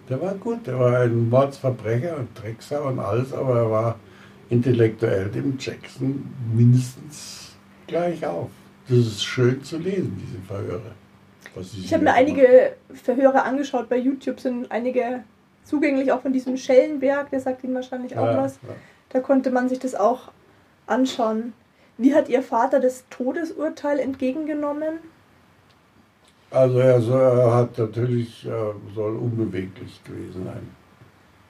Der 0.08 0.20
war 0.20 0.34
gut, 0.34 0.66
der 0.66 0.78
war 0.78 0.98
ein 1.00 1.30
Mordsverbrecher 1.30 2.18
und 2.18 2.28
Drecksau 2.38 2.88
und 2.88 2.98
alles, 2.98 3.32
aber 3.32 3.56
er 3.56 3.70
war 3.70 3.98
intellektuell 4.50 5.30
dem 5.30 5.56
Jackson 5.58 6.30
mindestens 6.54 7.54
gleich 7.86 8.24
auf. 8.26 8.50
Das 8.88 8.98
ist 8.98 9.24
schön 9.24 9.62
zu 9.64 9.78
lesen, 9.78 10.20
diese 10.20 10.38
Verhöre. 10.46 10.92
Ich 11.82 11.94
habe 11.94 12.04
mir 12.04 12.12
einige 12.12 12.72
Verhöre 12.92 13.42
angeschaut 13.44 13.88
bei 13.88 13.96
YouTube, 13.96 14.40
sind 14.40 14.70
einige 14.70 15.24
zugänglich, 15.62 16.12
auch 16.12 16.20
von 16.20 16.32
diesem 16.32 16.56
Schellenberg, 16.56 17.30
der 17.30 17.40
sagt 17.40 17.64
Ihnen 17.64 17.74
wahrscheinlich 17.74 18.16
auch 18.16 18.26
haben. 18.26 18.36
was. 18.36 18.58
Ja, 18.62 18.70
ja. 18.70 18.74
Da 19.10 19.20
konnte 19.20 19.50
man 19.50 19.68
sich 19.68 19.78
das 19.78 19.94
auch 19.94 20.32
anschauen. 20.86 21.52
Wie 21.96 22.14
hat 22.14 22.28
Ihr 22.28 22.42
Vater 22.42 22.80
das 22.80 23.04
Todesurteil 23.10 23.98
entgegengenommen? 24.00 24.98
Also 26.50 26.78
er, 26.78 27.00
er 27.00 27.54
hat 27.54 27.78
natürlich, 27.78 28.46
äh, 28.46 28.50
soll 28.94 29.16
unbeweglich 29.16 30.02
gewesen 30.04 30.44
sein. 30.44 30.68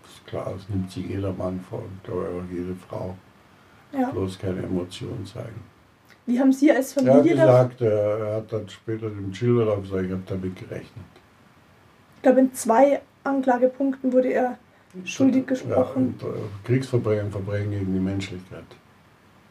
Das 0.02 0.12
ist 0.12 0.26
klar, 0.26 0.52
das 0.56 0.68
nimmt 0.68 0.90
sich 0.90 1.06
jeder 1.06 1.32
Mann 1.32 1.60
vor, 1.68 1.82
ich 2.02 2.10
auch 2.10 2.42
jede 2.50 2.74
Frau. 2.88 3.16
Ja. 3.92 4.10
Bloß 4.10 4.38
keine 4.38 4.62
Emotionen 4.62 5.24
zeigen. 5.26 5.60
Wie 6.26 6.40
haben 6.40 6.52
Sie 6.52 6.72
als 6.72 6.96
Er 6.96 7.02
hat 7.04 7.12
Familie, 7.12 7.36
gesagt, 7.36 7.80
er, 7.82 8.18
er 8.18 8.36
hat 8.36 8.52
dann 8.52 8.68
später 8.68 9.10
dem 9.10 9.32
Schilderer 9.32 9.80
gesagt, 9.80 10.04
ich 10.04 10.10
habe 10.10 10.22
damit 10.26 10.56
gerechnet. 10.56 11.04
ich 12.16 12.22
glaube 12.22 12.40
in 12.40 12.54
zwei 12.54 13.02
Anklagepunkten 13.24 14.12
wurde 14.12 14.32
er 14.32 14.58
schuldig 15.04 15.46
gesprochen. 15.46 16.14
Ja, 16.20 16.26
und, 16.26 16.34
äh, 16.34 16.40
Kriegsverbrechen, 16.64 17.30
Verbrechen 17.30 17.70
gegen 17.70 17.92
die 17.92 18.00
Menschlichkeit. 18.00 18.64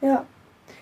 Ja. 0.04 0.26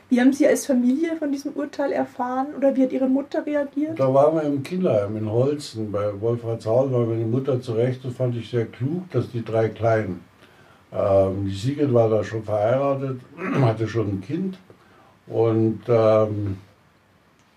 Wie 0.09 0.19
haben 0.19 0.34
Sie 0.34 0.45
als 0.45 0.65
Familie 0.65 1.15
von 1.15 1.32
diesem 1.32 1.53
Urteil 1.53 1.91
erfahren 1.91 2.47
oder 2.57 2.76
wie 2.76 2.84
hat 2.84 2.91
Ihre 2.91 3.07
Mutter 3.07 3.45
reagiert? 3.45 3.97
Da 3.97 4.13
waren 4.13 4.36
wir 4.36 4.43
im 4.43 4.61
Kinderheim 4.61 5.15
in 5.15 5.32
Holzen, 5.32 5.91
bei 5.91 6.19
Wolfratshausen, 6.19 6.91
war 6.91 7.05
meine 7.05 7.26
Mutter 7.26 7.61
zurecht, 7.61 8.03
das 8.03 8.15
fand 8.15 8.36
ich 8.36 8.49
sehr 8.49 8.65
klug, 8.65 9.09
dass 9.11 9.32
die 9.32 9.45
drei 9.45 9.69
Kleinen, 9.69 10.22
ähm, 10.91 11.45
die 11.45 11.55
Sigrid 11.55 11.93
war 11.93 12.09
da 12.09 12.24
schon 12.24 12.43
verheiratet, 12.43 13.22
hatte 13.61 13.88
schon 13.88 14.09
ein 14.09 14.22
Kind 14.22 14.57
und 15.28 15.82
ähm, 15.88 16.57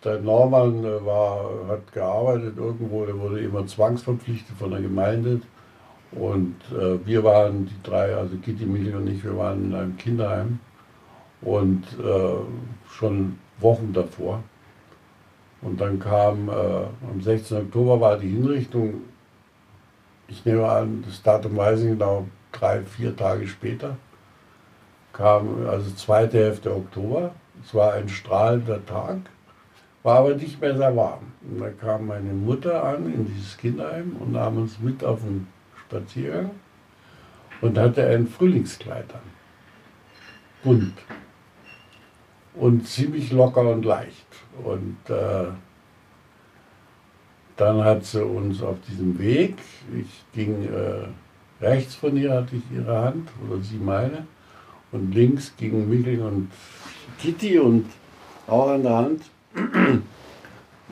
der 0.05 0.21
Norman 0.21 0.85
äh, 0.85 1.05
war, 1.05 1.51
hat 1.69 1.93
gearbeitet 1.93 2.57
irgendwo, 2.57 3.05
der 3.05 3.19
wurde 3.19 3.41
immer 3.41 3.67
zwangsverpflichtet 3.67 4.57
von 4.57 4.71
der 4.71 4.81
Gemeinde 4.81 5.41
und 6.12 6.55
äh, 6.71 7.05
wir 7.05 7.25
waren 7.25 7.67
die 7.67 7.83
drei, 7.83 8.15
also 8.15 8.37
Kitty, 8.37 8.65
Michael 8.65 8.97
und 8.97 9.09
ich, 9.09 9.25
wir 9.25 9.37
waren 9.37 9.65
in 9.65 9.75
einem 9.75 9.97
Kinderheim 9.97 10.61
und 11.45 11.85
äh, 12.03 12.91
schon 12.91 13.39
Wochen 13.59 13.93
davor. 13.93 14.43
Und 15.63 15.81
dann 15.81 15.99
kam, 15.99 16.49
äh, 16.49 16.53
am 16.53 17.21
16. 17.21 17.59
Oktober 17.59 18.01
war 18.01 18.19
die 18.19 18.31
Hinrichtung, 18.31 19.03
ich 20.29 20.45
nehme 20.45 20.69
an, 20.69 21.05
das 21.07 21.23
Datum 21.23 21.57
weiß 21.57 21.81
ich 21.81 21.89
genau, 21.91 22.27
drei, 22.53 22.83
vier 22.83 23.17
Tage 23.17 23.47
später, 23.47 23.97
kam 25.13 25.67
also 25.67 25.91
zweite 25.93 26.39
Hälfte 26.39 26.75
Oktober. 26.75 27.35
Es 27.65 27.75
war 27.75 27.95
ein 27.95 28.09
strahlender 28.09 28.85
Tag, 28.85 29.19
war 30.03 30.19
aber 30.19 30.35
nicht 30.35 30.61
mehr 30.61 30.77
sehr 30.77 30.95
warm. 30.97 31.33
Und 31.49 31.61
da 31.61 31.71
kam 31.71 32.09
meine 32.09 32.33
Mutter 32.33 32.85
an 32.85 33.07
in 33.07 33.27
dieses 33.27 33.57
Kinderheim 33.57 34.17
und 34.21 34.33
nahm 34.33 34.59
uns 34.59 34.79
mit 34.81 35.05
auf 35.05 35.23
einen 35.23 35.47
Spaziergang 35.87 36.51
und 37.61 37.79
hatte 37.79 38.07
ein 38.07 38.27
Frühlingskleid 38.27 39.15
an. 39.15 39.21
Bunt. 40.63 40.95
Und 42.55 42.87
ziemlich 42.87 43.33
locker 43.33 43.69
und 43.73 43.85
leicht. 43.85 44.27
Und 44.63 44.97
äh, 45.09 45.47
dann 47.57 47.85
hat 47.85 48.05
sie 48.05 48.25
uns 48.25 48.63
auf 48.63 48.77
diesem 48.89 49.19
Weg, 49.19 49.57
ich 49.97 50.25
ging 50.33 50.65
äh, 50.65 51.65
rechts 51.65 51.95
von 51.95 52.17
ihr, 52.17 52.33
hatte 52.33 52.57
ich 52.57 52.77
ihre 52.77 52.97
Hand, 52.97 53.29
oder 53.49 53.61
sie 53.63 53.77
meine, 53.77 54.27
und 54.93 55.13
links 55.15 55.53
gingen 55.57 55.89
Mikkel 55.89 56.21
und 56.21 56.51
Kitty 57.19 57.59
und 57.59 57.87
auch 58.47 58.69
an 58.71 58.83
der 58.83 58.97
Hand. 58.97 59.23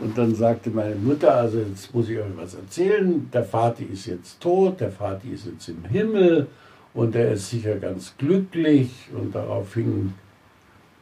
Und 0.01 0.19
dann 0.19 0.35
sagte 0.35 0.71
meine 0.71 0.97
Mutter, 0.97 1.35
also 1.35 1.59
jetzt 1.59 1.95
muss 1.95 2.09
ich 2.09 2.19
euch 2.19 2.25
was 2.37 2.55
erzählen, 2.55 3.29
der 3.33 3.45
Vati 3.45 3.85
ist 3.85 4.07
jetzt 4.07 4.41
tot, 4.41 4.81
der 4.81 4.91
Vati 4.91 5.29
ist 5.31 5.47
jetzt 5.47 5.69
im 5.69 5.85
Himmel 5.85 6.49
und 6.95 7.15
er 7.15 7.33
ist 7.33 7.51
sicher 7.51 7.77
ganz 7.77 8.15
glücklich. 8.19 8.91
Und 9.15 9.35
darauf 9.35 9.69
fingen 9.69 10.15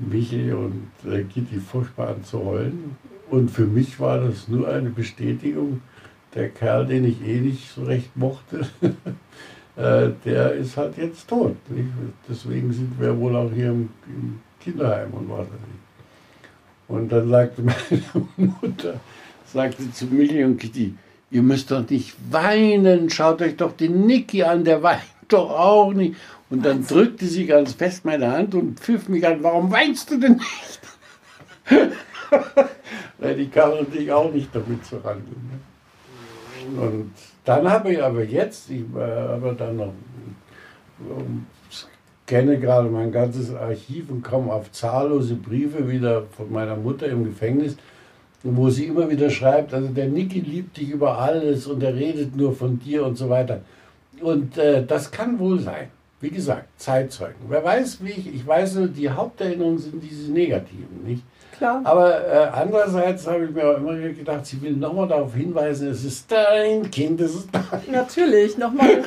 Michel 0.01 0.55
und 0.55 0.91
äh, 1.11 1.23
Kitty 1.25 1.61
furchtbar 1.61 2.09
an 2.09 2.25
zu 2.25 2.45
heulen. 2.45 2.97
Und 3.31 3.51
für 3.51 3.67
mich 3.67 4.01
war 4.01 4.19
das 4.19 4.49
nur 4.49 4.69
eine 4.69 4.91
Bestätigung, 4.91 5.83
der 6.35 6.49
Kerl, 6.49 6.87
den 6.87 7.05
ich 7.05 7.23
eh 7.27 7.41
nicht 7.41 7.71
so 7.71 7.85
recht 7.85 8.17
mochte, 8.17 8.67
äh, 9.77 10.11
der 10.25 10.53
ist 10.55 10.77
halt 10.77 10.97
jetzt 10.97 11.29
tot. 11.29 11.57
Nicht? 11.69 11.89
Deswegen 12.29 12.73
sind 12.73 13.01
wir 13.01 13.19
wohl 13.19 13.37
auch 13.37 13.51
hier 13.53 13.71
im, 13.71 13.91
im 14.07 14.41
Kinderheim 14.61 15.13
und 15.13 15.29
was 15.29 15.41
weiß 15.41 15.47
ich. 15.47 16.95
Und 16.95 17.13
dann 17.13 17.29
sagte 17.29 17.63
meine 18.37 18.55
Mutter, 18.61 19.01
sagte 19.47 19.91
zu 19.93 20.07
Millie 20.07 20.45
und 20.45 20.59
Kitty, 20.59 20.95
ihr 21.31 21.43
müsst 21.43 21.71
doch 21.71 21.89
nicht 21.89 22.17
weinen, 22.31 23.11
schaut 23.11 23.43
euch 23.43 23.57
doch 23.57 23.73
den 23.73 24.07
Niki 24.07 24.43
an, 24.43 24.65
der 24.65 24.83
weint 24.83 25.03
doch 25.29 25.51
auch 25.51 25.93
nicht. 25.93 26.17
Und 26.51 26.67
dann 26.67 26.85
drückte 26.85 27.27
sie 27.27 27.47
ganz 27.47 27.75
fest 27.75 28.05
meine 28.05 28.31
Hand 28.31 28.57
und 28.57 28.81
pfiff 28.81 29.09
mich 29.09 29.25
an, 29.27 29.43
warum 29.43 29.71
weinst 29.71 30.11
du 30.11 30.19
denn 30.19 30.33
nicht? 30.33 30.81
Weil 33.19 33.37
die 33.37 33.49
kam 33.49 33.71
natürlich 33.71 34.11
auch 34.13 34.33
nicht 34.33 34.55
damit 34.55 34.85
zurande. 34.85 35.31
Ne? 35.31 36.81
Und 36.81 37.13
dann 37.45 37.71
habe 37.71 37.93
ich 37.93 38.03
aber 38.03 38.25
jetzt, 38.25 38.69
ich 38.71 38.85
habe 38.95 39.55
dann 39.57 39.77
noch, 39.77 39.93
ähm, 41.01 41.47
kenne 42.27 42.59
gerade 42.59 42.89
mein 42.89 43.13
ganzes 43.13 43.55
Archiv 43.55 44.11
und 44.11 44.23
komme 44.23 44.53
auf 44.53 44.73
zahllose 44.73 45.37
Briefe 45.37 45.89
wieder 45.89 46.25
von 46.37 46.53
meiner 46.53 46.77
Mutter 46.77 47.07
im 47.07 47.25
Gefängnis, 47.25 47.77
wo 48.43 48.71
sie 48.71 48.87
immer 48.87 49.09
wieder 49.09 49.31
schreibt, 49.31 49.73
also 49.75 49.89
der 49.89 50.09
Niki 50.09 50.41
liebt 50.41 50.77
dich 50.77 50.91
über 50.91 51.19
alles 51.19 51.67
und 51.67 51.83
er 51.83 51.95
redet 51.95 52.35
nur 52.37 52.55
von 52.55 52.79
dir 52.79 53.05
und 53.05 53.17
so 53.17 53.29
weiter. 53.29 53.61
Und 54.21 54.59
äh, 54.59 54.85
das 54.85 55.11
kann 55.11 55.39
wohl 55.39 55.61
sein. 55.61 55.89
Wie 56.21 56.31
gesagt, 56.31 56.68
Zeitzeugen. 56.79 57.37
Wer 57.49 57.64
weiß, 57.64 58.05
wie 58.05 58.11
ich, 58.11 58.35
ich 58.35 58.47
weiß 58.47 58.79
die 58.95 59.09
Haupterinnerungen 59.09 59.79
sind 59.79 60.03
diese 60.03 60.31
negativen, 60.31 61.03
nicht? 61.05 61.23
Klar. 61.57 61.81
Aber 61.85 62.27
äh, 62.27 62.49
andererseits 62.53 63.27
habe 63.27 63.45
ich 63.45 63.51
mir 63.51 63.64
auch 63.64 63.77
immer 63.77 63.95
gedacht, 63.95 64.47
sie 64.47 64.61
will 64.62 64.73
nochmal 64.73 65.09
darauf 65.09 65.35
hinweisen, 65.35 65.89
es 65.89 66.05
ist 66.05 66.31
dein 66.33 66.91
Kind, 66.91 67.21
es 67.21 67.35
ist 67.35 67.49
dein. 67.53 67.93
Natürlich, 67.93 68.57
nochmal. 68.57 69.05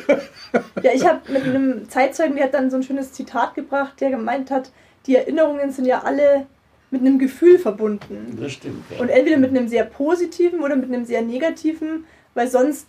Ja, 0.83 0.91
ich 0.93 1.03
habe 1.03 1.19
mit 1.31 1.43
einem 1.43 1.89
Zeitzeugen, 1.89 2.35
der 2.35 2.45
hat 2.45 2.53
dann 2.53 2.69
so 2.69 2.77
ein 2.77 2.83
schönes 2.83 3.11
Zitat 3.11 3.55
gebracht, 3.55 3.99
der 4.01 4.11
gemeint 4.11 4.51
hat, 4.51 4.71
die 5.07 5.15
Erinnerungen 5.15 5.71
sind 5.71 5.85
ja 5.85 6.03
alle 6.03 6.45
mit 6.91 7.01
einem 7.01 7.17
Gefühl 7.17 7.57
verbunden. 7.57 8.37
Das 8.39 8.51
stimmt. 8.51 8.83
Ja. 8.91 9.01
Und 9.01 9.09
entweder 9.09 9.37
mit 9.37 9.49
einem 9.49 9.67
sehr 9.67 9.83
positiven 9.83 10.59
oder 10.61 10.75
mit 10.75 10.93
einem 10.93 11.05
sehr 11.05 11.23
negativen, 11.23 12.05
weil 12.35 12.47
sonst 12.47 12.87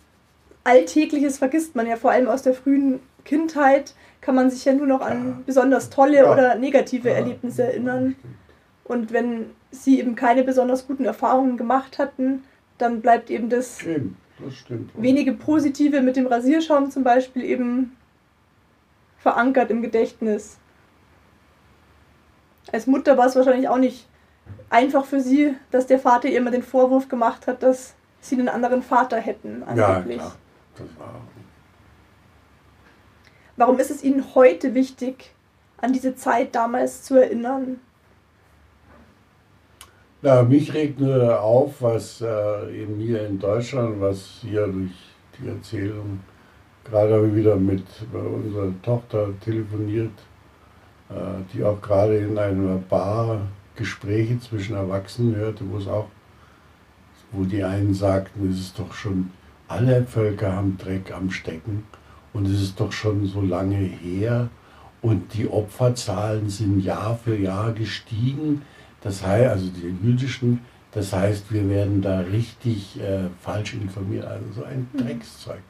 Alltägliches 0.63 1.39
vergisst 1.39 1.75
man 1.75 1.87
ja 1.87 1.95
vor 1.95 2.11
allem 2.11 2.27
aus 2.27 2.43
der 2.43 2.53
frühen 2.53 2.99
Kindheit, 3.23 3.95
kann 4.25 4.33
man 4.33 4.49
sich 4.49 4.65
ja 4.65 4.73
nur 4.73 4.87
noch 4.87 5.01
an 5.01 5.43
besonders 5.45 5.91
tolle 5.91 6.17
Ja. 6.17 6.33
oder 6.33 6.55
negative 6.55 7.09
Ja, 7.09 7.15
Erlebnisse 7.15 7.63
erinnern. 7.63 8.15
Und 8.83 9.13
wenn 9.13 9.51
sie 9.69 9.99
eben 9.99 10.15
keine 10.15 10.43
besonders 10.43 10.87
guten 10.87 11.05
Erfahrungen 11.05 11.57
gemacht 11.57 11.99
hatten, 11.99 12.43
dann 12.79 13.01
bleibt 13.01 13.29
eben 13.29 13.49
das 13.49 13.83
Eben, 13.83 14.17
das 14.43 14.55
stimmt. 14.55 14.91
wenige 14.99 15.33
Positive 15.33 16.01
mit 16.01 16.15
dem 16.15 16.25
Rasierschaum 16.25 16.89
zum 16.89 17.03
Beispiel 17.03 17.43
eben 17.43 17.95
verankert 19.19 19.69
im 19.69 19.83
Gedächtnis. 19.83 20.57
Als 22.71 22.87
Mutter 22.87 23.17
war 23.17 23.27
es 23.27 23.35
wahrscheinlich 23.35 23.69
auch 23.69 23.77
nicht 23.77 24.07
einfach 24.71 25.05
für 25.05 25.19
sie, 25.21 25.55
dass 25.69 25.85
der 25.85 25.99
Vater 25.99 26.27
ihr 26.29 26.37
immer 26.39 26.51
den 26.51 26.63
Vorwurf 26.63 27.07
gemacht 27.09 27.45
hat, 27.45 27.61
dass 27.61 27.93
sie 28.21 28.35
einen 28.35 28.49
anderen 28.49 28.81
Vater 28.81 29.17
hätten. 29.17 29.63
Ja, 29.75 29.87
Angeblich. 29.97 30.17
klar. 30.17 30.35
Das 30.77 30.87
war, 30.99 31.21
Warum 33.57 33.79
ist 33.79 33.91
es 33.91 34.03
Ihnen 34.03 34.35
heute 34.35 34.73
wichtig, 34.73 35.33
an 35.77 35.93
diese 35.93 36.15
Zeit 36.15 36.55
damals 36.55 37.03
zu 37.03 37.15
erinnern? 37.15 37.79
na, 40.25 40.41
mich 40.41 40.73
regt 40.73 40.99
nur 40.99 41.39
auf, 41.39 41.83
was 41.83 42.19
äh, 42.19 42.81
eben 42.81 42.99
hier 42.99 43.27
in 43.27 43.37
Deutschland, 43.37 44.01
was 44.01 44.39
hier 44.41 44.65
durch 44.65 44.91
die 45.37 45.47
Erzählung, 45.47 46.21
gerade 46.83 47.13
habe 47.13 47.27
ich 47.27 47.35
wieder 47.35 47.55
mit 47.57 47.83
unserer 48.11 48.71
Tochter 48.81 49.29
telefoniert, 49.41 50.17
äh, 51.09 51.13
die 51.53 51.63
auch 51.63 51.79
gerade 51.79 52.17
in 52.17 52.39
einer 52.39 52.77
Bar 52.77 53.41
Gespräche 53.75 54.39
zwischen 54.39 54.75
Erwachsenen 54.75 55.35
hörte, 55.35 55.63
wo 55.69 55.77
es 55.77 55.87
auch, 55.87 56.07
wo 57.31 57.43
die 57.43 57.63
einen 57.63 57.93
sagten, 57.93 58.49
es 58.49 58.59
ist 58.59 58.79
doch 58.79 58.93
schon, 58.93 59.29
alle 59.67 60.05
Völker 60.05 60.53
haben 60.53 60.75
Dreck 60.79 61.13
am 61.13 61.29
Stecken 61.29 61.83
und 62.35 62.47
es 62.47 62.61
ist 62.61 62.79
doch 62.79 62.91
schon 62.91 63.25
so 63.25 63.41
lange 63.41 63.77
her 63.77 64.49
und 65.01 65.33
die 65.33 65.47
Opferzahlen 65.47 66.49
sind 66.49 66.81
Jahr 66.81 67.17
für 67.23 67.37
Jahr 67.37 67.71
gestiegen. 67.71 68.63
Das 69.01 69.25
heißt, 69.25 69.49
also 69.49 69.67
die 69.67 69.95
jüdischen, 70.05 70.59
das 70.91 71.13
heißt, 71.13 71.53
wir 71.53 71.69
werden 71.69 72.01
da 72.01 72.19
richtig 72.19 72.99
äh, 72.99 73.29
falsch 73.41 73.73
informiert, 73.73 74.25
also 74.25 74.43
so 74.53 74.63
ein 74.65 74.87
Dreckszeug. 74.97 75.61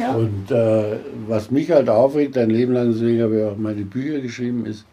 Ja. 0.00 0.14
Und 0.14 0.50
äh, 0.50 0.96
was 1.26 1.50
mich 1.50 1.70
halt 1.70 1.90
aufregt, 1.90 2.38
ein 2.38 2.50
Leben 2.50 2.72
lang, 2.72 2.92
deswegen 2.92 3.22
habe 3.22 3.38
ich 3.38 3.44
auch 3.44 3.56
meine 3.58 3.82
Bücher 3.82 4.20
geschrieben, 4.20 4.64
ist, 4.64 4.86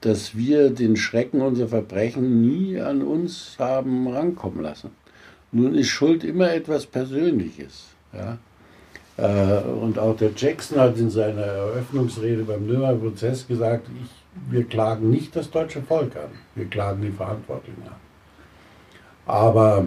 dass 0.00 0.36
wir 0.36 0.70
den 0.70 0.96
Schrecken 0.96 1.40
unserer 1.40 1.68
Verbrechen 1.68 2.40
nie 2.40 2.80
an 2.80 3.02
uns 3.02 3.56
haben 3.58 4.08
rankommen 4.08 4.62
lassen. 4.62 4.90
Nun 5.52 5.74
ist 5.74 5.88
Schuld 5.88 6.24
immer 6.24 6.52
etwas 6.52 6.86
Persönliches. 6.86 7.84
Ja? 8.12 8.38
Äh, 9.20 9.62
und 9.68 9.98
auch 9.98 10.16
der 10.16 10.30
Jackson 10.34 10.78
hat 10.78 10.96
in 10.96 11.10
seiner 11.10 11.42
Eröffnungsrede 11.42 12.44
beim 12.44 12.66
Nürnberger 12.66 12.98
Prozess 12.98 13.46
gesagt, 13.46 13.86
ich, 14.02 14.10
wir 14.50 14.64
klagen 14.64 15.10
nicht 15.10 15.36
das 15.36 15.50
deutsche 15.50 15.82
Volk 15.82 16.16
an, 16.16 16.30
wir 16.54 16.66
klagen 16.66 17.02
die 17.02 17.10
Verantwortlichen 17.10 17.82
an. 17.86 17.96
Aber 19.26 19.86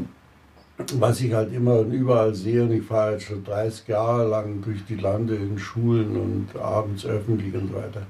was 0.96 1.22
ich 1.22 1.34
halt 1.34 1.54
immer 1.54 1.80
und 1.80 1.92
überall 1.92 2.36
sehe, 2.36 2.64
und 2.64 2.72
ich 2.72 2.84
fahre 2.84 3.14
jetzt 3.14 3.26
schon 3.26 3.44
30 3.44 3.88
Jahre 3.88 4.28
lang 4.28 4.62
durch 4.62 4.86
die 4.86 4.96
Lande 4.96 5.36
in 5.36 5.58
Schulen 5.58 6.16
und 6.16 6.62
abends 6.62 7.06
öffentlich 7.06 7.54
und 7.56 7.70
so 7.70 7.76
weiter, 7.76 8.04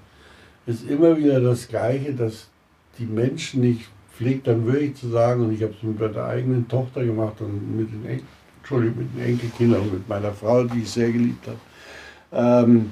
ist 0.66 0.90
immer 0.90 1.18
wieder 1.18 1.40
das 1.40 1.68
Gleiche, 1.68 2.14
dass 2.14 2.50
die 2.98 3.06
Menschen 3.06 3.62
nicht 3.62 3.90
pflegt 4.16 4.48
dann 4.48 4.66
wirklich 4.66 4.96
zu 4.96 5.10
sagen, 5.10 5.44
und 5.44 5.54
ich 5.54 5.64
habe 5.64 5.74
es 5.74 5.84
mit 5.84 6.00
meiner 6.00 6.26
eigenen 6.26 6.68
Tochter 6.68 7.04
gemacht 7.04 7.40
und 7.40 7.78
mit 7.78 7.92
den, 7.92 8.06
en 8.06 8.22
Entschuldigung, 8.64 9.04
mit 9.04 9.14
den 9.14 9.34
Enkelkindern 9.34 9.82
und 9.82 9.94
mit 9.94 10.08
meiner 10.08 10.32
Frau, 10.32 10.64
die 10.64 10.84
ich 10.84 10.92
sehr 10.92 11.12
geliebt 11.12 11.46
habe, 11.48 11.58
ähm, 12.32 12.92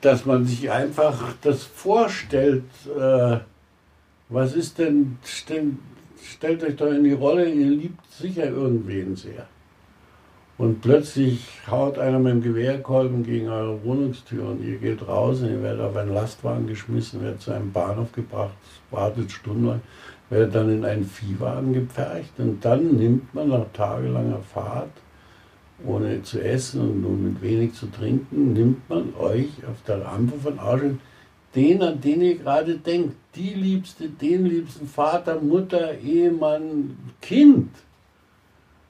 dass 0.00 0.24
man 0.24 0.46
sich 0.46 0.70
einfach 0.70 1.34
das 1.42 1.64
vorstellt, 1.64 2.64
äh, 2.86 3.36
was 4.30 4.54
ist 4.54 4.78
denn, 4.78 5.18
stellt, 5.22 5.74
stellt 6.22 6.62
euch 6.62 6.76
doch 6.76 6.90
in 6.90 7.04
die 7.04 7.12
Rolle, 7.12 7.50
ihr 7.50 7.66
liebt 7.66 8.10
sicher 8.10 8.46
irgendwen 8.46 9.14
sehr. 9.14 9.46
Und 10.56 10.80
plötzlich 10.80 11.46
haut 11.70 11.98
einer 11.98 12.18
mit 12.18 12.32
dem 12.32 12.42
Gewehrkolben 12.42 13.22
gegen 13.22 13.48
eure 13.48 13.84
Wohnungstür 13.84 14.48
und 14.48 14.64
ihr 14.64 14.78
geht 14.78 15.06
raus 15.06 15.40
und 15.42 15.50
ihr 15.50 15.62
werdet 15.62 15.82
auf 15.82 15.96
einen 15.96 16.14
Lastwagen 16.14 16.66
geschmissen, 16.66 17.22
werdet 17.22 17.42
zu 17.42 17.52
einem 17.52 17.72
Bahnhof 17.72 18.12
gebracht, 18.12 18.54
wartet 18.90 19.30
stundenlang, 19.32 19.82
werdet 20.30 20.54
dann 20.54 20.70
in 20.70 20.84
einen 20.84 21.04
Viehwagen 21.04 21.72
gepfercht 21.72 22.32
und 22.38 22.64
dann 22.64 22.96
nimmt 22.96 23.34
man 23.34 23.48
nach 23.48 23.66
tagelanger 23.72 24.40
Fahrt, 24.40 24.90
ohne 25.84 26.22
zu 26.22 26.42
essen 26.42 26.80
und 26.80 27.02
nur 27.02 27.12
mit 27.12 27.42
wenig 27.42 27.74
zu 27.74 27.86
trinken, 27.86 28.52
nimmt 28.52 28.88
man 28.88 29.14
euch 29.18 29.48
auf 29.68 29.82
der 29.86 30.04
Rampe 30.04 30.38
von 30.38 30.58
Auschwitz 30.58 30.96
den, 31.54 31.82
an 31.82 32.00
den 32.00 32.22
ihr 32.22 32.38
gerade 32.38 32.76
denkt, 32.76 33.16
die 33.34 33.54
Liebste, 33.54 34.08
den 34.08 34.46
liebsten 34.46 34.86
Vater, 34.86 35.40
Mutter, 35.40 35.98
Ehemann, 35.98 36.96
Kind. 37.20 37.70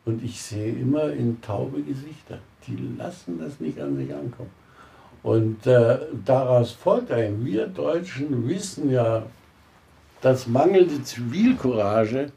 Und 0.05 0.22
ich 0.22 0.41
sehe 0.41 0.72
immer 0.72 1.12
in 1.12 1.41
taube 1.41 1.82
Gesichter. 1.82 2.38
Die 2.66 2.76
lassen 2.99 3.38
das 3.38 3.61
nicht 3.61 3.80
an 3.80 3.97
sich 3.97 4.12
ankommen. 4.14 4.51
Und 5.22 5.66
äh, 5.66 5.99
daraus 6.24 6.72
folgt 6.72 7.11
ein, 7.11 7.45
wir 7.45 7.66
Deutschen 7.66 8.49
wissen 8.49 8.91
ja, 8.91 9.24
dass 10.21 10.47
mangelnde 10.47 11.03
Zivilcourage 11.03 12.33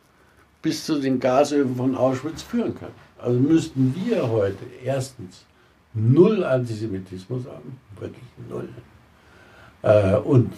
bis 0.62 0.86
zu 0.86 1.00
den 1.00 1.20
Gasöfen 1.20 1.76
von 1.76 1.96
Auschwitz 1.96 2.42
führen 2.42 2.76
kann. 2.76 2.92
Also 3.20 3.40
müssten 3.40 3.96
wir 3.96 4.30
heute 4.30 4.66
erstens 4.84 5.46
null 5.94 6.44
Antisemitismus 6.44 7.46
haben, 7.46 7.80
wirklich 8.00 8.24
null. 8.50 8.70
Äh, 9.82 10.16
und 10.16 10.52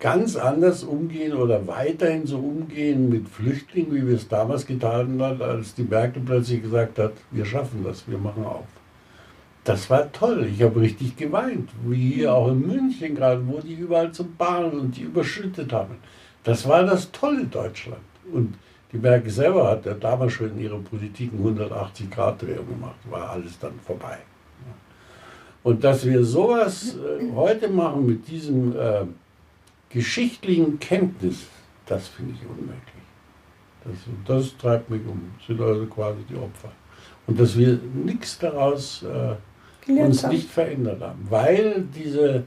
ganz 0.00 0.36
anders 0.36 0.82
umgehen 0.82 1.32
oder 1.32 1.66
weiterhin 1.68 2.26
so 2.26 2.38
umgehen 2.38 3.08
mit 3.08 3.28
Flüchtlingen, 3.28 3.94
wie 3.94 4.06
wir 4.06 4.16
es 4.16 4.26
damals 4.26 4.66
getan 4.66 5.22
haben, 5.22 5.40
als 5.40 5.74
die 5.74 5.84
Merkel 5.84 6.22
plötzlich 6.26 6.62
gesagt 6.62 6.98
hat, 6.98 7.12
wir 7.30 7.44
schaffen 7.44 7.84
das, 7.84 8.08
wir 8.08 8.18
machen 8.18 8.44
auf. 8.44 8.66
Das 9.62 9.88
war 9.90 10.10
toll. 10.10 10.48
Ich 10.52 10.60
habe 10.60 10.80
richtig 10.80 11.16
geweint, 11.16 11.70
wie 11.86 12.14
hier 12.14 12.34
auch 12.34 12.48
in 12.48 12.66
München 12.66 13.14
gerade, 13.14 13.46
wo 13.46 13.60
die 13.60 13.74
überall 13.74 14.10
zum 14.10 14.34
Bahnen 14.34 14.72
und 14.72 14.96
die 14.96 15.02
überschüttet 15.02 15.72
haben. 15.72 15.98
Das 16.44 16.66
war 16.68 16.84
das 16.84 17.10
tolle 17.12 17.44
Deutschland. 17.44 18.02
Und 18.32 18.54
die 18.92 18.98
Merkel 18.98 19.30
selber 19.30 19.70
hat 19.70 19.86
ja 19.86 19.94
damals 19.94 20.34
schon 20.34 20.50
in 20.50 20.60
ihrer 20.60 20.78
Politik 20.78 21.30
eine 21.32 21.64
180-Grad-Drehung 21.64 22.68
gemacht, 22.68 22.96
war 23.08 23.30
alles 23.30 23.58
dann 23.58 23.78
vorbei. 23.86 24.18
Und 25.62 25.84
dass 25.84 26.04
wir 26.04 26.24
sowas 26.24 26.96
äh, 26.96 27.32
heute 27.34 27.68
machen 27.68 28.04
mit 28.06 28.26
diesem 28.28 28.76
äh, 28.76 29.04
geschichtlichen 29.90 30.78
Kenntnis, 30.80 31.46
das 31.86 32.08
finde 32.08 32.34
ich 32.34 32.48
unmöglich. 32.48 32.82
Das, 33.84 33.94
das, 34.26 34.56
treibt 34.56 34.90
mich 34.90 35.02
um. 35.06 35.32
Das 35.38 35.46
sind 35.46 35.60
also 35.60 35.86
quasi 35.86 36.18
die 36.28 36.36
Opfer. 36.36 36.72
Und 37.26 37.38
dass 37.38 37.56
wir 37.56 37.78
nichts 37.94 38.38
daraus 38.38 39.04
äh, 39.04 39.92
uns 39.92 40.24
haben. 40.24 40.34
nicht 40.34 40.50
verändert 40.50 41.00
haben, 41.00 41.26
weil 41.30 41.86
diese, 41.94 42.44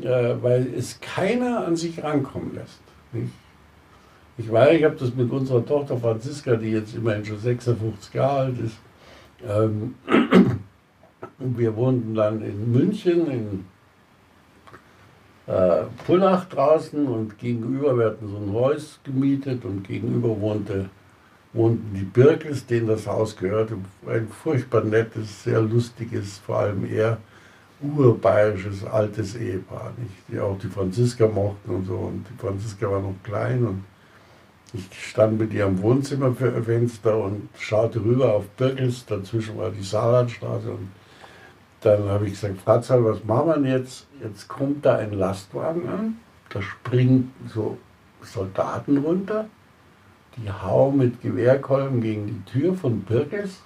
äh, 0.00 0.34
weil 0.40 0.72
es 0.76 1.00
keiner 1.00 1.66
an 1.66 1.76
sich 1.76 2.02
rankommen 2.02 2.54
lässt. 2.54 2.83
Ich 4.36 4.50
weiß, 4.50 4.78
ich 4.78 4.84
habe 4.84 4.96
das 4.96 5.14
mit 5.14 5.30
unserer 5.30 5.64
Tochter 5.64 5.96
Franziska, 5.96 6.56
die 6.56 6.70
jetzt 6.70 6.94
immerhin 6.94 7.24
schon 7.24 7.38
56 7.38 8.14
Jahre 8.14 8.38
alt 8.40 8.60
ist. 8.60 8.76
Ähm, 9.46 9.94
wir 11.38 11.76
wohnten 11.76 12.14
dann 12.14 12.42
in 12.42 12.72
München, 12.72 13.30
in 13.30 13.64
äh, 15.46 15.84
Pullach 16.06 16.46
draußen 16.46 17.06
und 17.06 17.38
gegenüber, 17.38 17.96
wir 17.98 18.06
hatten 18.06 18.28
so 18.28 18.36
ein 18.36 18.52
Haus 18.52 18.98
gemietet 19.04 19.64
und 19.64 19.86
gegenüber 19.86 20.40
wohnte, 20.40 20.88
wohnten 21.52 21.94
die 21.94 22.04
Birkels, 22.04 22.66
denen 22.66 22.88
das 22.88 23.06
Haus 23.06 23.36
gehörte. 23.36 23.76
Ein 24.06 24.28
furchtbar 24.28 24.82
nettes, 24.82 25.44
sehr 25.44 25.60
lustiges, 25.60 26.38
vor 26.38 26.60
allem 26.60 26.90
eher 26.90 27.18
urbayerisches 27.96 28.84
altes 28.84 29.36
Ehepaar, 29.36 29.92
nicht? 29.96 30.12
die 30.28 30.40
auch 30.40 30.58
die 30.58 30.68
Franziska 30.68 31.26
mochten 31.26 31.70
und 31.70 31.86
so. 31.86 31.94
Und 31.94 32.26
die 32.28 32.38
Franziska 32.38 32.90
war 32.90 33.00
noch 33.00 33.14
klein 33.22 33.66
und 33.66 33.84
ich 34.72 34.88
stand 34.92 35.38
mit 35.38 35.52
ihr 35.52 35.66
am 35.66 35.80
Wohnzimmerfenster 35.80 37.16
und 37.16 37.48
schaute 37.56 38.04
rüber 38.04 38.34
auf 38.34 38.48
Birkels, 38.50 39.06
dazwischen 39.06 39.56
war 39.56 39.70
die 39.70 39.84
Saarlandstraße 39.84 40.68
und 40.68 40.88
dann 41.80 42.08
habe 42.08 42.26
ich 42.26 42.32
gesagt, 42.32 42.60
Fratzal, 42.60 43.04
was 43.04 43.22
machen 43.24 43.46
wir 43.46 43.54
denn 43.54 43.66
jetzt? 43.66 44.06
Jetzt 44.22 44.48
kommt 44.48 44.84
da 44.84 44.96
ein 44.96 45.12
Lastwagen 45.12 45.88
an, 45.88 46.16
da 46.48 46.60
springen 46.60 47.32
so 47.46 47.78
Soldaten 48.22 48.98
runter, 48.98 49.46
die 50.36 50.50
hauen 50.50 50.96
mit 50.96 51.20
Gewehrkolben 51.22 52.00
gegen 52.00 52.26
die 52.26 52.50
Tür 52.50 52.74
von 52.74 53.02
Birkels 53.02 53.60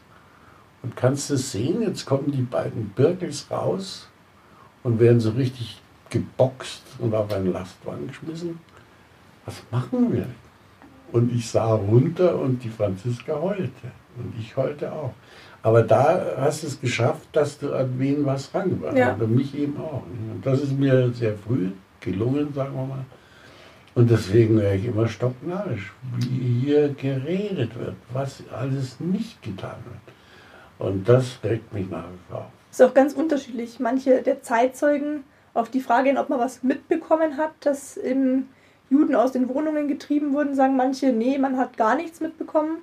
und 0.83 0.97
kannst 0.97 1.31
du 1.31 1.37
sehen, 1.37 1.83
jetzt 1.83 2.07
kommen 2.07 2.31
die 2.31 2.43
beiden 2.43 2.91
Birkels 2.91 3.47
raus 3.51 4.09
und 4.83 5.01
werden 5.01 5.21
so 5.21 5.31
richtig 5.31 5.81
geboxt 6.11 6.83
und 6.99 7.15
auf 7.15 7.33
einen 7.33 7.53
Lastwagen 7.53 8.09
geschmissen. 8.09 8.59
Was 9.45 9.63
machen 9.71 10.13
wir? 10.13 10.27
Und 11.13 11.33
ich 11.35 11.49
sah 11.49 11.75
runter 11.75 12.39
und 12.39 12.63
die 12.63 12.69
Franziska 12.69 13.41
heulte. 13.41 13.91
Und 14.19 14.35
ich 14.39 14.57
heulte 14.57 14.93
auch. 14.93 15.15
Aber 15.63 15.83
da 15.83 16.37
hast 16.39 16.63
du 16.63 16.67
es 16.67 16.81
geschafft, 16.81 17.29
dass 17.33 17.59
du 17.59 17.73
an 17.73 17.99
wen 17.99 18.25
was 18.25 18.55
rangebracht 18.55 18.97
ja. 18.97 19.13
hast. 19.13 19.23
Und 19.23 19.35
mich 19.35 19.57
eben 19.57 19.77
auch. 19.79 20.03
Und 20.03 20.41
das 20.45 20.61
ist 20.61 20.79
mir 20.79 21.11
sehr 21.13 21.35
früh 21.37 21.71
gelungen, 22.01 22.53
sagen 22.55 22.75
wir 22.75 22.87
mal. 22.87 23.05
Und 23.95 24.11
deswegen 24.11 24.59
wäre 24.59 24.77
ich 24.77 24.85
immer 24.85 25.09
stocknarrisch, 25.09 25.93
wie 26.19 26.67
hier 26.67 26.91
geredet 26.91 27.77
wird, 27.79 27.97
was 28.13 28.43
alles 28.53 29.01
nicht 29.01 29.43
getan 29.43 29.77
wird. 29.85 30.17
Und 30.79 31.09
das 31.09 31.39
regt 31.43 31.73
mich 31.73 31.91
wie 31.91 31.95
vor. 32.31 32.51
Ist 32.71 32.83
auch 32.83 32.95
ganz 32.95 33.13
unterschiedlich. 33.15 33.81
Manche 33.81 34.23
der 34.23 34.43
Zeitzeugen 34.43 35.25
auf 35.55 35.71
die 35.71 35.81
Frage 35.81 36.09
hin, 36.09 36.19
ob 36.19 36.29
man 36.29 36.39
was 36.39 36.63
mitbekommen 36.63 37.37
hat, 37.37 37.53
dass 37.61 37.97
im 37.97 38.49
Juden 38.91 39.15
aus 39.15 39.33
den 39.33 39.49
Wohnungen 39.49 39.89
getrieben 39.89 40.33
wurden, 40.33 40.55
sagen 40.55 40.77
manche, 40.77 41.13
nee, 41.13 41.39
man 41.39 41.57
hat 41.57 41.77
gar 41.77 41.97
nichts 41.97 42.21
mitbekommen. 42.21 42.79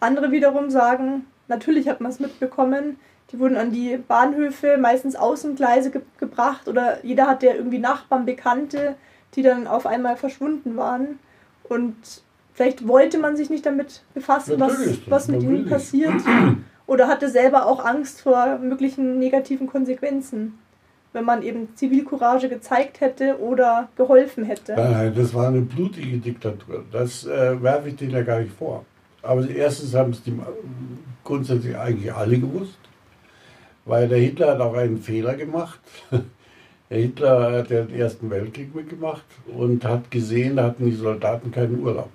Andere 0.00 0.32
wiederum 0.32 0.70
sagen, 0.70 1.26
natürlich 1.48 1.88
hat 1.88 2.00
man 2.00 2.10
es 2.10 2.20
mitbekommen. 2.20 2.98
Die 3.30 3.38
wurden 3.38 3.56
an 3.56 3.72
die 3.72 3.96
Bahnhöfe, 3.96 4.76
meistens 4.78 5.16
Außengleise 5.16 5.90
ge 5.90 6.02
gebracht 6.18 6.68
oder 6.68 7.04
jeder 7.04 7.26
hatte 7.26 7.46
irgendwie 7.46 7.78
Nachbarn, 7.78 8.26
Bekannte, 8.26 8.96
die 9.34 9.42
dann 9.42 9.66
auf 9.66 9.86
einmal 9.86 10.16
verschwunden 10.16 10.76
waren. 10.76 11.18
Und 11.64 11.96
vielleicht 12.52 12.86
wollte 12.86 13.18
man 13.18 13.36
sich 13.36 13.50
nicht 13.50 13.66
damit 13.66 14.02
befassen, 14.14 14.60
was, 14.60 14.78
was 15.08 15.28
mit 15.28 15.42
ihnen 15.42 15.66
passiert. 15.66 16.14
Oder 16.86 17.08
hatte 17.08 17.30
selber 17.30 17.66
auch 17.66 17.84
Angst 17.84 18.20
vor 18.20 18.58
möglichen 18.58 19.18
negativen 19.18 19.66
Konsequenzen, 19.66 20.58
wenn 21.12 21.24
man 21.24 21.42
eben 21.42 21.74
Zivilcourage 21.76 22.48
gezeigt 22.48 23.00
hätte 23.00 23.40
oder 23.40 23.88
geholfen 23.96 24.44
hätte. 24.44 24.74
Nein, 24.74 25.14
das 25.14 25.32
war 25.32 25.48
eine 25.48 25.62
blutige 25.62 26.18
Diktatur. 26.18 26.84
Das 26.92 27.24
äh, 27.26 27.62
werfe 27.62 27.88
ich 27.88 27.96
denen 27.96 28.10
ja 28.10 28.22
gar 28.22 28.40
nicht 28.40 28.52
vor. 28.52 28.84
Aber 29.22 29.48
erstens 29.48 29.94
haben 29.94 30.10
es 30.10 30.22
die 30.22 30.38
grundsätzlich 31.24 31.76
eigentlich 31.76 32.12
alle 32.12 32.38
gewusst, 32.38 32.78
weil 33.86 34.08
der 34.08 34.18
Hitler 34.18 34.52
hat 34.52 34.60
auch 34.60 34.74
einen 34.74 34.98
Fehler 34.98 35.34
gemacht. 35.34 35.80
Der 36.90 36.98
Hitler 36.98 37.52
hat 37.52 37.70
den 37.70 37.92
Ersten 37.94 38.30
Weltkrieg 38.30 38.74
mitgemacht 38.74 39.24
und 39.46 39.84
hat 39.84 40.10
gesehen, 40.10 40.56
da 40.56 40.64
hatten 40.64 40.84
die 40.84 40.92
Soldaten 40.92 41.50
keinen 41.50 41.80
Urlaub. 41.80 42.10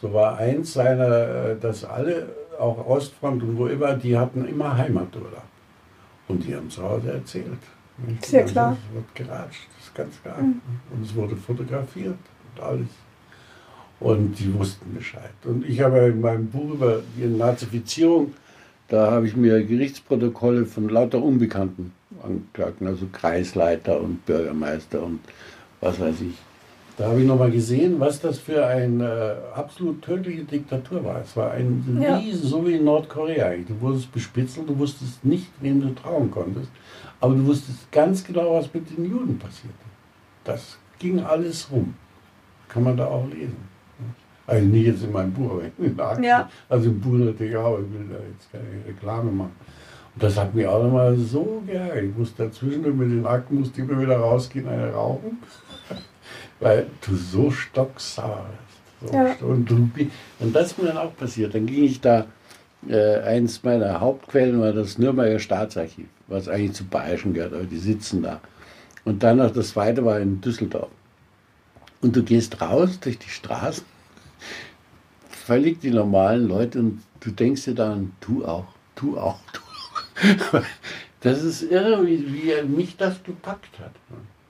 So 0.00 0.14
war 0.14 0.38
eins 0.38 0.72
seiner, 0.72 1.50
äh, 1.50 1.56
dass 1.60 1.84
alle, 1.84 2.28
auch 2.58 2.86
Ostfront 2.86 3.42
und 3.42 3.56
wo 3.56 3.66
immer, 3.66 3.94
die 3.94 4.16
hatten 4.16 4.46
immer 4.46 4.76
Heimaturlaub. 4.76 5.42
Und 6.28 6.46
die 6.46 6.54
haben 6.54 6.68
zu 6.70 6.82
Hause 6.82 7.12
erzählt. 7.12 7.58
Nicht? 8.06 8.26
Sehr 8.26 8.42
Also 8.42 8.52
klar. 8.52 8.76
Es 8.88 8.94
wird 8.94 9.14
geratscht, 9.14 9.66
das 9.76 9.86
ist 9.86 9.94
ganz 9.94 10.22
klar. 10.22 10.40
Mhm. 10.40 10.60
Und 10.90 11.04
es 11.04 11.14
wurde 11.14 11.36
fotografiert 11.36 12.18
und 12.54 12.62
alles. 12.62 12.88
Und 14.00 14.38
die 14.38 14.52
wussten 14.54 14.94
Bescheid. 14.94 15.32
Und 15.44 15.66
ich 15.66 15.80
habe 15.80 15.98
in 15.98 16.20
meinem 16.20 16.48
Buch 16.48 16.74
über 16.74 17.02
die 17.16 17.26
Nazifizierung, 17.26 18.34
da 18.88 19.10
habe 19.10 19.26
ich 19.26 19.36
mir 19.36 19.64
Gerichtsprotokolle 19.64 20.66
von 20.66 20.88
lauter 20.88 21.22
Unbekannten 21.22 21.92
Angeklagten, 22.22 22.86
also 22.86 23.06
Kreisleiter 23.12 24.00
und 24.00 24.24
Bürgermeister 24.24 25.02
und 25.02 25.20
was 25.80 26.00
weiß 26.00 26.20
ich. 26.22 26.34
Da 26.98 27.06
habe 27.06 27.20
ich 27.20 27.26
nochmal 27.28 27.52
gesehen, 27.52 28.00
was 28.00 28.20
das 28.20 28.40
für 28.40 28.66
eine 28.66 29.04
äh, 29.54 29.58
absolut 29.58 30.02
tödliche 30.02 30.42
Diktatur 30.42 31.04
war. 31.04 31.20
Es 31.22 31.36
war 31.36 31.52
ein 31.52 31.96
Ja. 32.00 32.16
Riesen, 32.16 32.48
so 32.48 32.66
wie 32.66 32.72
in 32.74 32.84
Nordkorea. 32.84 33.46
eigentlich. 33.46 33.68
Du 33.68 33.80
wurdest 33.80 34.10
bespitzelt, 34.12 34.68
du 34.68 34.76
wusstest 34.76 35.24
nicht, 35.24 35.46
wem 35.60 35.80
du 35.80 35.94
trauen 35.94 36.28
konntest. 36.28 36.68
Aber 37.20 37.34
du 37.34 37.46
wusstest 37.46 37.90
ganz 37.92 38.24
genau, 38.24 38.54
was 38.54 38.74
mit 38.74 38.96
den 38.96 39.04
Juden 39.08 39.38
passierte. 39.38 39.76
Das 40.42 40.76
ging 40.98 41.20
alles 41.20 41.70
rum. 41.70 41.94
Kann 42.68 42.82
man 42.82 42.96
da 42.96 43.06
auch 43.06 43.28
lesen. 43.28 43.56
Also 44.48 44.66
nicht 44.66 44.86
jetzt 44.86 45.04
in 45.04 45.12
meinem 45.12 45.32
Buch, 45.32 45.52
aber 45.52 45.62
in 45.64 45.72
den 45.78 46.00
Akten. 46.00 46.24
Ja. 46.24 46.48
Also 46.68 46.88
im 46.88 47.00
Buch 47.00 47.12
natürlich 47.12 47.56
auch, 47.56 47.66
aber 47.74 47.80
ich 47.80 47.92
will 47.92 48.06
da 48.10 48.16
jetzt 48.32 48.50
keine 48.50 48.64
Reklame 48.88 49.30
machen. 49.30 49.52
Und 50.14 50.22
das 50.22 50.36
hat 50.36 50.52
mich 50.52 50.66
auch 50.66 50.82
nochmal 50.82 51.16
so 51.16 51.62
geärgert. 51.64 52.04
Ich 52.04 52.16
musste 52.16 52.44
dazwischen 52.46 52.82
mit 52.98 53.10
den 53.10 53.24
Akten 53.26 53.60
musste 53.60 53.82
immer 53.82 54.00
wieder 54.00 54.16
rausgehen, 54.18 54.66
eine 54.66 54.90
rauchen. 54.90 55.38
Weil 56.60 56.86
du 57.06 57.14
so 57.16 57.50
stocksauer 57.50 58.46
bist. 58.50 59.12
So 59.12 59.16
Ja. 59.16 59.36
und, 59.40 59.70
du, 59.70 59.90
und 60.40 60.54
das 60.54 60.72
ist 60.72 60.78
mir 60.78 60.88
dann 60.88 60.98
auch 60.98 61.16
passiert. 61.16 61.54
Dann 61.54 61.66
ging 61.66 61.84
ich 61.84 62.00
da, 62.00 62.26
äh, 62.88 63.20
eins 63.20 63.62
meiner 63.62 64.00
Hauptquellen 64.00 64.60
war 64.60 64.72
das 64.72 64.98
Nürnberger 64.98 65.38
Staatsarchiv, 65.38 66.06
was 66.26 66.48
eigentlich 66.48 66.72
zu 66.72 66.84
Bayerischen 66.84 67.34
gehört, 67.34 67.52
aber 67.52 67.64
die 67.64 67.78
sitzen 67.78 68.22
da. 68.22 68.40
Und 69.04 69.22
dann 69.22 69.38
noch 69.38 69.52
das 69.52 69.70
zweite 69.70 70.04
war 70.04 70.18
in 70.18 70.40
Düsseldorf. 70.40 70.90
Und 72.00 72.14
du 72.14 72.22
gehst 72.22 72.60
raus 72.60 72.98
durch 73.00 73.18
die 73.18 73.30
Straßen, 73.30 73.84
völlig 75.30 75.80
die 75.80 75.90
normalen 75.90 76.46
Leute 76.46 76.80
und 76.80 77.02
du 77.20 77.30
denkst 77.30 77.64
dir 77.64 77.74
dann, 77.74 78.12
du 78.20 78.44
auch, 78.44 78.66
du 78.96 79.18
auch, 79.18 79.38
du. 79.52 80.58
Das 81.20 81.42
ist 81.42 81.62
irre, 81.62 82.06
wie, 82.06 82.32
wie 82.32 82.62
mich 82.62 82.96
das 82.96 83.20
gepackt 83.24 83.76
hat. 83.80 83.90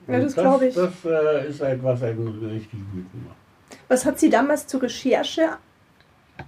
Ja, 0.09 0.20
das 0.20 0.34
Und 0.34 0.42
glaub 0.42 0.62
ich. 0.62 0.74
Das 0.74 0.92
äh, 1.04 1.48
ist 1.48 1.61
etwas, 1.61 2.02
ein 2.02 2.18
richtig 2.50 2.80
wütend 2.92 3.26
macht. 3.26 3.36
Was 3.88 4.04
hat 4.04 4.18
Sie 4.18 4.30
damals 4.30 4.66
zur 4.66 4.82
Recherche 4.82 5.48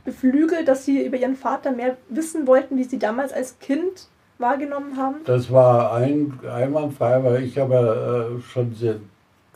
beflügelt, 0.04 0.66
dass 0.66 0.84
Sie 0.84 1.04
über 1.04 1.16
Ihren 1.16 1.36
Vater 1.36 1.70
mehr 1.72 1.96
wissen 2.08 2.46
wollten, 2.46 2.76
wie 2.78 2.84
Sie 2.84 2.98
damals 2.98 3.32
als 3.32 3.58
Kind 3.58 4.08
wahrgenommen 4.38 4.96
haben? 4.96 5.16
Das 5.24 5.52
war 5.52 5.94
ein, 5.94 6.38
einwandfrei, 6.50 7.22
weil 7.22 7.42
ich 7.42 7.58
habe 7.58 8.38
äh, 8.38 8.42
schon 8.42 8.74
sehr 8.74 8.96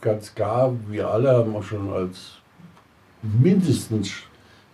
ganz 0.00 0.34
klar, 0.34 0.74
wir 0.88 1.08
alle 1.08 1.30
haben 1.30 1.56
auch 1.56 1.62
schon 1.62 1.90
als 1.92 2.40
mindestens 3.22 4.12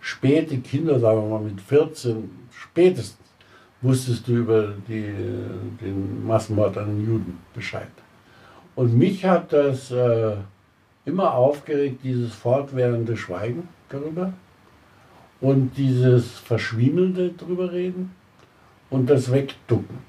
späte 0.01 0.57
Kinder, 0.57 0.99
sagen 0.99 1.21
wir 1.21 1.39
mal 1.39 1.41
mit 1.41 1.61
14, 1.61 2.29
spätestens, 2.51 3.17
wusstest 3.81 4.27
du 4.27 4.33
über 4.33 4.73
die, 4.87 5.13
den 5.81 6.25
Massenmord 6.27 6.77
an 6.77 6.87
den 6.87 7.05
Juden 7.05 7.39
Bescheid. 7.53 7.87
Und 8.75 8.97
mich 8.97 9.25
hat 9.25 9.53
das 9.53 9.91
äh, 9.91 10.35
immer 11.05 11.33
aufgeregt, 11.33 11.99
dieses 12.03 12.33
fortwährende 12.33 13.17
Schweigen 13.17 13.67
darüber 13.89 14.33
und 15.41 15.71
dieses 15.75 16.37
verschwiemelnde 16.39 17.31
drüber 17.31 17.71
reden 17.71 18.15
und 18.89 19.09
das 19.09 19.31
Wegducken. 19.31 19.99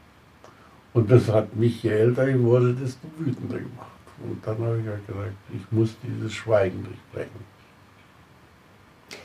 Und 0.94 1.10
das 1.10 1.28
hat 1.28 1.56
mich, 1.56 1.82
je 1.82 1.90
älter 1.90 2.28
ich 2.28 2.38
wurde, 2.38 2.74
desto 2.74 3.06
wütender 3.18 3.58
gemacht. 3.58 3.88
Und 4.22 4.46
dann 4.46 4.58
habe 4.58 4.80
ich 4.80 4.86
halt 4.86 5.06
gesagt, 5.06 5.32
ich 5.52 5.72
muss 5.72 5.96
dieses 6.02 6.32
Schweigen 6.32 6.84
durchbrechen. 6.84 7.52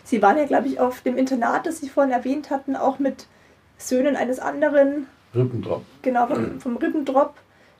Sie 0.03 0.21
waren 0.21 0.37
ja, 0.37 0.45
glaube 0.45 0.67
ich, 0.67 0.79
auf 0.79 1.01
dem 1.01 1.17
Internat, 1.17 1.65
das 1.65 1.79
Sie 1.79 1.89
vorhin 1.89 2.13
erwähnt 2.13 2.49
hatten, 2.49 2.75
auch 2.75 2.99
mit 2.99 3.27
Söhnen 3.77 4.15
eines 4.15 4.39
anderen, 4.39 5.07
Rippentrop. 5.35 5.83
genau, 6.01 6.27
vom, 6.27 6.59
vom 6.59 6.77
Ribbentrop. 6.77 7.35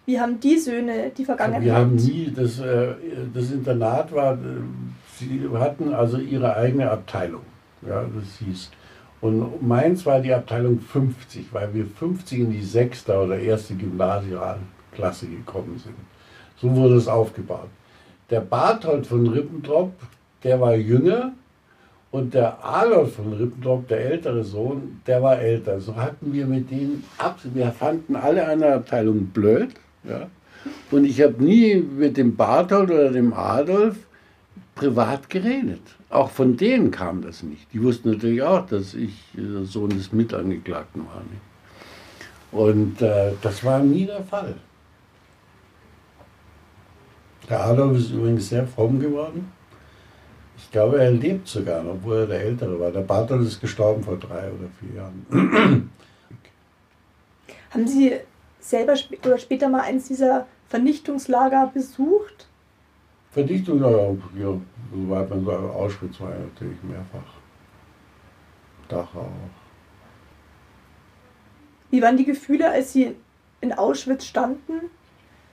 Wie 0.07 0.17
haben 0.17 0.39
die 0.39 0.57
Söhne 0.57 1.11
die 1.17 1.25
Vergangenheit? 1.25 1.63
Wir 1.65 1.75
haben 1.75 1.95
nie, 1.95 2.31
das, 2.33 2.59
äh, 2.59 2.93
das 3.33 3.51
Internat 3.51 4.09
war, 4.13 4.37
sie 5.19 5.41
hatten 5.53 5.93
also 5.93 6.17
ihre 6.17 6.55
eigene 6.55 6.89
Abteilung. 6.89 7.41
Ja, 7.81 8.05
das 8.15 8.37
hieß. 8.39 8.71
Und 9.19 9.67
meins 9.67 10.05
war 10.05 10.21
die 10.21 10.33
Abteilung 10.33 10.79
50, 10.79 11.47
weil 11.51 11.73
wir 11.73 11.85
50 11.85 12.39
in 12.39 12.51
die 12.51 12.63
sechste 12.63 13.17
oder 13.17 13.37
erste 13.37 13.75
Gymnasialklasse 13.75 15.27
gekommen 15.27 15.77
sind. 15.77 15.95
So 16.55 16.73
wurde 16.73 16.95
es 16.95 17.09
aufgebaut. 17.09 17.67
Der 18.29 18.39
Barthold 18.39 19.07
von 19.07 19.27
Rippentrop, 19.27 19.91
der 20.41 20.61
war 20.61 20.73
jünger 20.75 21.33
und 22.11 22.33
der 22.33 22.63
Adolf 22.63 23.15
von 23.15 23.33
Rippentrop, 23.33 23.89
der 23.89 24.05
ältere 24.11 24.45
Sohn, 24.45 25.01
der 25.05 25.21
war 25.21 25.37
älter. 25.37 25.81
So 25.81 25.97
hatten 25.97 26.31
wir 26.31 26.45
mit 26.45 26.71
denen 26.71 27.03
ab, 27.17 27.39
wir 27.43 27.71
fanden 27.73 28.15
alle 28.15 28.47
eine 28.47 28.75
Abteilung 28.75 29.25
blöd. 29.25 29.71
Ja? 30.07 30.29
Und 30.91 31.05
ich 31.05 31.21
habe 31.21 31.43
nie 31.43 31.75
mit 31.75 32.17
dem 32.17 32.35
Barthold 32.35 32.91
oder 32.91 33.11
dem 33.11 33.33
Adolf 33.33 33.97
privat 34.75 35.29
geredet. 35.29 35.81
Auch 36.09 36.29
von 36.29 36.55
denen 36.55 36.91
kam 36.91 37.21
das 37.21 37.43
nicht. 37.43 37.67
Die 37.73 37.83
wussten 37.83 38.11
natürlich 38.11 38.41
auch, 38.41 38.65
dass 38.65 38.93
ich 38.93 39.13
der 39.33 39.65
Sohn 39.65 39.89
des 39.89 40.13
Mitangeklagten 40.13 41.05
war. 41.05 41.21
Nicht? 41.29 41.41
Und 42.51 43.01
äh, 43.01 43.33
das 43.41 43.63
war 43.63 43.79
nie 43.79 44.05
der 44.05 44.23
Fall. 44.23 44.55
Der 47.49 47.63
Adolf 47.65 47.97
ist 47.97 48.11
übrigens 48.11 48.49
sehr 48.49 48.67
fromm 48.67 48.99
geworden. 48.99 49.51
Ich 50.57 50.71
glaube, 50.71 50.99
er 50.99 51.11
lebt 51.11 51.47
sogar 51.47 51.83
noch, 51.83 51.93
obwohl 51.93 52.17
er 52.17 52.27
der 52.27 52.41
Ältere 52.41 52.79
war. 52.79 52.91
Der 52.91 53.01
Barthold 53.01 53.43
ist 53.43 53.61
gestorben 53.61 54.03
vor 54.03 54.17
drei 54.17 54.49
oder 54.49 54.67
vier 54.79 54.95
Jahren. 54.97 55.89
Haben 57.69 57.87
Sie 57.87 58.13
selber 58.59 58.93
sp 58.97 59.19
oder 59.25 59.37
später 59.37 59.69
mal 59.69 59.81
eins 59.81 60.07
dieser 60.07 60.47
Vernichtungslager 60.67 61.71
besucht? 61.73 62.47
Verdichtung, 63.31 63.79
ja, 63.81 64.53
soweit 64.91 65.29
man 65.29 65.45
sagt, 65.45 65.63
Auschwitz 65.75 66.19
war 66.19 66.31
ja 66.31 66.39
natürlich 66.39 66.81
mehrfach. 66.83 67.33
Dachau. 68.87 69.29
Wie 71.89 72.01
waren 72.01 72.17
die 72.17 72.25
Gefühle, 72.25 72.69
als 72.69 72.93
Sie 72.93 73.15
in 73.61 73.73
Auschwitz 73.73 74.25
standen? 74.25 74.89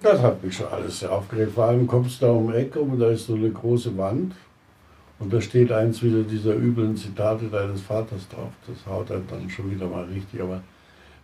Das 0.03 0.21
hat 0.21 0.43
mich 0.43 0.57
schon 0.57 0.69
alles 0.69 1.01
sehr 1.01 1.13
aufgeregt. 1.13 1.53
Vor 1.53 1.65
allem 1.65 1.87
kommst 1.87 2.21
du 2.21 2.27
da 2.27 2.33
um 2.33 2.51
die 2.51 2.59
Ecke 2.59 2.81
und 2.81 2.99
da 2.99 3.11
ist 3.11 3.27
so 3.27 3.35
eine 3.35 3.51
große 3.51 3.97
Wand. 3.97 4.35
Und 5.19 5.33
da 5.33 5.41
steht 5.41 5.71
eins 5.73 6.03
wieder 6.03 6.23
dieser 6.23 6.55
üblen 6.55 6.97
Zitate 6.97 7.47
deines 7.47 7.81
Vaters 7.81 8.29
drauf. 8.29 8.51
Das 8.67 8.85
haut 8.87 9.11
einen 9.11 9.27
dann 9.29 9.49
schon 9.49 9.71
wieder 9.71 9.87
mal 9.87 10.05
richtig. 10.05 10.43
Aber 10.43 10.63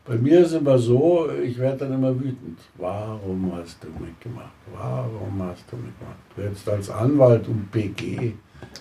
bei 0.07 0.17
mir 0.17 0.41
ist 0.41 0.53
immer 0.55 0.79
so, 0.79 1.29
ich 1.43 1.59
werde 1.59 1.79
dann 1.79 1.95
immer 1.95 2.15
wütend. 2.19 2.59
Warum 2.77 3.53
hast 3.55 3.79
du 3.85 3.89
mitgemacht? 4.03 4.51
Warum 4.73 5.43
hast 5.43 5.65
du 5.71 5.77
mitgemacht? 5.77 6.17
Du 6.37 6.43
hättest 6.43 6.69
als 6.69 6.91
Anwalt 6.91 7.47
und 7.49 7.71
PG 7.71 8.35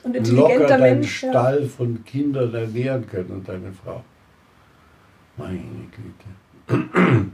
Und 0.03 0.27
locker 0.31 0.65
deinen 0.67 0.81
Mensch. 0.99 1.23
Ja. 1.23 1.29
Stall 1.31 1.65
von 1.65 2.03
Kindern 2.05 2.53
ernähren 2.53 3.07
können 3.07 3.31
und 3.31 3.47
deine 3.47 3.71
Frau. 3.71 4.03
Meine 5.37 5.59
Güte. 6.69 7.25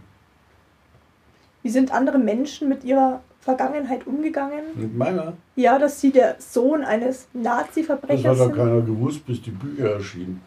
Wie 1.63 1.69
sind 1.69 1.91
andere 1.91 2.17
Menschen 2.19 2.69
mit 2.69 2.83
ihrer 2.83 3.21
Vergangenheit 3.41 4.05
umgegangen? 4.07 4.63
Mit 4.75 4.95
meiner? 4.95 5.33
Ja, 5.55 5.79
dass 5.79 5.99
Sie 6.01 6.11
der 6.11 6.36
Sohn 6.39 6.83
eines 6.83 7.27
Das 7.33 7.43
Nazi-Verbrechers 7.43 8.25
hat 8.25 8.39
doch 8.39 8.45
sind? 8.47 8.55
keiner 8.55 8.81
gewusst, 8.81 9.25
bis 9.25 9.41
die 9.41 9.51
Bücher 9.51 9.93
erschienen. 9.93 10.41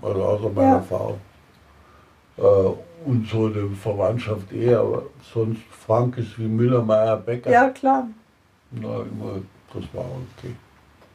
Also 0.00 0.22
außer 0.22 0.48
meiner 0.50 0.68
Ja. 0.76 0.80
Frau. 0.82 1.18
Äh, 2.38 2.42
und 3.04 3.28
so 3.28 3.46
eine 3.46 3.68
Verwandtschaft 3.70 4.52
eher, 4.52 4.80
aber 4.80 5.02
sonst 5.34 5.60
Frank 5.70 6.18
ist 6.18 6.38
wie 6.38 6.46
Müller, 6.46 6.82
Meier, 6.82 7.16
Becker. 7.16 7.50
Ja, 7.50 7.68
klar. 7.70 8.06
Na, 8.70 8.88
immer, 9.00 9.40
das 9.74 9.82
war 9.92 10.04
okay. 10.04 10.54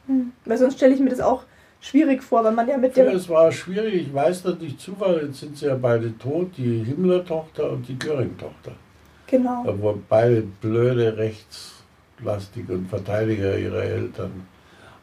Hm. 0.07 0.31
Weil 0.45 0.57
sonst 0.57 0.75
stelle 0.75 0.93
ich 0.93 0.99
mir 0.99 1.09
das 1.09 1.21
auch 1.21 1.43
schwierig 1.79 2.21
vor, 2.21 2.43
weil 2.43 2.51
man 2.51 2.67
ja 2.67 2.77
mit 2.77 2.95
Ja, 2.97 3.05
dem. 3.05 3.15
es 3.15 3.29
war 3.29 3.51
schwierig, 3.51 4.07
ich 4.07 4.13
weiß 4.13 4.43
das 4.43 4.59
nicht 4.59 4.79
Zufall, 4.81 5.21
jetzt 5.27 5.39
sind 5.39 5.57
sie 5.57 5.67
ja 5.67 5.75
beide 5.75 6.17
tot, 6.17 6.51
die 6.57 6.83
Himmler-Tochter 6.83 7.71
und 7.71 7.87
die 7.87 7.97
Göring-Tochter. 7.97 8.73
Genau. 9.27 9.63
Da 9.65 9.81
waren 9.83 10.03
beide 10.09 10.41
blöde, 10.41 11.15
rechtslastige 11.17 12.73
und 12.73 12.89
Verteidiger 12.89 13.57
ihrer 13.57 13.83
Eltern. 13.83 14.45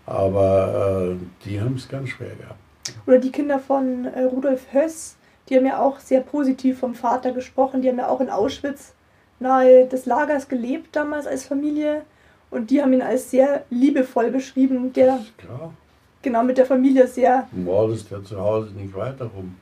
Aber 0.06 1.12
äh, 1.12 1.16
die 1.46 1.60
haben 1.60 1.74
es 1.76 1.88
ganz 1.88 2.10
schwer 2.10 2.34
gehabt. 2.36 2.58
Oder 3.06 3.18
die 3.18 3.30
Kinder 3.30 3.58
von 3.58 4.04
äh, 4.04 4.22
Rudolf 4.24 4.66
Höss, 4.72 5.16
die 5.48 5.56
haben 5.56 5.66
ja 5.66 5.80
auch 5.80 5.98
sehr 5.98 6.20
positiv 6.20 6.78
vom 6.78 6.94
Vater 6.94 7.32
gesprochen. 7.32 7.82
Die 7.82 7.88
haben 7.88 7.98
ja 7.98 8.08
auch 8.08 8.20
in 8.20 8.30
Auschwitz 8.30 8.94
nahe 9.40 9.86
des 9.86 10.06
Lagers 10.06 10.48
gelebt 10.48 10.96
damals 10.96 11.26
als 11.26 11.44
Familie. 11.44 12.02
Und 12.50 12.70
die 12.70 12.80
haben 12.80 12.92
ihn 12.92 13.02
als 13.02 13.30
sehr 13.30 13.64
liebevoll 13.70 14.30
beschrieben, 14.30 14.92
der 14.92 15.18
Klar, 15.38 15.74
genau 16.22 16.44
mit 16.44 16.56
der 16.56 16.66
Familie 16.66 17.06
sehr. 17.06 17.48
du 17.50 17.60
mordest 17.60 18.10
ja 18.10 18.22
zu 18.22 18.40
Hause 18.40 18.70
nicht 18.74 18.94
weiter 18.94 19.26
rum. 19.26 19.56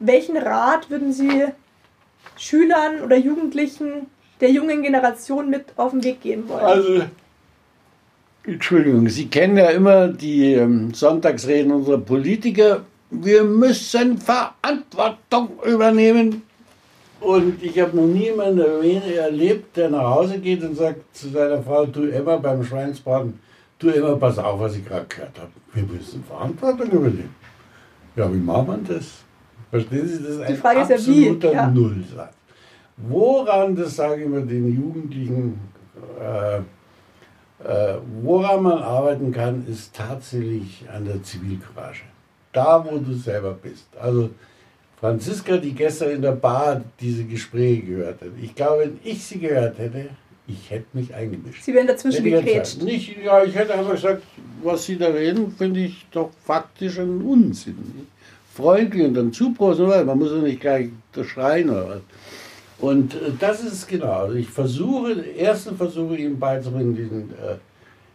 Welchen 0.00 0.36
Rat 0.36 0.90
würden 0.90 1.12
Sie 1.12 1.44
Schülern 2.36 3.02
oder 3.02 3.16
Jugendlichen 3.16 4.06
der 4.40 4.50
jungen 4.50 4.82
Generation 4.82 5.50
mit 5.50 5.66
auf 5.76 5.92
den 5.92 6.02
Weg 6.02 6.22
gehen 6.22 6.48
wollen? 6.48 6.64
Also, 6.64 7.02
Entschuldigung, 8.44 9.08
Sie 9.08 9.28
kennen 9.28 9.58
ja 9.58 9.68
immer 9.70 10.08
die 10.08 10.54
ähm, 10.54 10.94
Sonntagsreden 10.94 11.70
unserer 11.70 11.98
Politiker. 11.98 12.82
Wir 13.10 13.44
müssen 13.44 14.18
Verantwortung 14.18 15.58
übernehmen. 15.64 16.42
Und 17.20 17.62
ich 17.62 17.78
habe 17.78 17.96
noch 17.96 18.06
nie 18.06 18.24
jemanden 18.24 18.60
erlebt, 18.60 19.76
der 19.76 19.90
nach 19.90 20.14
Hause 20.14 20.38
geht 20.38 20.62
und 20.62 20.76
sagt 20.76 21.14
zu 21.14 21.28
seiner 21.28 21.62
Frau, 21.62 21.84
du 21.84 22.04
Emma 22.04 22.36
beim 22.36 22.64
Schweinsbraten, 22.64 23.38
du 23.78 23.90
Emma, 23.90 24.14
pass 24.14 24.38
auf, 24.38 24.58
was 24.60 24.76
ich 24.76 24.86
gerade 24.86 25.06
gehört 25.06 25.38
habe. 25.38 25.50
Wir 25.74 25.82
müssen 25.82 26.24
Verantwortung 26.24 26.88
übernehmen. 26.88 27.34
Ja, 28.16 28.32
wie 28.32 28.38
macht 28.38 28.68
man 28.68 28.84
das? 28.84 29.24
Verstehen 29.70 30.08
Sie, 30.08 30.22
das 30.22 30.32
ist 30.32 30.40
ein 30.40 30.56
Frage 30.56 30.80
ist 30.80 30.90
ja 30.90 30.96
wie, 30.96 31.28
absoluter 31.28 31.52
ja. 31.52 31.70
Nullsatz. 31.70 32.34
Woran, 32.96 33.76
das 33.76 33.96
sage 33.96 34.20
ich 34.20 34.26
immer 34.26 34.40
den 34.40 34.74
Jugendlichen, 34.74 35.60
äh, 36.20 36.58
äh, 37.64 37.98
woran 38.22 38.62
man 38.62 38.78
arbeiten 38.82 39.30
kann, 39.32 39.66
ist 39.66 39.94
tatsächlich 39.94 40.84
an 40.92 41.04
der 41.04 41.22
Zivilcourage. 41.22 42.02
Da, 42.52 42.84
wo 42.84 42.98
du 42.98 43.14
selber 43.14 43.52
bist. 43.52 43.86
Also 44.00 44.30
Franziska, 45.00 45.56
die 45.56 45.72
gestern 45.72 46.10
in 46.10 46.22
der 46.22 46.32
Bar 46.32 46.82
diese 47.00 47.24
Gespräche 47.24 47.82
gehört 47.82 48.20
hat. 48.20 48.28
Ich 48.42 48.54
glaube, 48.54 48.82
wenn 48.82 49.00
ich 49.02 49.24
sie 49.24 49.38
gehört 49.38 49.78
hätte, 49.78 50.10
ich 50.46 50.70
hätte 50.70 50.86
mich 50.92 51.14
eingemischt. 51.14 51.62
Sie 51.62 51.72
werden 51.72 51.86
dazwischen 51.86 52.24
gegrätscht. 52.24 52.82
Nicht, 52.82 53.16
ja, 53.24 53.44
ich 53.44 53.54
hätte 53.54 53.74
einfach 53.74 53.92
gesagt, 53.92 54.22
was 54.62 54.84
Sie 54.84 54.98
da 54.98 55.06
reden, 55.06 55.52
finde 55.56 55.80
ich 55.80 56.06
doch 56.10 56.30
faktisch 56.44 56.98
ein 56.98 57.22
Unsinn. 57.22 58.08
Freundlich 58.54 59.04
und 59.04 59.14
dann 59.14 59.32
zuprosten, 59.32 59.86
man 59.86 60.18
muss 60.18 60.32
ja 60.32 60.38
nicht 60.38 60.60
gleich 60.60 60.90
schreien 61.22 61.70
oder 61.70 61.88
was. 61.88 62.00
Und 62.80 63.14
äh, 63.14 63.30
das 63.38 63.62
ist 63.62 63.72
es 63.72 63.86
genau. 63.86 64.12
Also 64.12 64.34
ich 64.34 64.48
versuche, 64.48 65.24
ersten 65.36 65.76
versuche 65.76 66.16
Ihnen 66.16 66.38
beizubringen, 66.38 66.96
diesen, 66.96 67.30
äh, 67.30 67.56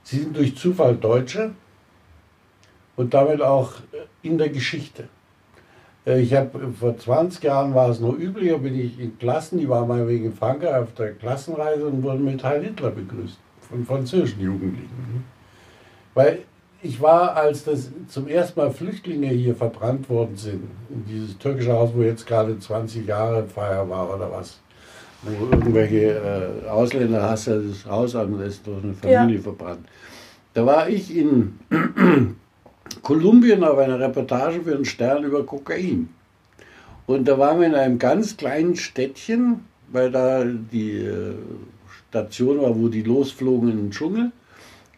Sie 0.03 0.19
sind 0.19 0.35
durch 0.35 0.55
Zufall 0.57 0.95
Deutsche 0.95 1.51
und 2.97 3.13
damit 3.13 3.41
auch 3.41 3.71
in 4.21 4.37
der 4.37 4.49
Geschichte. 4.49 5.05
Äh, 6.05 6.21
Ich 6.21 6.33
habe 6.33 6.71
vor 6.79 6.97
20 6.97 7.43
Jahren 7.43 7.73
war 7.75 7.89
es 7.89 7.99
noch 7.99 8.17
üblicher, 8.17 8.57
bin 8.59 8.79
ich 8.79 8.99
in 8.99 9.17
Klassen, 9.17 9.57
die 9.59 9.67
waren 9.69 9.87
mal 9.87 10.07
wegen 10.07 10.33
Frankreich 10.33 10.75
auf 10.75 10.93
der 10.93 11.13
Klassenreise 11.13 11.85
und 11.85 12.03
wurden 12.03 12.25
mit 12.25 12.43
Heil 12.43 12.63
Hitler 12.63 12.91
begrüßt 12.91 13.37
von 13.69 13.85
französischen 13.85 14.41
Jugendlichen. 14.41 15.23
Weil 16.13 16.39
ich 16.81 17.01
war, 17.01 17.35
als 17.35 17.63
das 17.63 17.89
zum 18.07 18.27
ersten 18.27 18.59
Mal 18.59 18.69
Flüchtlinge 18.71 19.27
hier 19.29 19.55
verbrannt 19.55 20.07
worden 20.09 20.35
sind, 20.37 20.63
in 20.89 21.03
dieses 21.07 21.35
türkische 21.39 21.73
Haus, 21.73 21.89
wo 21.95 22.03
jetzt 22.03 22.27
gerade 22.27 22.57
20 22.59 23.07
Jahre 23.07 23.43
Feier 23.47 23.89
war 23.89 24.13
oder 24.15 24.31
was, 24.31 24.59
wo 25.23 25.31
irgendwelche 25.51 26.11
äh, 26.63 26.67
Ausländerhasser 26.69 27.59
das 27.59 27.85
Haus 27.87 28.15
anlässt, 28.15 28.67
durch 28.67 28.83
eine 28.83 28.93
Familie 28.93 29.37
Ja. 29.37 29.41
verbrannt. 29.41 29.87
Da 30.53 30.63
war 30.65 30.87
ich 30.87 31.15
in 31.17 31.57
Kolumbien 33.01 33.63
auf 33.63 33.77
einer 33.77 33.99
Reportage 33.99 34.61
für 34.61 34.75
den 34.75 34.85
Stern 34.85 35.23
über 35.23 35.45
Kokain. 35.45 36.09
Und 37.05 37.27
da 37.27 37.37
waren 37.37 37.59
wir 37.59 37.67
in 37.67 37.75
einem 37.75 37.99
ganz 37.99 38.35
kleinen 38.35 38.75
Städtchen, 38.75 39.61
weil 39.91 40.11
da 40.11 40.43
die 40.43 40.97
äh, 40.97 41.33
Station 42.09 42.61
war, 42.61 42.75
wo 42.79 42.87
die 42.87 43.03
losflogen 43.03 43.69
in 43.69 43.77
den 43.77 43.91
Dschungel. 43.91 44.31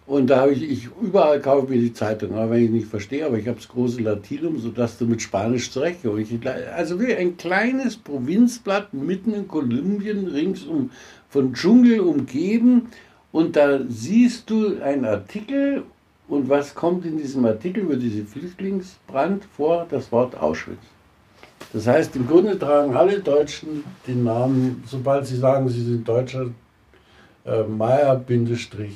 Und 0.06 0.30
da 0.30 0.40
habe 0.40 0.54
ich, 0.54 0.64
ich 0.64 0.90
überall 1.02 1.42
kaufe 1.42 1.70
mir 1.70 1.80
die 1.80 1.92
Zeitung, 1.92 2.34
aber 2.34 2.52
wenn 2.52 2.64
ich 2.64 2.70
nicht 2.70 2.88
verstehe, 2.88 3.26
aber 3.26 3.38
ich 3.38 3.46
habe 3.46 3.58
das 3.58 3.68
große 3.68 4.02
Latinum, 4.02 4.58
sodass 4.58 4.98
du 4.98 5.06
mit 5.06 5.22
Spanisch 5.22 5.70
zurechtkommst. 5.70 6.32
Also 6.74 7.02
wie 7.02 7.14
ein 7.14 7.36
kleines 7.36 7.98
Provinzblatt 7.98 8.94
mitten 8.94 9.34
in 9.34 9.50
Kolumbien, 9.50 10.28
ringsum 10.28 10.92
von 11.28 11.54
Dschungel 11.54 12.00
umgeben. 12.00 12.88
Und 13.34 13.58
da 13.58 13.82
siehst 13.90 14.50
du 14.50 14.82
einen 14.82 15.04
Artikel 15.04 15.84
und 16.28 16.50
was 16.50 16.76
kommt 16.76 17.06
in 17.06 17.18
diesem 17.18 17.46
Artikel 17.46 17.84
über 17.84 17.96
diese 17.96 18.26
Flüchtlingsbrand 18.26 19.46
vor? 19.46 19.88
Das 19.90 20.12
Wort 20.12 20.36
Auschwitz. 20.38 20.84
Das 21.74 21.88
heißt, 21.88 22.16
im 22.16 22.28
Grunde 22.28 22.58
tragen 22.58 22.96
alle 22.96 23.20
Deutschen 23.20 23.84
den 24.08 24.24
Namen, 24.24 24.84
sobald 24.86 25.26
sie 25.26 25.38
sagen, 25.38 25.68
sie 25.70 25.84
sind 25.84 26.08
Deutscher, 26.08 26.52
äh, 27.46 27.64
Meier-Auschwitz. 27.64 28.94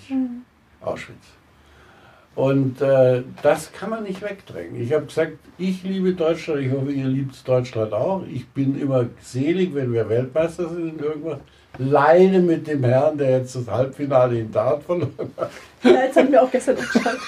Und 2.34 2.82
äh, 2.82 3.24
das 3.44 3.74
kann 3.74 3.90
man 3.90 4.04
nicht 4.04 4.22
wegdrängen. 4.22 4.82
Ich 4.82 4.94
habe 4.94 5.06
gesagt, 5.06 5.38
ich 5.58 5.84
liebe 5.84 6.14
Deutschland, 6.14 6.62
ich 6.62 6.72
hoffe, 6.72 6.92
ihr 6.92 7.08
liebt 7.08 7.46
Deutschland 7.46 7.92
auch. 7.92 8.24
Ich 8.26 8.48
bin 8.48 8.80
immer 8.80 9.08
selig, 9.20 9.76
wenn 9.76 9.92
wir 9.92 10.08
Weltmeister 10.08 10.70
sind 10.70 10.98
in 10.98 11.00
irgendwas. 11.00 11.40
Leide 11.78 12.40
mit 12.40 12.68
dem 12.68 12.84
Herrn, 12.84 13.18
der 13.18 13.40
jetzt 13.40 13.56
das 13.56 13.68
Halbfinale 13.68 14.40
in 14.40 14.52
Dart 14.52 14.84
verloren 14.84 15.32
hat. 15.38 15.52
Ja, 15.84 16.04
jetzt 16.04 16.18
haben 16.18 16.32
wir 16.32 16.44
auch 16.44 16.52
gestern 16.52 16.78
umgeschaut. 16.78 17.20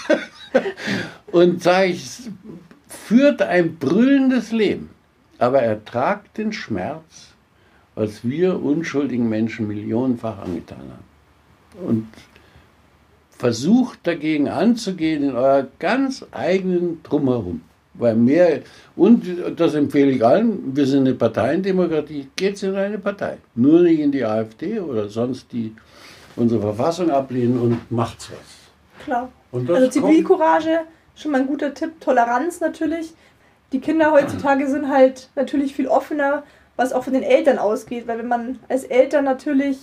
Und 1.32 1.64
sage 1.64 1.88
ich, 1.88 2.30
führt 2.88 3.42
ein 3.42 3.78
brüllendes 3.78 4.52
Leben, 4.52 4.90
aber 5.40 5.62
er 5.62 5.84
tragt 5.84 6.38
den 6.38 6.54
Schmerz, 6.54 7.34
was 7.96 8.24
wir 8.24 8.62
unschuldigen 8.62 9.30
Menschen 9.30 9.68
millionenfach 9.68 10.40
angetan 10.40 10.78
haben. 10.80 11.88
Und 11.88 12.08
versucht 13.32 14.00
dagegen 14.04 14.48
anzugehen 14.48 15.24
in 15.24 15.36
euer 15.36 15.68
ganz 15.80 16.26
eigenen 16.32 17.02
Drumherum. 17.04 17.62
Weil 17.96 18.16
mehr, 18.16 18.62
und 18.96 19.24
das 19.56 19.76
empfehle 19.76 20.12
ich 20.12 20.26
allen, 20.26 20.76
wir 20.76 20.86
sind 20.86 21.02
eine 21.02 21.14
Parteiendemokratie, 21.14 22.28
geht 22.36 22.62
in 22.64 22.76
eine 22.76 22.98
Partei. 22.98 23.38
Nur 23.56 23.82
nicht 23.82 24.00
in 24.00 24.12
die 24.12 24.26
AfD 24.26 24.80
oder 24.80 25.10
sonst 25.10 25.52
die 25.52 25.76
unsere 26.36 26.62
Verfassung 26.62 27.12
ablehnen 27.12 27.60
und 27.60 27.92
macht's 27.92 28.32
was. 28.32 29.04
Klar. 29.04 29.30
Also 29.52 29.88
Zivilcourage, 29.90 30.80
schon 31.16 31.32
mal 31.32 31.42
ein 31.42 31.48
guter 31.48 31.74
Tipp. 31.74 32.00
Toleranz 32.00 32.60
natürlich. 32.60 33.14
Die 33.72 33.80
Kinder 33.80 34.12
heutzutage 34.12 34.68
sind 34.68 34.90
halt 34.90 35.30
natürlich 35.36 35.76
viel 35.76 35.88
offener, 35.88 36.44
was 36.76 36.94
auch 36.94 37.04
von 37.04 37.14
den 37.14 37.24
Eltern 37.24 37.60
ausgeht. 37.60 38.08
Weil 38.08 38.18
wenn 38.18 38.28
man 38.28 38.60
als 38.70 38.84
Eltern 38.84 39.26
natürlich 39.26 39.78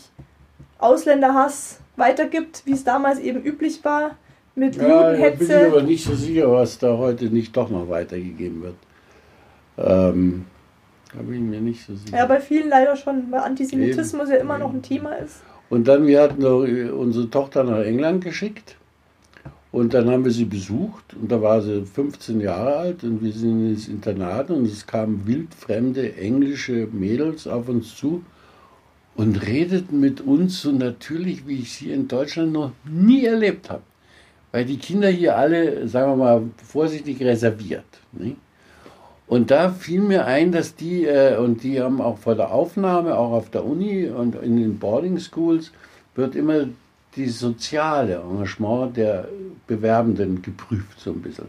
Ausländerhass 0.79 1.81
weitergibt, 1.97 2.63
wie 2.65 2.73
es 2.73 2.83
damals 2.83 3.21
eben 3.21 3.43
üblich 3.43 3.85
war, 3.85 4.17
mit 4.61 4.77
Ja, 4.77 4.83
bin 4.83 5.15
ich 5.15 5.21
Judenhetze. 5.41 5.67
aber 5.67 5.83
nicht 5.83 6.05
so 6.05 6.15
sicher, 6.15 6.53
was 6.53 6.79
da 6.79 6.97
heute 6.97 7.25
nicht 7.27 7.57
doch 7.57 7.71
noch 7.71 7.89
weitergegeben 7.89 8.63
wird. 8.63 8.77
Ähm, 9.79 10.45
da 11.13 11.23
bin 11.23 11.35
ich 11.35 11.41
mir 11.51 11.61
nicht 11.61 11.85
so 11.85 11.97
sicher. 11.97 12.17
Ja, 12.17 12.27
bei 12.27 12.39
vielen 12.41 12.69
leider 12.69 12.95
schon, 12.95 13.25
weil 13.31 13.41
Antisemitismus 13.41 14.29
Eben. 14.29 14.33
ja 14.33 14.37
immer 14.37 14.59
noch 14.59 14.73
ein. 14.73 14.83
Thema 14.83 15.15
ist. 15.15 15.43
Und 15.71 15.89
dann, 15.89 16.07
wir 16.07 16.21
hatten 16.23 16.43
äh, 16.43 16.91
unsere 16.91 17.29
Tochter 17.31 17.65
nach 17.65 17.81
England 17.81 18.23
geschickt. 18.23 18.77
Und 19.73 19.95
dann 19.95 20.11
haben 20.11 20.25
wir 20.25 20.33
sie 20.33 20.47
besucht 20.47 21.15
und 21.15 21.31
da 21.31 21.41
war 21.41 21.63
sie 21.63 21.87
15 21.87 22.41
Jahre 22.41 22.75
alt 22.77 23.05
und 23.05 23.23
wir 23.23 23.31
sind 23.33 23.71
ins 23.71 23.87
Internat 23.87 24.51
und 24.51 24.67
es 24.67 24.85
kamen 24.85 25.25
wildfremde 25.29 26.17
englische 26.17 26.89
Mädels 26.91 27.47
auf 27.47 27.69
uns 27.69 27.95
zu 27.97 28.25
und 29.15 29.47
redeten 29.47 30.01
mit 30.01 30.23
uns 30.23 30.61
so 30.61 30.73
natürlich, 30.73 31.47
wie 31.47 31.61
ich 31.61 31.73
sie 31.73 31.93
in 31.93 32.09
Deutschland 32.09 32.53
noch 32.53 32.73
nie 32.85 33.25
erlebt 33.25 33.71
habe. 33.71 33.83
Weil 34.53 34.65
die 34.65 34.79
Kinder 34.79 35.09
hier 35.09 35.37
alle, 35.37 35.87
sagen 35.87 36.13
wir 36.13 36.17
mal, 36.17 36.43
vorsichtig 36.65 37.21
reserviert. 37.23 37.85
Nicht? 38.13 38.37
Und 39.31 39.53
da 39.53 39.71
fiel 39.71 40.01
mir 40.01 40.27
ein, 40.27 40.51
dass 40.51 40.75
die, 40.75 41.05
äh, 41.05 41.37
und 41.37 41.63
die 41.63 41.81
haben 41.81 42.01
auch 42.01 42.19
vor 42.19 42.35
der 42.35 42.51
Aufnahme, 42.51 43.17
auch 43.17 43.31
auf 43.31 43.51
der 43.51 43.65
Uni 43.65 44.09
und 44.09 44.35
in 44.35 44.57
den 44.57 44.79
Boarding 44.81 45.21
Schools, 45.21 45.71
wird 46.17 46.35
immer 46.35 46.65
die 47.15 47.29
soziale 47.29 48.17
Engagement 48.17 48.97
der 48.97 49.29
Bewerbenden 49.69 50.43
geprüft, 50.43 50.99
so 50.99 51.13
ein 51.13 51.23
bisschen. 51.23 51.47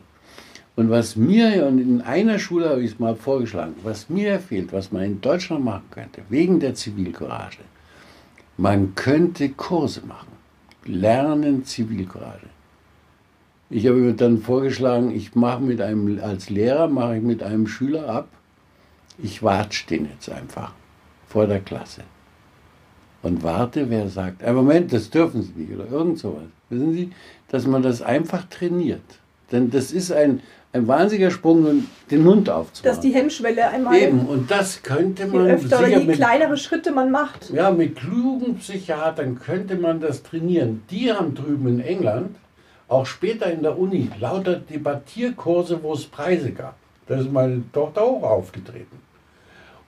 Und 0.76 0.92
was 0.92 1.16
mir, 1.16 1.66
und 1.66 1.80
in 1.80 2.02
einer 2.02 2.38
Schule 2.38 2.70
habe 2.70 2.84
ich 2.84 2.92
es 2.92 3.00
mal 3.00 3.16
vorgeschlagen, 3.16 3.74
was 3.82 4.10
mir 4.10 4.40
fehlt, 4.40 4.72
was 4.72 4.92
man 4.92 5.04
in 5.04 5.22
Deutschland 5.22 5.66
machen 5.66 5.86
könnte, 5.90 6.22
wegen 6.30 6.60
der 6.60 6.76
Zivilcourage, 6.76 7.60
man 8.58 8.94
könnte 8.94 9.50
Kurse 9.50 10.02
machen. 10.06 10.34
Lernen 10.86 11.66
Zivilcourage. 11.66 12.51
Ich 13.72 13.88
habe 13.88 13.98
mir 13.98 14.14
dann 14.14 14.40
vorgeschlagen, 14.40 15.12
ich 15.12 15.34
mache 15.34 15.62
mit 15.62 15.82
einem, 15.82 16.20
als 16.22 16.50
Lehrer 16.50 16.88
mache 16.88 17.18
ich 17.18 17.24
mit 17.24 17.42
einem 17.42 17.68
Schüler 17.68 18.10
ab, 18.10 18.28
ich 19.18 19.42
watsch 19.42 19.86
den 19.86 20.10
jetzt 20.12 20.30
einfach 20.30 20.74
vor 21.28 21.48
der 21.48 21.62
Klasse 21.62 22.02
und 23.24 23.44
warte, 23.44 23.90
wer 23.90 24.10
sagt, 24.10 24.44
ein 24.44 24.56
Moment, 24.56 24.92
das 24.92 25.10
dürfen 25.10 25.44
Sie 25.44 25.54
nicht 25.54 25.74
oder 25.74 25.90
irgend 25.90 26.20
sowas. 26.20 26.44
Wissen 26.70 26.94
Sie, 26.94 27.12
dass 27.50 27.68
man 27.68 27.82
das 27.84 28.02
einfach 28.02 28.46
trainiert. 28.50 29.02
Denn 29.52 29.70
das 29.70 29.92
ist 29.92 30.12
ein, 30.12 30.42
ein 30.74 30.88
wahnsinniger 30.88 31.30
Sprung, 31.30 31.88
den 32.10 32.24
Mund 32.24 32.50
aufzumachen. 32.50 32.96
Dass 32.96 33.00
die 33.00 33.14
Hemmschwelle 33.14 33.68
einmal, 33.68 33.98
Eben, 33.98 34.26
und 34.26 34.50
das 34.50 34.82
könnte 34.82 35.24
je 35.24 35.30
man 35.30 35.48
öfter 35.48 35.80
oder 35.80 35.88
je 35.88 36.06
mit, 36.06 36.16
kleinere 36.16 36.58
Schritte 36.58 36.92
man 36.92 37.12
macht. 37.12 37.52
ja, 37.52 37.70
mit 37.72 37.96
klugen 37.96 38.56
Psychiatern 38.56 39.40
könnte 39.40 39.76
man 39.76 40.00
das 40.00 40.24
trainieren. 40.24 40.84
Die 40.90 41.12
haben 41.12 41.36
drüben 41.36 41.68
in 41.68 41.80
England, 41.82 42.36
auch 42.92 43.06
später 43.06 43.52
in 43.52 43.64
der 43.64 43.78
Uni, 43.80 44.10
lauter 44.20 44.58
Debattierkurse, 44.58 45.82
wo 45.82 45.94
es 45.94 46.06
Preise 46.06 46.52
gab. 46.52 46.76
Da 47.08 47.16
ist 47.16 47.32
meine 47.32 47.64
Tochter 47.72 48.02
auch 48.04 48.22
aufgetreten. 48.22 49.00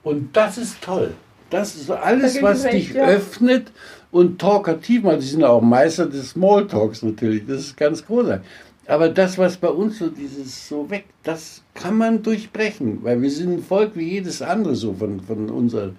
Und 0.02 0.34
das 0.34 0.58
ist 0.58 0.82
toll. 0.82 1.12
Das 1.50 1.76
ist 1.76 1.90
alles, 1.90 2.42
was 2.42 2.64
recht, 2.64 2.74
dich 2.74 2.94
ja. 2.94 3.06
öffnet 3.06 3.70
und 4.10 4.40
talkativ 4.40 5.02
macht. 5.02 5.20
Die 5.20 5.26
sind 5.26 5.44
auch 5.44 5.60
Meister 5.60 6.06
des 6.06 6.30
Smalltalks 6.30 7.02
natürlich. 7.02 7.46
Das 7.46 7.60
ist 7.60 7.76
ganz 7.76 8.04
großartig. 8.04 8.46
Aber 8.86 9.08
das, 9.10 9.38
was 9.38 9.56
bei 9.56 9.68
uns 9.68 9.98
so 9.98 10.08
dieses 10.08 10.68
so 10.68 10.88
weg, 10.90 11.04
das 11.22 11.62
kann 11.74 11.96
man 11.96 12.22
durchbrechen, 12.22 13.02
weil 13.02 13.20
wir 13.20 13.30
sind 13.30 13.52
ein 13.52 13.62
Volk 13.62 13.92
wie 13.94 14.12
jedes 14.12 14.42
andere 14.42 14.74
so 14.74 14.94
von, 14.94 15.20
von 15.20 15.50
unserer 15.50 15.90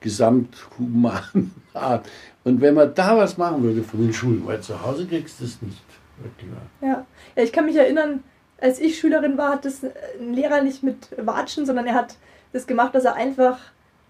gesamthumanen 0.00 1.52
Art. 1.74 2.06
Und 2.42 2.60
wenn 2.60 2.74
man 2.74 2.94
da 2.94 3.16
was 3.16 3.36
machen 3.38 3.62
würde 3.62 3.82
von 3.82 4.00
den 4.00 4.12
Schulen, 4.12 4.42
weil 4.46 4.60
zu 4.60 4.82
Hause 4.82 5.06
kriegst 5.06 5.40
du 5.40 5.44
es 5.44 5.62
nicht. 5.62 5.93
Ja. 6.80 7.04
ja, 7.36 7.42
ich 7.42 7.52
kann 7.52 7.66
mich 7.66 7.76
erinnern, 7.76 8.22
als 8.60 8.78
ich 8.80 8.98
Schülerin 8.98 9.36
war, 9.36 9.50
hat 9.50 9.64
das 9.64 9.80
ein 10.20 10.32
Lehrer 10.32 10.62
nicht 10.62 10.82
mit 10.82 11.08
Watschen, 11.16 11.66
sondern 11.66 11.86
er 11.86 11.94
hat 11.94 12.16
das 12.52 12.66
gemacht, 12.66 12.94
dass 12.94 13.04
er 13.04 13.14
einfach, 13.14 13.58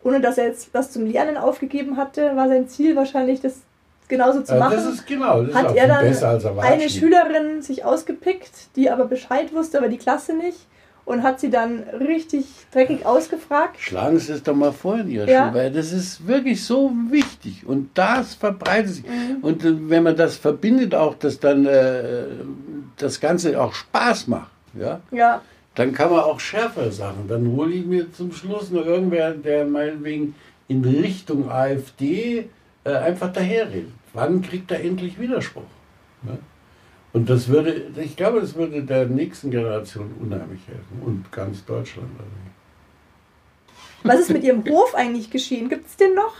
ohne 0.02 0.20
dass 0.20 0.38
er 0.38 0.46
jetzt 0.46 0.72
was 0.74 0.90
zum 0.90 1.06
Lernen 1.06 1.36
aufgegeben 1.36 1.96
hatte, 1.96 2.36
war 2.36 2.48
sein 2.48 2.68
Ziel 2.68 2.94
wahrscheinlich, 2.94 3.40
das 3.40 3.62
genauso 4.06 4.42
zu 4.42 4.54
machen. 4.56 4.74
das 4.74 4.86
ist 4.86 5.06
genau, 5.06 5.40
das 5.40 5.50
ist 5.50 5.54
hat 5.56 5.66
auch 5.66 5.74
er 5.74 5.88
dann 5.88 6.04
besser 6.04 6.28
als 6.28 6.44
erwartet. 6.44 6.72
eine 6.72 6.90
Schülerin 6.90 7.62
sich 7.62 7.84
ausgepickt, 7.84 8.76
die 8.76 8.90
aber 8.90 9.06
Bescheid 9.06 9.52
wusste, 9.54 9.78
aber 9.78 9.88
die 9.88 9.96
Klasse 9.96 10.34
nicht 10.34 10.66
und 11.04 11.22
hat 11.22 11.40
sie 11.40 11.50
dann 11.50 11.82
richtig 12.00 12.46
dreckig 12.72 13.04
ausgefragt. 13.04 13.78
Schlagen 13.78 14.18
Sie 14.18 14.32
es 14.32 14.42
doch 14.42 14.54
mal 14.54 14.72
vor 14.72 14.98
in 14.98 15.10
Ihrer 15.10 15.28
Ja. 15.28 15.54
Weil 15.54 15.70
das 15.70 15.92
ist 15.92 16.26
wirklich 16.26 16.64
so 16.64 16.92
wichtig 17.10 17.66
und 17.66 17.90
das 17.94 18.34
verbreitet 18.34 18.94
sich. 18.94 19.04
Mhm. 19.04 19.38
Und 19.42 19.64
äh, 19.64 19.90
wenn 19.90 20.02
man 20.02 20.16
das 20.16 20.36
verbindet, 20.36 20.94
auch, 20.94 21.14
dass 21.14 21.38
dann 21.40 21.66
äh, 21.66 22.24
das 22.96 23.20
Ganze 23.20 23.60
auch 23.60 23.74
Spaß 23.74 24.28
macht, 24.28 24.50
ja, 24.74 25.00
Ja, 25.10 25.42
dann 25.74 25.92
kann 25.92 26.10
man 26.10 26.20
auch 26.20 26.40
schärfer 26.40 26.90
Sachen. 26.90 27.28
Dann 27.28 27.46
hole 27.48 27.74
ich 27.74 27.84
mir 27.84 28.12
zum 28.12 28.32
Schluss 28.32 28.70
noch 28.70 28.86
irgendwer, 28.86 29.32
der 29.32 29.64
meinetwegen 29.66 30.34
in 30.68 30.84
Richtung 30.84 31.50
AfD 31.50 32.48
äh, 32.84 32.90
einfach 32.92 33.32
daherredet. 33.32 33.90
Wann 34.12 34.40
kriegt 34.42 34.70
er 34.70 34.82
endlich 34.82 35.18
Widerspruch? 35.18 35.62
Ne? 36.22 36.38
Und 37.14 37.30
das 37.30 37.48
würde, 37.48 37.82
ich 37.96 38.16
glaube, 38.16 38.40
das 38.40 38.54
würde 38.54 38.82
der 38.82 39.06
nächsten 39.06 39.50
Generation 39.50 40.12
unheimlich 40.20 40.60
helfen 40.66 41.00
und 41.06 41.30
ganz 41.32 41.64
Deutschland. 41.64 42.08
was 44.02 44.18
ist 44.20 44.30
mit 44.30 44.44
ihrem 44.44 44.64
Hof 44.68 44.94
eigentlich 44.94 45.30
geschehen? 45.30 45.68
Gibt 45.68 45.86
es 45.86 45.96
den 45.96 46.14
noch? 46.14 46.34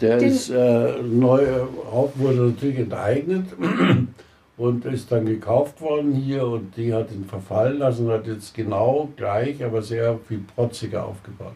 Der 0.00 0.18
Den- 0.18 0.28
ist 0.28 0.50
äh, 0.50 1.00
neu, 1.02 1.46
auch 1.92 2.10
wurde 2.16 2.38
natürlich 2.48 2.78
enteignet 2.78 3.46
und 4.56 4.84
ist 4.86 5.12
dann 5.12 5.26
gekauft 5.26 5.80
worden 5.80 6.12
hier 6.12 6.46
und 6.46 6.76
die 6.76 6.92
hat 6.92 7.12
ihn 7.12 7.24
verfallen 7.24 7.78
lassen 7.78 8.06
und 8.06 8.12
hat 8.12 8.26
jetzt 8.26 8.52
genau 8.54 9.08
gleich, 9.16 9.62
aber 9.64 9.80
sehr 9.82 10.18
viel 10.26 10.40
protziger 10.54 11.06
aufgebaut. 11.06 11.54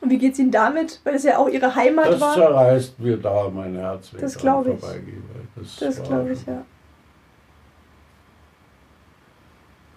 Und 0.00 0.10
wie 0.10 0.18
geht 0.18 0.34
es 0.34 0.38
Ihnen 0.40 0.50
damit? 0.50 1.00
Weil 1.04 1.14
es 1.14 1.22
ja 1.22 1.38
auch 1.38 1.48
Ihre 1.48 1.74
Heimat 1.74 2.06
Das 2.06 2.20
war. 2.20 2.34
zerreißt 2.34 3.00
mir 3.00 3.16
da 3.16 3.48
mein 3.48 3.74
Herz, 3.76 4.12
wenn 4.12 4.20
Das 4.20 4.32
ich 4.32 4.42
ich. 4.44 4.44
vorbeigehe. 4.80 5.14
Das, 5.56 5.76
Das 5.76 6.02
glaube 6.02 6.32
ich, 6.32 6.44
ja. 6.46 6.62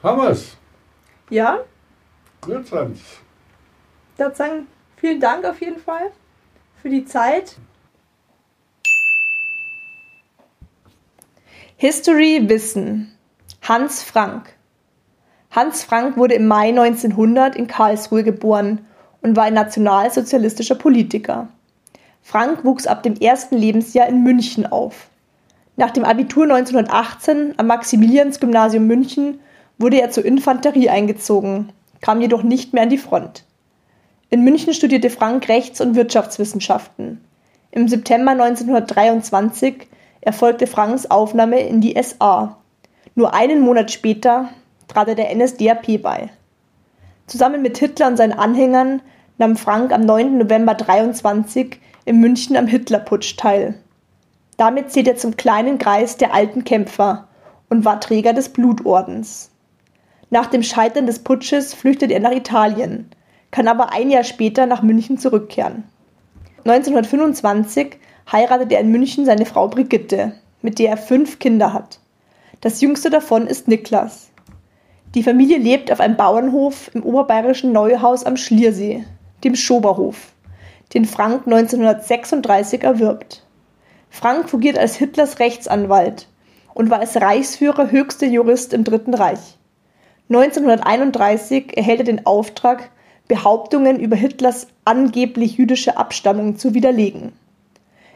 Haben 0.04 0.22
wir's. 0.22 0.58
Ja, 1.30 1.60
dann 4.18 4.36
sagen 4.36 4.68
vielen 4.96 5.20
Dank 5.20 5.46
auf 5.46 5.60
jeden 5.62 5.80
Fall 5.80 6.12
für 6.82 6.90
die 6.90 7.06
Zeit. 7.06 7.58
History 11.78 12.48
Wissen. 12.48 13.14
Hans 13.62 14.02
Frank. 14.04 14.56
Hans 15.52 15.84
Frank 15.84 16.18
wurde 16.18 16.36
im 16.36 16.48
Mai 16.48 16.70
1900 16.70 17.56
in 17.56 17.68
Karlsruhe 17.68 18.24
geboren 18.24 18.86
und 19.22 19.36
war 19.36 19.44
ein 19.46 19.54
nationalsozialistischer 19.54 20.76
Politiker. 20.76 21.50
Frank 22.22 22.64
wuchs 22.64 22.88
ab 22.88 23.04
dem 23.04 23.16
ersten 23.16 23.58
Lebensjahr 23.58 24.08
in 24.08 24.24
München 24.24 24.66
auf. 24.66 25.10
Nach 25.76 25.92
dem 25.92 26.04
Abitur 26.04 26.44
1918 26.44 27.56
am 27.58 27.68
Maximiliansgymnasium 27.68 28.88
München 28.88 29.40
wurde 29.78 30.02
er 30.02 30.10
zur 30.10 30.26
Infanterie 30.26 30.90
eingezogen, 30.90 31.72
kam 32.02 32.22
jedoch 32.22 32.44
nicht 32.44 32.74
mehr 32.74 32.84
an 32.84 32.90
die 32.90 32.98
Front. 32.98 33.44
In 34.30 34.44
München 34.44 34.74
studierte 34.74 35.10
Frank 35.10 35.48
Rechts- 35.48 35.82
und 35.82 35.96
Wirtschaftswissenschaften. 35.96 37.22
Im 37.72 37.88
September 37.88 38.32
1923 38.32 39.88
erfolgte 40.22 40.68
Franks 40.68 41.06
Aufnahme 41.06 41.62
in 41.62 41.80
die 41.80 41.96
SA. 42.02 42.58
Nur 43.16 43.34
einen 43.34 43.62
Monat 43.62 43.92
später 43.92 44.50
trat 44.88 45.08
er 45.08 45.16
der 45.16 45.34
NSDAP 45.36 46.02
bei. 46.02 46.30
Zusammen 47.28 47.62
mit 47.62 47.78
Hitler 47.78 48.08
und 48.08 48.18
seinen 48.18 48.34
Anhängern 48.34 49.02
nahm 49.38 49.56
Frank 49.56 49.92
am 49.92 50.02
9. 50.02 50.38
November 50.38 50.74
23 50.74 51.80
in 52.06 52.20
München 52.20 52.58
am 52.58 52.68
Hitlerputsch 52.68 53.38
teil. 53.38 53.76
Damit 54.58 54.92
zählt 54.92 55.08
er 55.08 55.18
zum 55.18 55.38
kleinen 55.38 55.78
Kreis 55.78 56.18
der 56.18 56.34
alten 56.34 56.64
Kämpfer 56.64 57.28
und 57.70 57.86
war 57.86 58.00
Träger 58.00 58.34
des 58.34 58.50
Blutordens. 58.50 59.52
Nach 60.30 60.48
dem 60.48 60.62
Scheitern 60.64 61.06
des 61.06 61.20
Putsches 61.20 61.74
flüchtet 61.74 62.12
er 62.12 62.20
nach 62.20 62.34
Italien, 62.34 63.10
kann 63.52 63.68
aber 63.68 63.94
ein 63.94 64.10
Jahr 64.10 64.26
später 64.26 64.66
nach 64.66 64.82
München 64.82 65.18
zurückkehren. 65.18 65.86
1925 66.66 67.98
heiratet 68.30 68.72
er 68.74 68.82
in 68.82 68.92
München 68.92 69.26
seine 69.26 69.46
Frau 69.46 69.70
Brigitte, 69.70 70.34
mit 70.62 70.80
der 70.80 70.90
er 70.90 70.98
fünf 70.98 71.40
Kinder 71.40 71.72
hat. 71.72 72.00
Das 72.60 72.82
jüngste 72.82 73.10
davon 73.10 73.48
ist 73.48 73.70
Niklas. 73.70 74.30
Die 75.16 75.24
Familie 75.24 75.58
lebt 75.58 75.92
auf 75.92 76.02
einem 76.02 76.18
Bauernhof 76.18 76.92
im 76.94 77.04
oberbayerischen 77.04 77.72
Neuhaus 77.72 78.26
am 78.26 78.36
Schliersee, 78.36 79.06
dem 79.46 79.56
Schoberhof, 79.56 80.34
den 80.94 81.06
Frank 81.06 81.44
1936 81.46 82.84
erwirbt. 82.84 83.44
Frank 84.10 84.50
fungiert 84.50 84.78
als 84.78 84.96
Hitlers 84.96 85.40
Rechtsanwalt 85.40 86.28
und 86.74 86.90
war 86.90 87.00
als 87.00 87.16
Reichsführer 87.16 87.92
höchster 87.92 88.28
Jurist 88.28 88.74
im 88.74 88.84
Dritten 88.84 89.14
Reich. 89.14 89.57
1931 90.30 91.78
erhält 91.78 92.00
er 92.00 92.06
den 92.06 92.26
Auftrag, 92.26 92.90
Behauptungen 93.28 94.00
über 94.00 94.16
Hitlers 94.16 94.68
angeblich 94.86 95.58
jüdische 95.58 95.98
Abstammung 95.98 96.58
zu 96.58 96.74
widerlegen. 96.74 97.34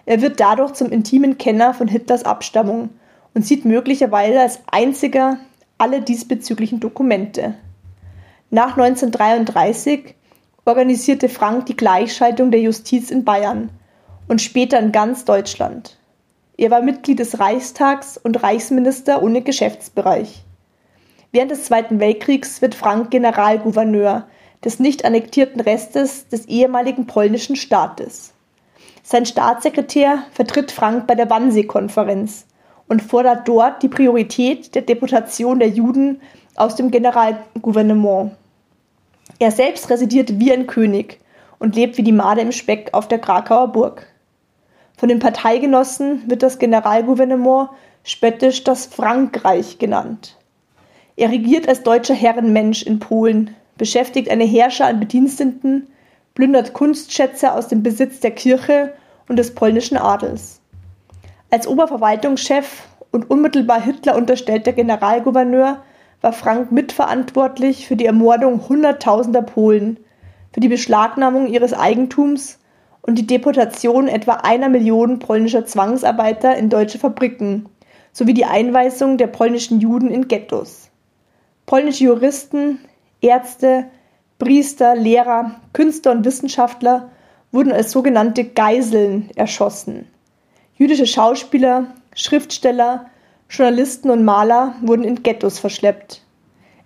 Er 0.05 0.22
wird 0.22 0.39
dadurch 0.39 0.74
zum 0.74 0.91
intimen 0.91 1.38
Kenner 1.38 1.74
von 1.74 1.88
Hitlers 1.88 2.24
Abstammung 2.24 2.89
und 3.34 3.45
sieht 3.45 3.66
möglicherweise 3.66 4.41
als 4.41 4.59
einziger 4.72 5.38
alle 5.78 6.01
diesbezüglichen 6.01 6.80
Dokumente. 6.80 7.55
Nach 8.49 8.78
1933 8.78 10.16
organisierte 10.66 11.30
Frank 11.30 11.66
die 11.68 11.78
Gleichschaltung 11.78 12.51
der 12.51 12.62
Justiz 12.62 13.09
in 13.09 13.24
Bayern 13.24 13.70
und 14.28 14.41
später 14.41 14.80
in 14.80 14.91
ganz 14.91 15.26
Deutschland. 15.26 15.97
Er 16.57 16.72
war 16.72 16.82
Mitglied 16.82 17.20
des 17.20 17.39
Reichstags 17.39 18.18
und 18.18 18.43
Reichsminister 18.43 19.24
ohne 19.24 19.41
Geschäftsbereich. 19.41 20.43
Während 21.34 21.52
des 21.52 21.64
Zweiten 21.64 22.02
Weltkriegs 22.02 22.62
wird 22.62 22.76
Frank 22.76 23.10
Generalgouverneur 23.10 24.28
des 24.66 24.80
nicht 24.80 25.06
annektierten 25.06 25.62
Restes 25.62 26.28
des 26.28 26.46
ehemaligen 26.48 27.08
polnischen 27.08 27.56
Staates. 27.56 28.34
Sein 29.02 29.26
Staatssekretär 29.26 30.24
vertritt 30.34 30.72
Frank 30.72 31.08
bei 31.08 31.16
der 31.16 31.30
Wannsee-Konferenz 31.30 32.46
und 32.88 33.02
fordert 33.02 33.48
dort 33.48 33.82
die 33.82 33.88
Priorität 33.88 34.76
der 34.76 34.82
Deportation 34.82 35.60
der 35.60 35.70
Juden 35.70 36.22
aus 36.56 36.76
dem 36.76 36.92
Generalgouvernement. 36.92 38.32
Er 39.40 39.52
selbst 39.52 39.90
residiert 39.90 40.38
wie 40.38 40.52
ein 40.52 40.68
König 40.68 41.20
und 41.60 41.76
lebt 41.76 41.98
wie 41.98 42.04
die 42.04 42.12
Made 42.12 42.42
im 42.42 42.52
Speck 42.52 42.90
auf 42.92 43.08
der 43.08 43.20
Krakauer 43.20 43.70
Burg. 43.70 44.06
Von 44.98 45.08
den 45.08 45.20
Parteigenossen 45.20 46.30
wird 46.30 46.44
das 46.44 46.60
Generalgouvernement 46.60 47.70
spöttisch 48.04 48.64
das 48.66 48.86
Frankreich 48.86 49.80
genannt. 49.80 50.38
Er 51.22 51.30
regiert 51.30 51.68
als 51.68 51.84
deutscher 51.84 52.16
Herrenmensch 52.16 52.82
in 52.82 52.98
Polen, 52.98 53.56
beschäftigt 53.78 54.32
eine 54.32 54.44
Herrscher 54.44 54.88
an 54.88 55.00
Bediensteten, 55.00 55.86
plündert 56.34 56.74
Kunstschätze 56.74 57.54
aus 57.54 57.68
dem 57.68 57.84
Besitz 57.84 58.22
der 58.22 58.32
Kirche 58.32 58.94
und 59.30 59.38
des 59.38 59.54
polnischen 59.54 59.98
Adels. 59.98 60.62
Als 61.52 61.68
Oberverwaltungschef 61.68 62.88
und 63.12 63.30
unmittelbar 63.30 63.80
Hitler 63.80 64.16
unterstellter 64.16 64.74
Generalgouverneur 64.74 65.84
war 66.22 66.34
Frank 66.34 66.72
mitverantwortlich 66.72 67.86
für 67.86 67.96
die 67.96 68.08
Ermordung 68.08 68.68
Hunderttausender 68.68 69.44
Polen, 69.44 70.00
für 70.52 70.60
die 70.60 70.70
Beschlagnahmung 70.70 71.46
ihres 71.46 71.74
Eigentums 71.74 72.58
und 73.04 73.20
die 73.20 73.28
Deportation 73.28 74.08
etwa 74.08 74.38
einer 74.38 74.70
Million 74.70 75.20
polnischer 75.20 75.68
Zwangsarbeiter 75.68 76.58
in 76.58 76.72
deutsche 76.72 76.98
Fabriken 76.98 77.70
sowie 78.12 78.34
die 78.34 78.46
Einweisung 78.46 79.20
der 79.20 79.28
polnischen 79.28 79.80
Juden 79.80 80.10
in 80.10 80.28
Ghettos. 80.28 80.91
Polnische 81.66 82.05
Juristen, 82.05 82.80
Ärzte, 83.22 83.86
Priester, 84.39 84.95
Lehrer, 84.95 85.59
Künstler 85.74 86.12
und 86.12 86.26
Wissenschaftler 86.26 87.09
wurden 87.51 87.72
als 87.72 87.91
sogenannte 87.91 88.43
Geiseln 88.45 89.30
erschossen. 89.36 90.07
Jüdische 90.78 91.07
Schauspieler, 91.07 91.93
Schriftsteller, 92.16 93.07
Journalisten 93.49 94.09
und 94.09 94.24
Maler 94.24 94.76
wurden 94.82 95.03
in 95.03 95.22
Ghettos 95.22 95.59
verschleppt. 95.59 96.22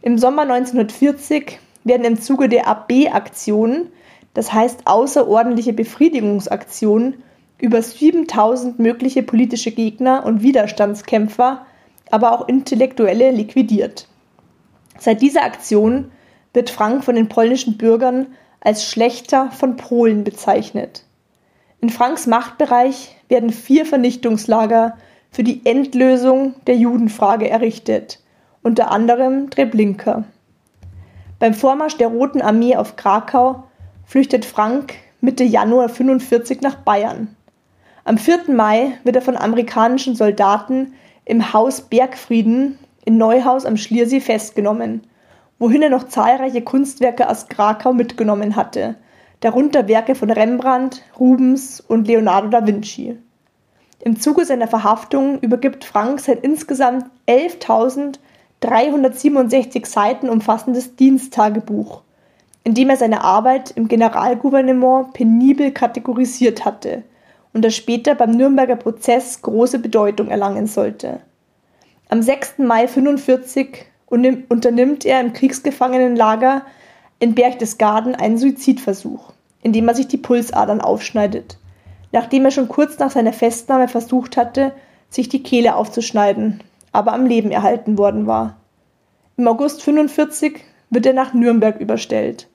Im 0.01 0.17
Sommer 0.17 0.43
1940 0.43 1.59
werden 1.83 2.05
im 2.05 2.19
Zuge 2.19 2.49
der 2.49 2.67
AB-Aktion 2.67 3.89
das 4.35 4.51
heißt 4.53 4.81
außerordentliche 4.85 5.73
Befriedigungsaktion, 5.73 7.15
über 7.57 7.81
7000 7.81 8.77
mögliche 8.79 9.23
politische 9.23 9.71
Gegner 9.71 10.25
und 10.25 10.43
Widerstandskämpfer, 10.43 11.65
aber 12.11 12.33
auch 12.33 12.47
Intellektuelle 12.47 13.31
liquidiert. 13.31 14.07
Seit 14.97 15.21
dieser 15.21 15.43
Aktion 15.43 16.11
wird 16.53 16.69
Frank 16.69 17.03
von 17.03 17.15
den 17.15 17.29
polnischen 17.29 17.77
Bürgern 17.77 18.27
als 18.61 18.89
Schlechter 18.89 19.51
von 19.51 19.75
Polen 19.75 20.23
bezeichnet. 20.23 21.03
In 21.81 21.89
Franks 21.89 22.25
Machtbereich 22.25 23.15
werden 23.27 23.51
vier 23.51 23.85
Vernichtungslager 23.85 24.97
für 25.29 25.43
die 25.43 25.65
Endlösung 25.65 26.55
der 26.65 26.75
Judenfrage 26.75 27.49
errichtet, 27.49 28.19
unter 28.63 28.89
anderem 28.91 29.49
Treblinka. 29.49 30.23
Beim 31.39 31.53
Vormarsch 31.53 31.97
der 31.97 32.07
Roten 32.07 32.41
Armee 32.41 32.77
auf 32.77 32.95
Krakau 32.95 33.65
flüchtet 34.05 34.45
Frank 34.45 34.95
Mitte 35.21 35.43
Januar 35.43 35.89
45 35.89 36.61
nach 36.61 36.75
Bayern. 36.75 37.35
Am 38.05 38.17
4. 38.17 38.43
Mai 38.47 38.93
wird 39.03 39.17
er 39.17 39.21
von 39.21 39.35
amerikanischen 39.35 40.15
Soldaten 40.15 40.93
im 41.25 41.53
Haus 41.53 41.81
Bergfrieden 41.81 42.79
in 43.05 43.17
Neuhaus 43.17 43.65
am 43.65 43.77
Schliersee 43.77 44.19
festgenommen, 44.19 45.07
wohin 45.59 45.81
er 45.81 45.89
noch 45.89 46.07
zahlreiche 46.07 46.61
Kunstwerke 46.61 47.29
aus 47.29 47.47
Krakau 47.47 47.93
mitgenommen 47.93 48.55
hatte, 48.55 48.95
darunter 49.39 49.87
Werke 49.87 50.15
von 50.15 50.31
Rembrandt, 50.31 51.03
Rubens 51.19 51.79
und 51.79 52.07
Leonardo 52.07 52.47
da 52.49 52.65
Vinci. 52.65 53.17
Im 53.99 54.19
Zuge 54.19 54.45
seiner 54.45 54.67
Verhaftung 54.67 55.39
übergibt 55.39 55.85
Frank 55.85 56.19
sein 56.19 56.39
insgesamt 56.41 57.05
11.367 57.27 59.85
Seiten 59.85 60.29
umfassendes 60.29 60.95
Diensttagebuch, 60.95 62.01
in 62.63 62.73
dem 62.73 62.89
er 62.89 62.97
seine 62.97 63.23
Arbeit 63.23 63.69
im 63.71 63.87
Generalgouvernement 63.87 65.13
penibel 65.13 65.71
kategorisiert 65.71 66.65
hatte 66.65 67.03
und 67.53 67.63
das 67.63 67.75
später 67.75 68.15
beim 68.15 68.31
Nürnberger 68.31 68.75
Prozess 68.75 69.41
große 69.41 69.79
Bedeutung 69.79 70.27
erlangen 70.27 70.67
sollte. 70.67 71.21
Am 72.07 72.21
6. 72.21 72.59
Mai 72.59 72.81
1945 72.81 73.85
unternimmt 74.07 75.05
er 75.05 75.21
im 75.21 75.33
Kriegsgefangenenlager 75.33 76.61
in 77.17 77.33
Berchtesgaden 77.33 78.13
einen 78.13 78.37
Suizidversuch, 78.37 79.33
indem 79.63 79.87
er 79.87 79.95
sich 79.95 80.07
die 80.07 80.17
Pulsadern 80.17 80.81
aufschneidet, 80.81 81.57
nachdem 82.11 82.45
er 82.45 82.51
schon 82.51 82.67
kurz 82.67 82.99
nach 82.99 83.09
seiner 83.09 83.33
Festnahme 83.33 83.87
versucht 83.87 84.37
hatte, 84.37 84.73
sich 85.09 85.29
die 85.29 85.41
Kehle 85.41 85.75
aufzuschneiden, 85.75 86.61
aber 86.91 87.11
am 87.13 87.25
Leben 87.25 87.49
erhalten 87.49 87.97
worden 87.97 88.27
war. 88.27 88.57
Im 89.37 89.47
August 89.47 89.79
1945 89.79 90.63
wird 90.91 91.07
er 91.07 91.13
nach 91.13 91.33
Nürnberg 91.33 91.79
überstellt. 91.79 92.47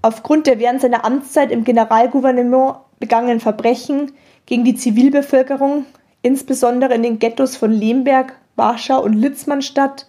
Aufgrund 0.00 0.46
der 0.46 0.58
während 0.58 0.80
seiner 0.80 1.04
Amtszeit 1.04 1.50
im 1.50 1.64
Generalgouvernement 1.64 2.76
begangenen 2.98 3.40
Verbrechen 3.40 4.12
gegen 4.46 4.64
die 4.64 4.74
Zivilbevölkerung, 4.74 5.84
insbesondere 6.22 6.94
in 6.94 7.02
den 7.02 7.18
Ghettos 7.18 7.56
von 7.56 7.70
Lemberg, 7.70 8.34
Warschau 8.56 9.02
und 9.02 9.14
Litzmannstadt, 9.14 10.06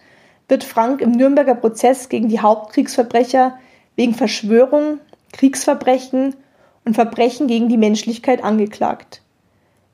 wird 0.48 0.64
Frank 0.64 1.02
im 1.02 1.12
Nürnberger 1.12 1.56
Prozess 1.56 2.10
gegen 2.10 2.30
die 2.30 2.40
Hauptkriegsverbrecher 2.40 3.58
wegen 3.96 4.14
Verschwörung, 4.14 5.00
Kriegsverbrechen 5.34 6.36
und 6.86 6.94
Verbrechen 6.94 7.48
gegen 7.48 7.68
die 7.68 7.78
Menschlichkeit 7.78 8.44
angeklagt. 8.44 9.22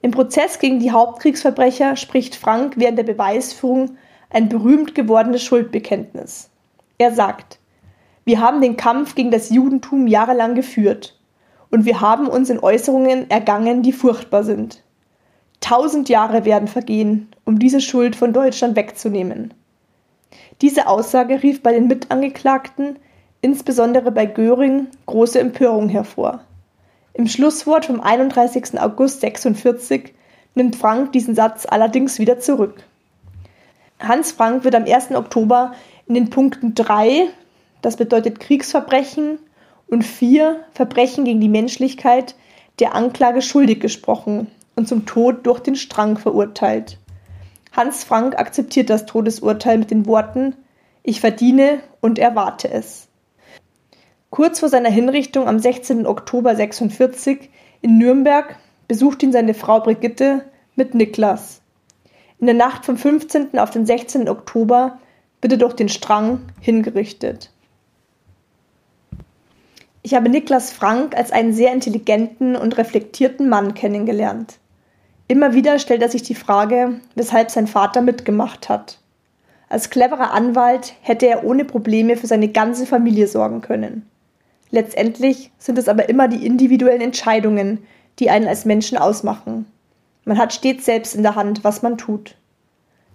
Im 0.02 0.12
Prozess 0.12 0.60
gegen 0.60 0.80
die 0.80 0.92
Hauptkriegsverbrecher 0.92 1.96
spricht 1.96 2.36
Frank 2.36 2.74
während 2.76 2.98
der 2.98 3.04
Beweisführung 3.04 3.98
ein 4.30 4.50
berühmt 4.50 4.96
gewordenes 4.96 5.44
Schuldbekenntnis. 5.44 6.50
Er 6.98 7.14
sagt, 7.14 7.60
wir 8.26 8.40
haben 8.40 8.62
den 8.62 8.78
Kampf 8.78 9.16
gegen 9.16 9.32
das 9.32 9.50
Judentum 9.50 10.08
jahrelang 10.08 10.56
geführt 10.56 11.20
und 11.70 11.86
wir 11.86 12.02
haben 12.02 12.28
uns 12.28 12.50
in 12.50 12.60
Äußerungen 12.60 13.30
ergangen, 13.30 13.82
die 13.82 13.94
furchtbar 13.94 14.44
sind. 14.44 14.84
Tausend 15.62 16.10
Jahre 16.10 16.44
werden 16.44 16.68
vergehen, 16.68 17.30
um 17.46 17.60
diese 17.60 17.82
Schuld 17.82 18.16
von 18.16 18.34
Deutschland 18.34 18.76
wegzunehmen. 18.76 19.54
Diese 20.60 20.88
Aussage 20.88 21.42
rief 21.42 21.62
bei 21.62 21.72
den 21.72 21.88
Mitangeklagten, 21.88 22.98
insbesondere 23.42 24.12
bei 24.12 24.26
Göring, 24.26 24.88
große 25.06 25.40
Empörung 25.40 25.88
hervor. 25.88 26.42
Im 27.14 27.28
Schlusswort 27.28 27.86
vom 27.86 28.02
31. 28.02 28.80
August 28.82 29.22
46 29.22 30.14
nimmt 30.56 30.76
Frank 30.76 31.14
diesen 31.14 31.36
Satz 31.36 31.66
allerdings 31.70 32.20
wieder 32.20 32.40
zurück. 32.40 32.84
Hans 34.00 34.32
Frank 34.32 34.64
wird 34.64 34.76
am 34.76 34.86
1. 34.86 35.12
Oktober 35.12 35.74
in 36.08 36.16
den 36.16 36.30
Punkten 36.30 36.74
3, 36.74 37.28
das 37.82 37.98
bedeutet 37.98 38.40
Kriegsverbrechen, 38.40 39.40
und 39.88 40.04
4, 40.04 40.62
Verbrechen 40.74 41.26
gegen 41.26 41.42
die 41.42 41.50
Menschlichkeit, 41.50 42.36
der 42.80 42.96
Anklage 42.96 43.42
schuldig 43.42 43.80
gesprochen 43.80 44.48
und 44.82 44.88
zum 44.88 45.06
Tod 45.06 45.46
durch 45.46 45.60
den 45.60 45.76
Strang 45.76 46.18
verurteilt. 46.18 46.98
Hans 47.72 48.04
Frank 48.04 48.40
akzeptiert 48.40 48.90
das 48.90 49.06
Todesurteil 49.06 49.78
mit 49.78 49.92
den 49.92 50.08
Worten 50.08 50.56
Ich 51.04 51.22
verdiene 51.22 51.82
und 52.00 52.18
erwarte 52.18 52.72
es. 52.72 53.08
Kurz 54.32 54.60
vor 54.60 54.70
seiner 54.70 54.90
Hinrichtung 54.90 55.48
am 55.48 55.60
16. 55.60 56.08
Oktober 56.08 56.56
46 56.56 57.52
in 57.82 58.00
Nürnberg 58.00 58.56
besucht 58.88 59.22
ihn 59.22 59.32
seine 59.32 59.54
Frau 59.54 59.82
Brigitte 59.82 60.46
mit 60.76 60.96
Niklas. 60.96 61.62
In 62.40 62.48
der 62.48 62.56
Nacht 62.56 62.84
vom 62.84 62.98
15. 62.98 63.60
auf 63.60 63.70
den 63.70 63.86
16. 63.86 64.30
Oktober 64.30 64.98
wird 65.42 65.54
er 65.54 65.60
durch 65.60 65.74
den 65.74 65.90
Strang 65.90 66.40
hingerichtet. 66.60 67.52
Ich 70.02 70.16
habe 70.16 70.28
Niklas 70.28 70.72
Frank 70.72 71.16
als 71.16 71.32
einen 71.32 71.54
sehr 71.54 71.72
intelligenten 71.72 72.56
und 72.56 72.80
reflektierten 72.80 73.48
Mann 73.48 73.76
kennengelernt. 73.76 74.58
Immer 75.32 75.54
wieder 75.54 75.80
stellt 75.80 76.02
er 76.02 76.10
sich 76.10 76.24
die 76.24 76.36
Frage, 76.36 77.00
weshalb 77.16 77.52
sein 77.52 77.66
Vater 77.66 78.02
mitgemacht 78.02 78.68
hat. 78.68 79.00
Als 79.70 79.90
cleverer 79.90 80.34
Anwalt 80.34 80.94
hätte 81.00 81.26
er 81.26 81.46
ohne 81.46 81.64
Probleme 81.64 82.18
für 82.18 82.28
seine 82.28 82.50
ganze 82.50 82.86
Familie 82.86 83.28
sorgen 83.28 83.62
können. 83.62 84.06
Letztendlich 84.72 85.50
sind 85.58 85.78
es 85.78 85.88
aber 85.88 86.10
immer 86.10 86.28
die 86.28 86.46
individuellen 86.46 87.00
Entscheidungen, 87.00 87.78
die 88.20 88.30
einen 88.30 88.50
als 88.50 88.66
Menschen 88.66 88.98
ausmachen. 88.98 89.68
Man 90.26 90.38
hat 90.38 90.52
stets 90.52 90.84
selbst 90.84 91.16
in 91.16 91.24
der 91.24 91.36
Hand, 91.36 91.64
was 91.64 91.82
man 91.82 91.98
tut. 91.98 92.36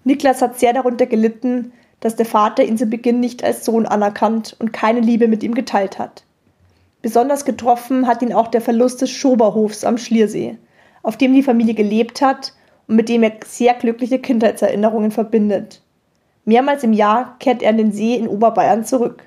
Niklas 0.04 0.40
hat 0.40 0.58
sehr 0.58 0.72
darunter 0.72 1.04
gelitten, 1.04 1.70
dass 2.00 2.16
der 2.16 2.24
Vater 2.24 2.64
ihn 2.64 2.78
zu 2.78 2.86
Beginn 2.86 3.20
nicht 3.20 3.44
als 3.44 3.62
Sohn 3.62 3.84
anerkannt 3.84 4.56
und 4.58 4.72
keine 4.72 5.00
Liebe 5.00 5.28
mit 5.28 5.42
ihm 5.42 5.54
geteilt 5.54 5.98
hat. 5.98 6.24
Besonders 7.02 7.44
getroffen 7.44 8.06
hat 8.06 8.22
ihn 8.22 8.32
auch 8.32 8.48
der 8.48 8.62
Verlust 8.62 9.02
des 9.02 9.10
Schoberhofs 9.10 9.84
am 9.84 9.98
Schliersee, 9.98 10.56
auf 11.06 11.16
dem 11.16 11.34
die 11.34 11.44
Familie 11.44 11.74
gelebt 11.74 12.20
hat 12.20 12.52
und 12.88 12.96
mit 12.96 13.08
dem 13.08 13.22
er 13.22 13.34
sehr 13.46 13.74
glückliche 13.74 14.18
Kindheitserinnerungen 14.18 15.12
verbindet. 15.12 15.80
Mehrmals 16.44 16.82
im 16.82 16.92
Jahr 16.92 17.36
kehrt 17.38 17.62
er 17.62 17.70
an 17.70 17.76
den 17.76 17.92
See 17.92 18.16
in 18.16 18.26
Oberbayern 18.26 18.84
zurück. 18.84 19.22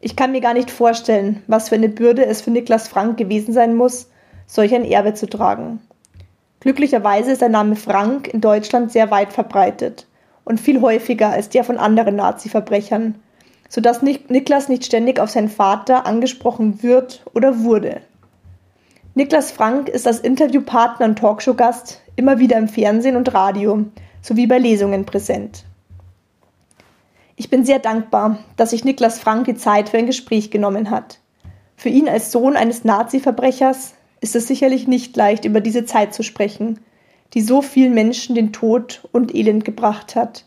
Ich 0.00 0.14
kann 0.14 0.32
mir 0.32 0.42
gar 0.42 0.52
nicht 0.52 0.70
vorstellen, 0.70 1.42
was 1.46 1.70
für 1.70 1.76
eine 1.76 1.88
Bürde 1.88 2.26
es 2.26 2.42
für 2.42 2.50
Niklas 2.50 2.86
Frank 2.86 3.16
gewesen 3.16 3.54
sein 3.54 3.74
muss, 3.74 4.10
solch 4.46 4.74
ein 4.74 4.84
Erbe 4.84 5.14
zu 5.14 5.26
tragen. 5.26 5.80
Glücklicherweise 6.60 7.32
ist 7.32 7.40
der 7.40 7.48
Name 7.48 7.76
Frank 7.76 8.28
in 8.28 8.42
Deutschland 8.42 8.92
sehr 8.92 9.10
weit 9.10 9.32
verbreitet 9.32 10.06
und 10.44 10.60
viel 10.60 10.82
häufiger 10.82 11.30
als 11.30 11.48
der 11.48 11.64
von 11.64 11.78
anderen 11.78 12.16
Nazi-Verbrechern, 12.16 13.14
sodass 13.70 14.02
Niklas 14.02 14.68
nicht 14.68 14.84
ständig 14.84 15.18
auf 15.18 15.30
seinen 15.30 15.48
Vater 15.48 16.04
angesprochen 16.04 16.82
wird 16.82 17.22
oder 17.32 17.60
wurde. 17.60 18.02
Niklas 19.16 19.52
Frank 19.52 19.88
ist 19.88 20.08
als 20.08 20.18
Interviewpartner 20.18 21.06
und 21.06 21.16
Talkshow-Gast 21.16 22.00
immer 22.16 22.40
wieder 22.40 22.56
im 22.56 22.66
Fernsehen 22.66 23.14
und 23.14 23.32
Radio 23.32 23.84
sowie 24.20 24.48
bei 24.48 24.58
Lesungen 24.58 25.06
präsent. 25.06 25.64
Ich 27.36 27.48
bin 27.48 27.64
sehr 27.64 27.78
dankbar, 27.78 28.38
dass 28.56 28.70
sich 28.70 28.84
Niklas 28.84 29.20
Frank 29.20 29.44
die 29.44 29.54
Zeit 29.54 29.88
für 29.88 29.98
ein 29.98 30.06
Gespräch 30.06 30.50
genommen 30.50 30.90
hat. 30.90 31.20
Für 31.76 31.90
ihn 31.90 32.08
als 32.08 32.32
Sohn 32.32 32.56
eines 32.56 32.82
Nazi-Verbrechers 32.82 33.94
ist 34.20 34.34
es 34.34 34.48
sicherlich 34.48 34.88
nicht 34.88 35.16
leicht, 35.16 35.44
über 35.44 35.60
diese 35.60 35.84
Zeit 35.84 36.12
zu 36.12 36.24
sprechen, 36.24 36.80
die 37.34 37.40
so 37.40 37.62
vielen 37.62 37.94
Menschen 37.94 38.34
den 38.34 38.52
Tod 38.52 39.08
und 39.12 39.32
Elend 39.32 39.64
gebracht 39.64 40.16
hat. 40.16 40.44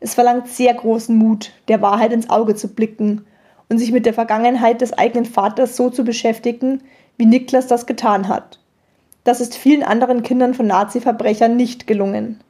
Es 0.00 0.12
verlangt 0.12 0.48
sehr 0.48 0.74
großen 0.74 1.16
Mut, 1.16 1.52
der 1.68 1.80
Wahrheit 1.80 2.12
ins 2.12 2.28
Auge 2.28 2.56
zu 2.56 2.68
blicken 2.68 3.24
und 3.70 3.78
sich 3.78 3.90
mit 3.90 4.04
der 4.04 4.12
Vergangenheit 4.12 4.82
des 4.82 4.92
eigenen 4.92 5.24
Vaters 5.24 5.76
so 5.76 5.88
zu 5.88 6.04
beschäftigen, 6.04 6.82
wie 7.16 7.26
Niklas 7.26 7.66
das 7.66 7.86
getan 7.86 8.28
hat. 8.28 8.60
Das 9.24 9.40
ist 9.40 9.56
vielen 9.56 9.82
anderen 9.82 10.22
Kindern 10.22 10.54
von 10.54 10.66
Nazi-Verbrechern 10.66 11.56
nicht 11.56 11.86
gelungen. 11.86 12.40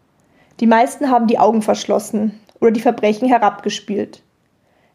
Die 0.60 0.66
meisten 0.66 1.10
haben 1.10 1.26
die 1.26 1.38
Augen 1.38 1.62
verschlossen 1.62 2.38
oder 2.60 2.70
die 2.70 2.80
Verbrechen 2.80 3.28
herabgespielt. 3.28 4.22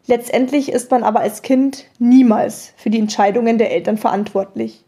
Letztendlich 0.06 0.72
ist 0.72 0.90
man 0.90 1.04
aber 1.04 1.20
als 1.20 1.42
Kind 1.42 1.86
niemals 1.98 2.72
für 2.76 2.90
die 2.90 2.98
Entscheidungen 2.98 3.58
der 3.58 3.72
Eltern 3.72 3.98
verantwortlich. 3.98 4.84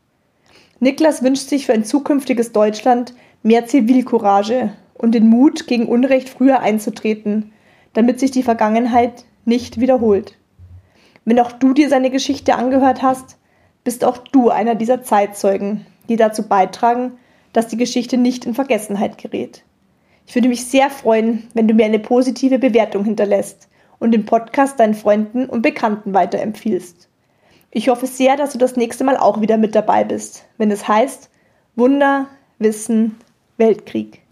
Niklas 0.80 1.22
wünscht 1.22 1.48
sich 1.48 1.66
für 1.66 1.72
ein 1.72 1.84
zukünftiges 1.84 2.52
Deutschland 2.52 3.14
mehr 3.42 3.66
Zivilcourage 3.66 4.72
und 4.94 5.14
den 5.14 5.28
Mut, 5.28 5.66
gegen 5.66 5.86
Unrecht 5.86 6.28
früher 6.28 6.60
einzutreten, 6.60 7.52
damit 7.92 8.18
sich 8.18 8.32
die 8.32 8.42
Vergangenheit 8.42 9.24
nicht 9.44 9.80
wiederholt. 9.80 10.36
Wenn 11.24 11.40
auch 11.40 11.52
du 11.52 11.72
dir 11.72 11.88
seine 11.88 12.10
Geschichte 12.10 12.56
angehört 12.56 13.02
hast, 13.02 13.38
bist 13.84 14.04
auch 14.04 14.18
du 14.18 14.50
einer 14.50 14.74
dieser 14.74 15.02
Zeitzeugen, 15.02 15.86
die 16.08 16.16
dazu 16.16 16.48
beitragen, 16.48 17.12
dass 17.52 17.68
die 17.68 17.76
Geschichte 17.76 18.16
nicht 18.16 18.44
in 18.46 18.54
Vergessenheit 18.54 19.18
gerät. 19.18 19.62
Ich 20.26 20.34
würde 20.34 20.48
mich 20.48 20.66
sehr 20.66 20.90
freuen, 20.90 21.48
wenn 21.54 21.68
du 21.68 21.74
mir 21.74 21.84
eine 21.84 21.98
positive 21.98 22.58
Bewertung 22.58 23.04
hinterlässt 23.04 23.68
und 23.98 24.12
den 24.12 24.24
Podcast 24.24 24.80
deinen 24.80 24.94
Freunden 24.94 25.46
und 25.46 25.62
Bekannten 25.62 26.14
weiterempfiehlst. 26.14 27.08
Ich 27.70 27.88
hoffe 27.88 28.06
sehr, 28.06 28.36
dass 28.36 28.52
du 28.52 28.58
das 28.58 28.76
nächste 28.76 29.04
Mal 29.04 29.16
auch 29.16 29.40
wieder 29.40 29.58
mit 29.58 29.74
dabei 29.74 30.04
bist, 30.04 30.46
wenn 30.58 30.70
es 30.70 30.88
heißt 30.88 31.30
Wunder, 31.76 32.26
Wissen, 32.58 33.16
Weltkrieg. 33.56 34.23